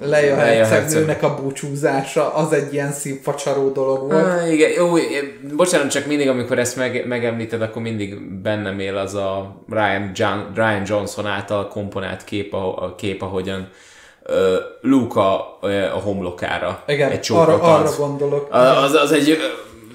[0.00, 4.24] Leia hercegnőnek a búcsúzása, az egy ilyen szívfacsaró dolog volt.
[4.24, 4.94] Ah, igen, jó,
[5.56, 10.38] bocsánat, csak mindig, amikor ezt meg, megemlíted, akkor mindig bennem él az a Ryan, John,
[10.54, 13.68] Ryan Johnson által komponált kép, a, a kép ahogyan
[14.80, 15.58] Luke a,
[15.94, 18.48] a homlokára Igen, egy arra, arra gondolok.
[18.50, 19.36] Az, az egy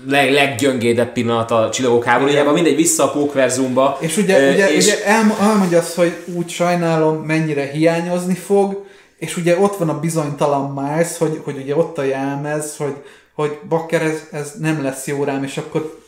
[0.07, 3.97] leg, leggyöngédebb pillanat a csillagok háborújában, mindegy, vissza a pókverzumba.
[4.01, 8.85] És ugye, Ö, ugye, és ugye elm- elmondja azt, hogy úgy sajnálom, mennyire hiányozni fog,
[9.17, 12.95] és ugye ott van a bizonytalan Miles, hogy, hogy ugye ott a jelmez, hogy,
[13.33, 16.01] hogy bakker, ez, ez nem lesz jó rám, és akkor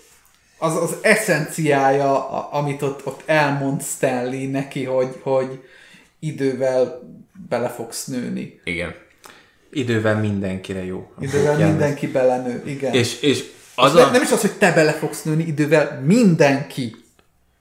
[0.58, 5.60] az az eszenciája, a- amit ott, ott elmond Stanley neki, hogy, hogy
[6.20, 7.02] idővel
[7.50, 8.60] bele fogsz nőni.
[8.64, 8.94] Igen.
[9.72, 11.08] Idővel mindenkire jó.
[11.20, 11.68] Idővel Jelmez.
[11.70, 12.94] mindenki belenő, igen.
[12.94, 13.44] És, és
[13.76, 14.12] az ne, a...
[14.12, 16.96] nem is az, hogy te bele fogsz nőni, idővel mindenki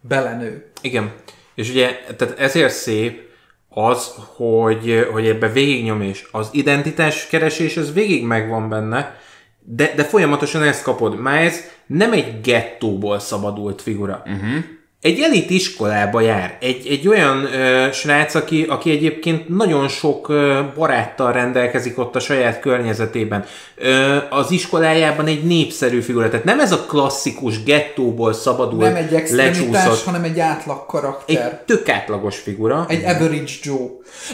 [0.00, 0.70] belenő.
[0.80, 1.12] Igen.
[1.54, 3.22] És ugye, tehát ezért szép
[3.68, 9.18] az, hogy, hogy ebbe végignyom, és az identitás keresés, az végig megvan benne,
[9.60, 11.20] de, de folyamatosan ezt kapod.
[11.20, 11.54] Miles
[11.86, 14.22] nem egy gettóból szabadult figura.
[14.26, 14.64] Uh-huh.
[15.04, 16.56] Egy elit iskolába jár.
[16.60, 22.20] Egy, egy olyan ö, srác, aki, aki egyébként nagyon sok ö, baráttal rendelkezik ott a
[22.20, 23.44] saját környezetében.
[23.76, 26.28] Ö, az iskolájában egy népszerű figura.
[26.28, 31.36] Tehát nem ez a klasszikus gettóból szabadult, Nem egy extremitás, lecsúszott, hanem egy átlag karakter.
[31.36, 32.84] egy tök átlagos figura.
[32.88, 33.88] Egy average Joe.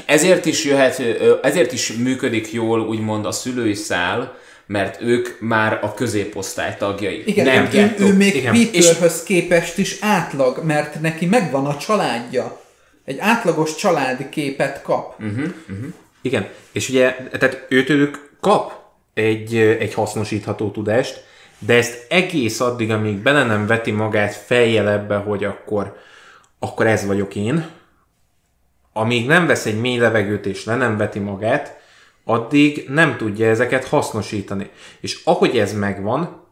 [0.07, 1.03] Ezért is jöhet,
[1.43, 4.39] ezért is működik jól úgymond a szülői szál,
[4.71, 7.23] mert ők már a középosztály tagjai.
[7.27, 8.05] Igen, nem ő, gettó.
[8.05, 8.53] ő még Igen.
[8.53, 12.61] Peterhöz képest is átlag, mert neki megvan a családja.
[13.05, 15.23] Egy átlagos családi képet kap.
[16.23, 18.73] Igen, és ugye, tehát őtőlük kap
[19.15, 21.25] egy, egy hasznosítható tudást,
[21.59, 25.97] de ezt egész addig, amíg bele nem veti magát fejjel ebbe, hogy akkor,
[26.59, 27.67] akkor ez vagyok én,
[28.93, 31.80] amíg nem vesz egy mély levegőt és le nem veti magát,
[32.31, 34.70] addig nem tudja ezeket hasznosítani.
[35.01, 36.47] És ahogy ez megvan,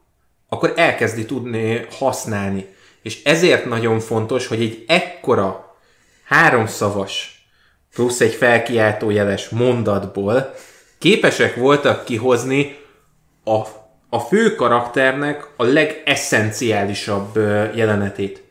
[0.48, 2.66] akkor elkezdi tudni használni.
[3.02, 5.76] És ezért nagyon fontos, hogy egy ekkora
[6.24, 7.46] háromszavas
[7.94, 10.54] plusz egy felkiáltó jeles mondatból
[10.98, 12.76] képesek voltak kihozni
[13.44, 13.58] a,
[14.08, 17.36] a fő karakternek a legesszenciálisabb
[17.74, 18.42] jelenetét.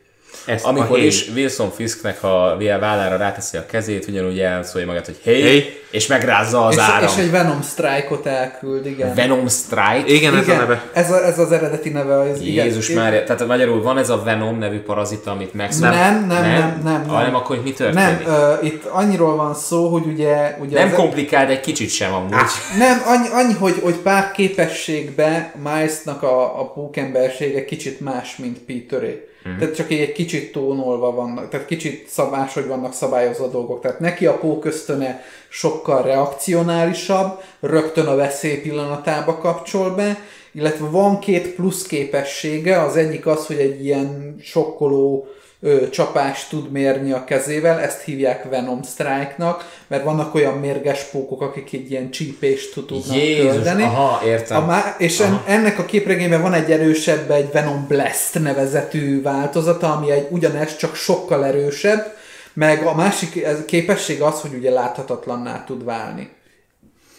[0.47, 1.05] Ezt Amikor Hey.
[1.05, 5.79] is Wilson Fisknek a vállára ráteszi a kezét, ugyanúgy elszólja magát, hogy hey, Hey.
[5.91, 7.07] és megrázza az És, áram.
[7.07, 9.13] és egy Venom Strike-ot elküld, igen.
[9.15, 10.03] Venom Strike.
[10.05, 10.83] Igen, ez a igen, neve.
[10.93, 12.19] ez, a, ez az eredeti neve.
[12.19, 13.01] Az, Jézus igen.
[13.03, 15.89] már, tehát magyarul van ez a Venom nevű parazita, amit megszól.
[15.89, 17.35] Nem, nem, nem, nem, Ah, nem, nem.
[17.35, 18.27] akkor mi Nem, történik?
[18.27, 20.57] ö, itt annyiról van szó, hogy ugye...
[20.59, 22.33] ugye nem komplikált egy kicsit sem amúgy.
[22.77, 29.27] Nem, annyi, annyi hogy, hogy pár képességben Milesnak a, a pókembersége kicsit más, mint Peteré.
[29.47, 29.57] Mm.
[29.57, 33.81] Tehát csak így egy kicsit tónolva vannak, tehát kicsit szabás, hogy vannak szabályozva a dolgok.
[33.81, 40.17] Tehát neki a pókösztöne sokkal reakcionálisabb, rögtön a veszély pillanatába kapcsol be,
[40.51, 45.27] illetve van két plusz képessége, az egyik az, hogy egy ilyen sokkoló
[45.59, 51.41] ö, csapást tud mérni a kezével, ezt hívják Venom Strike-nak, mert vannak olyan mérges pókok,
[51.41, 53.83] akik egy ilyen csípést tudnak Jézus, küldeni.
[53.83, 54.63] aha, értem.
[54.63, 59.93] A má- és en- ennek a képregényben van egy erősebb, egy Venom Blast nevezetű változata,
[59.95, 62.15] ami egy ugyanez, csak sokkal erősebb,
[62.53, 66.29] meg a másik képesség az, hogy ugye láthatatlanná tud válni.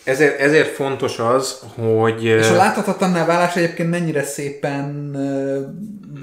[0.09, 2.25] Ezért, ezért fontos az, hogy...
[2.25, 5.11] És a láthatatlanná válás egyébként mennyire szépen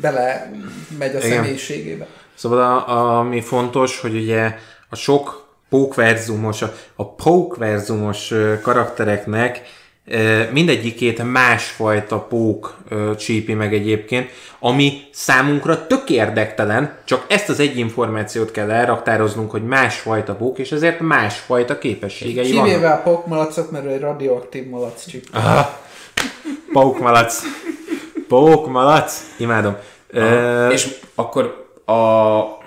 [0.01, 0.51] bele
[0.97, 1.29] megy a Igen.
[1.29, 2.07] személyiségébe.
[2.35, 4.55] Szóval a, a, ami fontos, hogy ugye
[4.89, 9.61] a sok pókverzumos, a, a pókverzumos karaktereknek
[10.51, 12.77] mindegyikét másfajta pók
[13.17, 14.29] csípi meg egyébként,
[14.59, 20.71] ami számunkra tök érdektelen, csak ezt az egy információt kell elraktároznunk, hogy másfajta pók, és
[20.71, 22.65] ezért másfajta képességei vannak.
[22.65, 25.25] Kivéve a pókmalacot, mert ő egy radioaktív malac csip.
[26.71, 27.41] Pókmalac.
[28.27, 29.21] Pókmalac.
[29.37, 29.75] Imádom.
[30.07, 32.61] Ö, És akkor a, a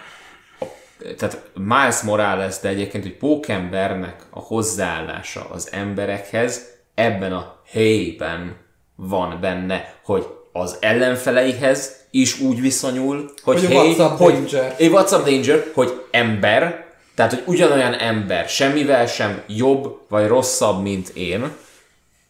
[1.17, 8.57] tehát Miles Morales, de egyébként, hogy Pókembernek a hozzáállása az emberekhez ebben a helyben
[8.97, 14.75] van benne, hogy az ellenfeleihez is úgy viszonyul, hogy, Hogy hey, what's up, hogy, danger?
[14.77, 20.83] Hey, what's up danger, hogy ember, tehát hogy ugyanolyan ember, semmivel sem jobb vagy rosszabb,
[20.83, 21.53] mint én,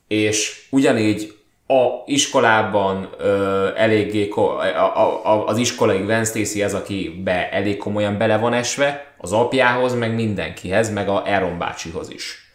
[0.09, 1.37] és ugyanígy
[1.67, 7.51] a iskolában ö, eléggé, ko- a, a, a, az iskolai Gwen Stacy az, aki be,
[7.51, 12.53] elég komolyan bele van esve, az apjához, meg mindenkihez, meg a Aaron bácsihoz is.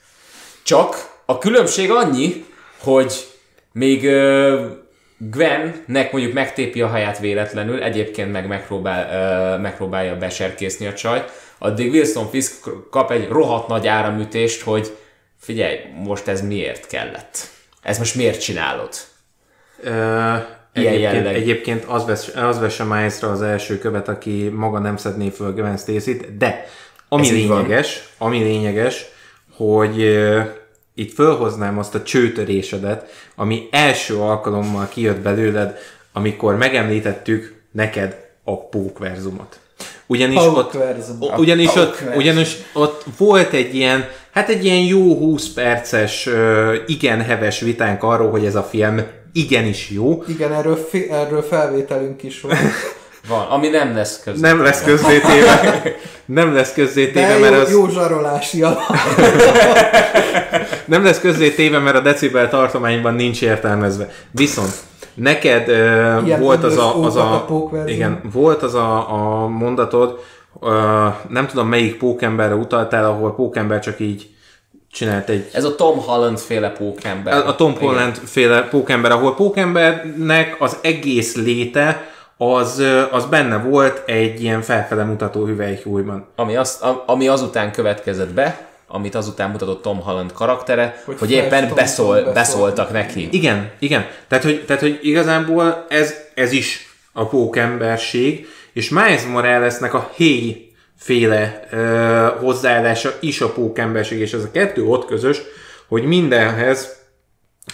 [0.63, 2.45] Csak a különbség annyi,
[2.79, 3.13] hogy
[3.71, 4.65] még ö,
[5.17, 12.29] Gwennek mondjuk megtépi a haját véletlenül, egyébként meg megpróbál, megpróbálja beserkészni a csajt, addig Wilson
[12.29, 14.97] Fisk kap egy rohadt nagy áramütést, hogy
[15.39, 17.37] figyelj, most ez miért kellett?
[17.81, 18.89] Ez most miért csinálod?
[20.73, 25.29] Ilyen egyébként, egyébként az, vesz, az vesse Milesra az első követ, aki maga nem szedné
[25.29, 26.65] föl Gwen Stacy-t, de
[27.09, 29.05] ami Ez lényeges, ami lényeges,
[29.55, 30.17] hogy
[30.95, 35.77] itt fölhoznám azt a csőtörésedet, ami első alkalommal kijött belőled,
[36.13, 39.59] amikor megemlítettük neked a pókverzumot.
[40.05, 40.77] Ugyanis ott,
[41.37, 46.29] ugyanis ott, ugyanis ott volt egy ilyen, hát egy ilyen jó 20 perces,
[46.85, 49.01] igen heves vitánk arról, hogy ez a film
[49.33, 52.57] igenis jó, Igen, erről, fi- erről felvételünk is van.
[53.27, 54.41] Van, ami nem lesz között.
[54.51, 55.83] Nem lesz közzétéve.
[56.25, 58.81] Nem lesz közzétéve, mert jó, az, jó zsarolási alap.
[60.85, 64.09] nem lesz közzétéve, mert a decibel tartományban nincs értelmezve.
[64.31, 64.73] Viszont
[65.13, 67.45] neked uh, Ilyen volt az a, az a,
[67.85, 70.19] igen, volt az a, a mondatod,
[70.53, 70.71] uh,
[71.29, 74.29] nem tudom melyik pókemberre utaltál, ahol pókember csak így
[74.91, 77.47] csinált egy Ez a Tom Holland féle pókember.
[77.47, 84.41] a Tom Holland féle pókember, ahol pókembernek az egész léte az, az benne volt egy
[84.43, 86.27] ilyen felfele mutató hüvelykújban.
[86.35, 91.71] Ami, az, ami azután következett be, amit azután mutatott Tom Holland karaktere, hogy, Hogy éppen
[91.75, 92.33] beszól, beszólt.
[92.33, 93.27] beszóltak neki.
[93.31, 94.05] Igen, igen.
[94.27, 100.71] Tehát, hogy, tehát, hogy igazából ez, ez is a pókemberség, és Miles Moralesnek a héj
[100.97, 105.41] féle ö, hozzáállása is a pókemberség, és ez a kettő ott közös,
[105.87, 107.01] hogy mindenhez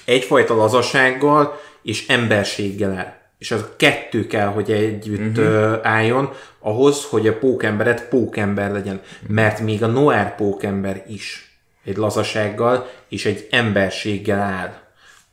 [0.06, 3.19] egyfajta lazasággal és emberséggel áll.
[3.40, 5.80] És az kettő kell, hogy együtt uh-huh.
[5.84, 9.02] álljon, ahhoz, hogy a pókemberet pókember legyen.
[9.28, 14.74] Mert még a noir pókember is egy lazasággal és egy emberséggel áll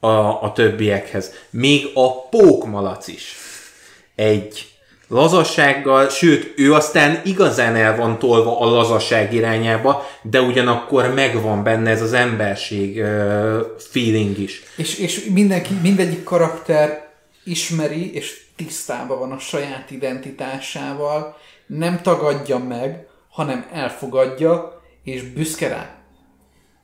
[0.00, 1.32] a, a többiekhez.
[1.50, 3.36] Még a pókmalac is
[4.14, 4.66] egy
[5.08, 11.90] lazassággal, sőt, ő aztán igazán el van tolva a lazasság irányába, de ugyanakkor megvan benne
[11.90, 14.62] ez az emberség uh, feeling is.
[14.76, 17.05] És, és mindenki, mindegyik karakter
[17.46, 21.36] ismeri és tisztában van a saját identitásával,
[21.66, 25.90] nem tagadja meg, hanem elfogadja és büszke rá.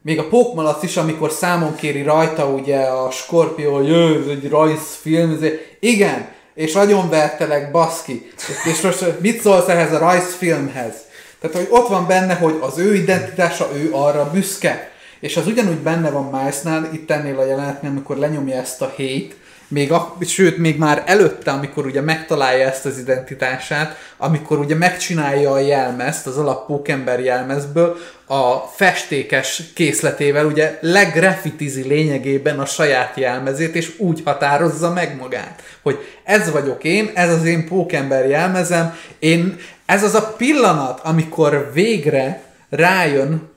[0.03, 4.49] Még a pókmalac is, amikor számon kéri rajta ugye a Scorpio, hogy "Jö, ez egy
[4.49, 8.33] rajzfilm, ez igen, és agyonvertelek, baszki.
[8.65, 10.95] És most mit szólsz ehhez a rajzfilmhez?
[11.41, 14.91] Tehát, hogy ott van benne, hogy az ő identitása, ő arra büszke.
[15.21, 19.37] És az ugyanúgy benne van Milesnál, itt ennél a jelenetnél, amikor lenyomja ezt a hét,
[19.73, 25.51] még a, sőt, még már előtte, amikor ugye megtalálja ezt az identitását, amikor ugye megcsinálja
[25.53, 27.97] a jelmezt, az alap pókember jelmezből,
[28.27, 35.99] a festékes készletével ugye legrafitizi lényegében a saját jelmezét, és úgy határozza meg magát, hogy
[36.25, 42.43] ez vagyok én, ez az én pókember jelmezem, én, ez az a pillanat, amikor végre
[42.71, 43.51] rájön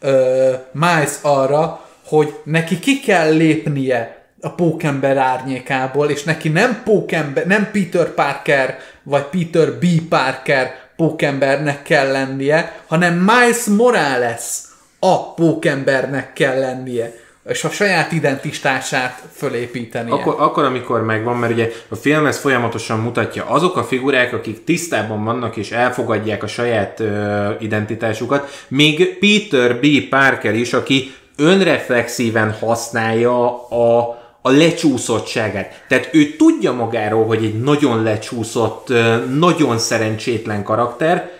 [0.00, 7.46] ö, Miles arra, hogy neki ki kell lépnie a pókember árnyékából, és neki nem pókember,
[7.46, 9.86] nem Peter Parker, vagy Peter B.
[10.08, 14.58] Parker pókembernek kell lennie, hanem Miles Morales
[14.98, 17.12] a pókembernek kell lennie,
[17.48, 20.12] és a saját identitását fölépítenie.
[20.12, 24.64] Akkor, akkor, amikor megvan, mert ugye a film ez folyamatosan mutatja, azok a figurák, akik
[24.64, 29.86] tisztában vannak és elfogadják a saját ö, identitásukat, még Peter B.
[30.08, 35.84] Parker is, aki önreflexíven használja a, a lecsúszottságát.
[35.88, 38.92] Tehát ő tudja magáról, hogy egy nagyon lecsúszott,
[39.34, 41.30] nagyon szerencsétlen karakter,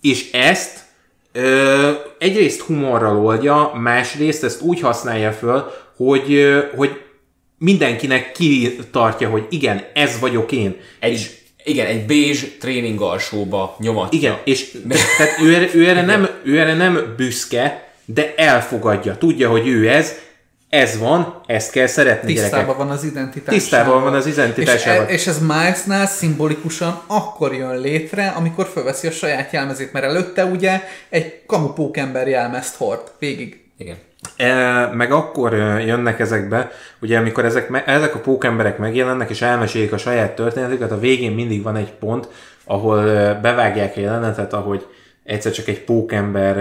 [0.00, 0.86] és ezt
[1.32, 7.00] Ö, egyrészt humorral oldja, másrészt ezt úgy használja föl, hogy, hogy
[7.58, 10.76] mindenkinek kitartja, hogy igen, ez vagyok én.
[10.98, 14.18] Egy, igen, egy bézs tréning alsóba nyomatja.
[14.18, 14.70] Igen, és
[15.16, 19.18] tehát ő, ő, erre nem, ő erre nem büszke, de elfogadja.
[19.18, 20.14] Tudja, hogy ő ez,
[20.68, 22.76] ez van, ezt kell szeretni Tisztában gyerekek.
[22.76, 23.58] van az identitásával.
[23.58, 25.04] Tisztában van az identitásával.
[25.04, 30.04] És, e- és ez Milesnál szimbolikusan akkor jön létre, amikor fölveszi a saját jelmezét, mert
[30.04, 33.64] előtte ugye egy kamu pókember jelmezt hord végig.
[33.78, 33.96] Igen.
[34.36, 36.70] E, meg akkor ö, jönnek ezekbe,
[37.00, 41.62] ugye amikor ezek, ezek a pókemberek megjelennek és elmesélik a saját történetüket, a végén mindig
[41.62, 42.28] van egy pont,
[42.64, 44.86] ahol ö, bevágják a jelenetet, ahogy
[45.24, 46.56] egyszer csak egy pókember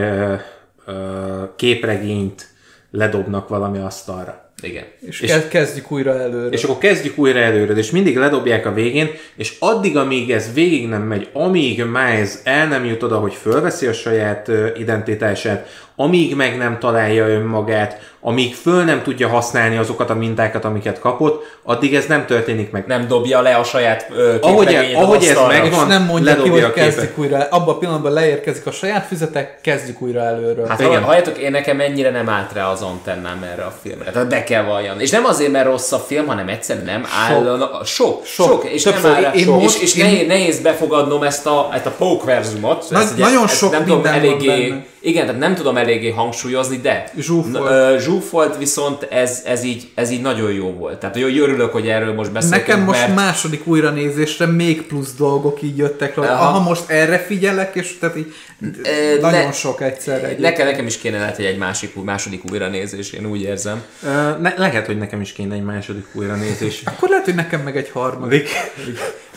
[1.56, 2.48] képregényt
[2.92, 4.46] ledobnak valami asztalra.
[4.62, 4.84] Igen.
[5.00, 6.50] És, És- kezdjük újra előre.
[6.50, 10.88] És akkor kezdjük újra előre, és mindig ledobják a végén, és addig, amíg ez végig
[10.88, 16.58] nem megy, amíg Miles el nem jut oda, hogy fölveszi a saját identitását, amíg meg
[16.58, 22.06] nem találja önmagát, amíg föl nem tudja használni azokat a mintákat, amiket kapott, addig ez
[22.06, 22.84] nem történik meg.
[22.88, 26.72] Nem dobja le a saját ö, Ahogy- ahogy ez megvan, és nem mondja ki, hogy
[26.74, 27.48] kezdjük újra.
[27.50, 30.68] Abban a pillanatban leérkezik a saját füzetek, kezdjük újra előről.
[30.68, 31.00] Hát Igen.
[31.00, 34.12] ha- halljátok, én nekem ennyire nem állt rá az antennám erre a filmre.
[34.12, 35.00] Tehát be kell valljam.
[35.00, 37.58] És nem azért, mert rossz a film, hanem egyszerűen nem áll.
[37.84, 38.66] Sok, sok, sok, Sok.
[38.72, 39.12] és nem Többször.
[39.12, 39.32] áll rá.
[39.34, 39.62] Én sok.
[39.62, 42.86] most- és, és én- nehéz, befogadnom ezt a, ezt a pókverzumot.
[42.90, 44.86] Nagy- Ezt nagyon ezt sok nem tudom minden van eléggé, benne.
[45.08, 48.02] Igen, tehát nem tudom eléggé hangsúlyozni, de Zsúfolt.
[48.02, 51.00] Zsúfolt, viszont ez, ez, így, ez így nagyon jó volt.
[51.00, 53.16] Tehát jó, örülök, hogy erről most beszélünk, Nekem most mert...
[53.16, 56.48] második újranézésre még plusz dolgok így jöttek hogy Aha.
[56.48, 60.36] aha, most erre figyelek, és tehát így Ö, nagyon ne- sok egyszerre.
[60.40, 63.84] Nekem, nekem is kéne lehet, hogy egy másik, második újranézés, én úgy érzem.
[64.04, 64.08] Ö,
[64.42, 66.82] Ne, lehet, hogy nekem is kéne egy második újranézés.
[66.96, 68.50] Akkor lehet, hogy nekem meg egy harmadik.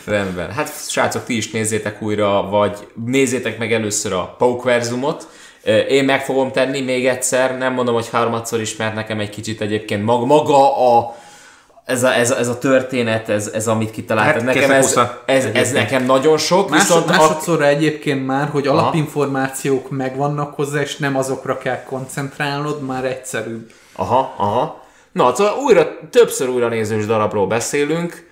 [0.05, 0.51] Rendben.
[0.51, 5.27] Hát srácok, ti is nézzétek újra, vagy nézzétek meg először a Pókverzumot.
[5.89, 9.61] Én meg fogom tenni még egyszer, nem mondom, hogy harmadszor is, mert nekem egy kicsit
[9.61, 11.15] egyébként maga, maga a
[11.85, 14.43] ez a, ez, a, ez a történet, ez, ez amit kitaláltad.
[14.43, 18.67] Hát, nekem ez, ez, ez, nekem nagyon sok, Másod, viszont a, másodszorra egyébként már, hogy
[18.67, 23.71] alapinformációk megvannak hozzá, és nem azokra kell koncentrálnod, már egyszerűbb.
[23.95, 24.81] Aha, aha.
[25.11, 28.30] Na, szóval újra, többször újra nézős darabról beszélünk.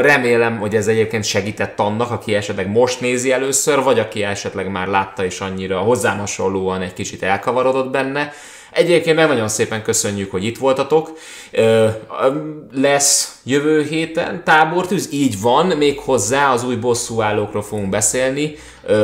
[0.00, 4.86] Remélem, hogy ez egyébként segített annak, aki esetleg most nézi először, vagy aki esetleg már
[4.86, 8.32] látta és annyira hozzám hasonlóan egy kicsit elkavarodott benne.
[8.72, 11.18] Egyébként meg nagyon szépen köszönjük, hogy itt voltatok.
[12.72, 18.54] Lesz jövő héten tábortűz, így van, még hozzá az új bosszúállókról fogunk beszélni.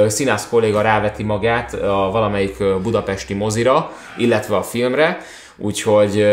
[0.07, 5.21] Színász kolléga ráveti magát a valamelyik budapesti mozira, illetve a filmre,
[5.57, 6.27] úgyhogy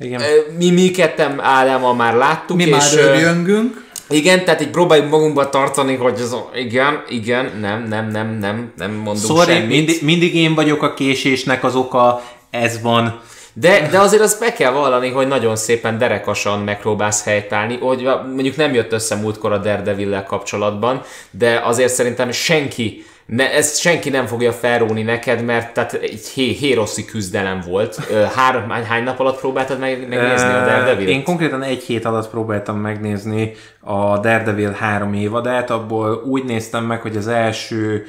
[0.00, 0.22] Igen.
[0.58, 3.84] mi, mi ketten Ádámmal már láttuk, Mi és már örjöngünk.
[4.08, 8.90] igen, tehát így próbáljuk magunkba tartani, hogy ez igen, igen, nem, nem, nem, nem, nem
[8.90, 9.68] mondunk Sorry, semmit.
[9.68, 13.20] mindig, mindig én vagyok a késésnek az oka, ez van.
[13.52, 18.56] De, de azért azt meg kell vallani, hogy nagyon szépen derekasan megpróbálsz helytállni, hogy mondjuk
[18.56, 24.26] nem jött össze múltkor a daredevil kapcsolatban, de azért szerintem senki ne, ezt senki nem
[24.26, 27.94] fogja felróni neked, mert tehát egy hé, héroszi küzdelem volt.
[28.34, 32.78] Három, hány, nap alatt próbáltad meg, megnézni a daredevil Én konkrétan egy hét alatt próbáltam
[32.78, 38.06] megnézni a Daredevil három évadát, abból úgy néztem meg, hogy az első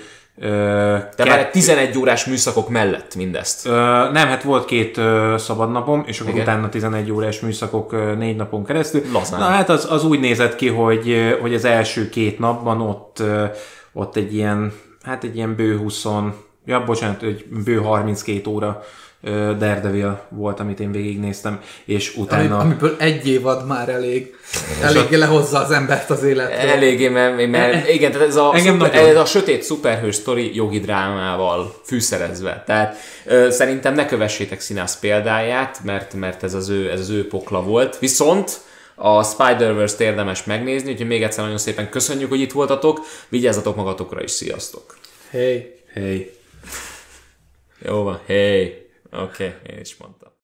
[1.15, 3.65] De már egy 11 órás műszakok mellett mindezt.
[3.65, 3.71] Ö,
[4.11, 6.43] nem, hát volt két ö, szabad napom, és akkor Igen.
[6.43, 9.01] utána 11 órás műszakok ö, négy napon keresztül.
[9.13, 9.39] Lazán.
[9.39, 13.45] Na hát az, az úgy nézett ki, hogy, hogy az első két napban ott, ö,
[13.93, 16.05] ott egy ilyen, hát egy ilyen bő 20,
[16.65, 18.83] ja bocsánat, egy bő 32 óra
[19.57, 22.57] Daredevil volt, amit én végignéztem, és utána...
[22.57, 24.35] amiből egy évad már elég.
[24.81, 26.69] Eléggé lehozza az embert az életről.
[26.69, 31.75] Eléggé, mert, mert igen, tehát ez a, szuper, ez a sötét szuperhős sztori jogi drámával
[31.85, 32.63] fűszerezve.
[32.65, 32.95] Tehát
[33.25, 37.63] ö, szerintem ne kövessétek színász példáját, mert, mert ez, az ő, ez az ő pokla
[37.63, 37.99] volt.
[37.99, 38.61] Viszont
[39.03, 42.99] a Spider-Verse-t érdemes megnézni, úgyhogy még egyszer nagyon szépen köszönjük, hogy itt voltatok.
[43.29, 44.97] Vigyázzatok magatokra is, sziasztok!
[45.29, 45.75] Hey.
[45.93, 46.31] Hey.
[47.85, 48.89] Jó van, hey!
[49.11, 50.20] Oké, okay, én is mondtam.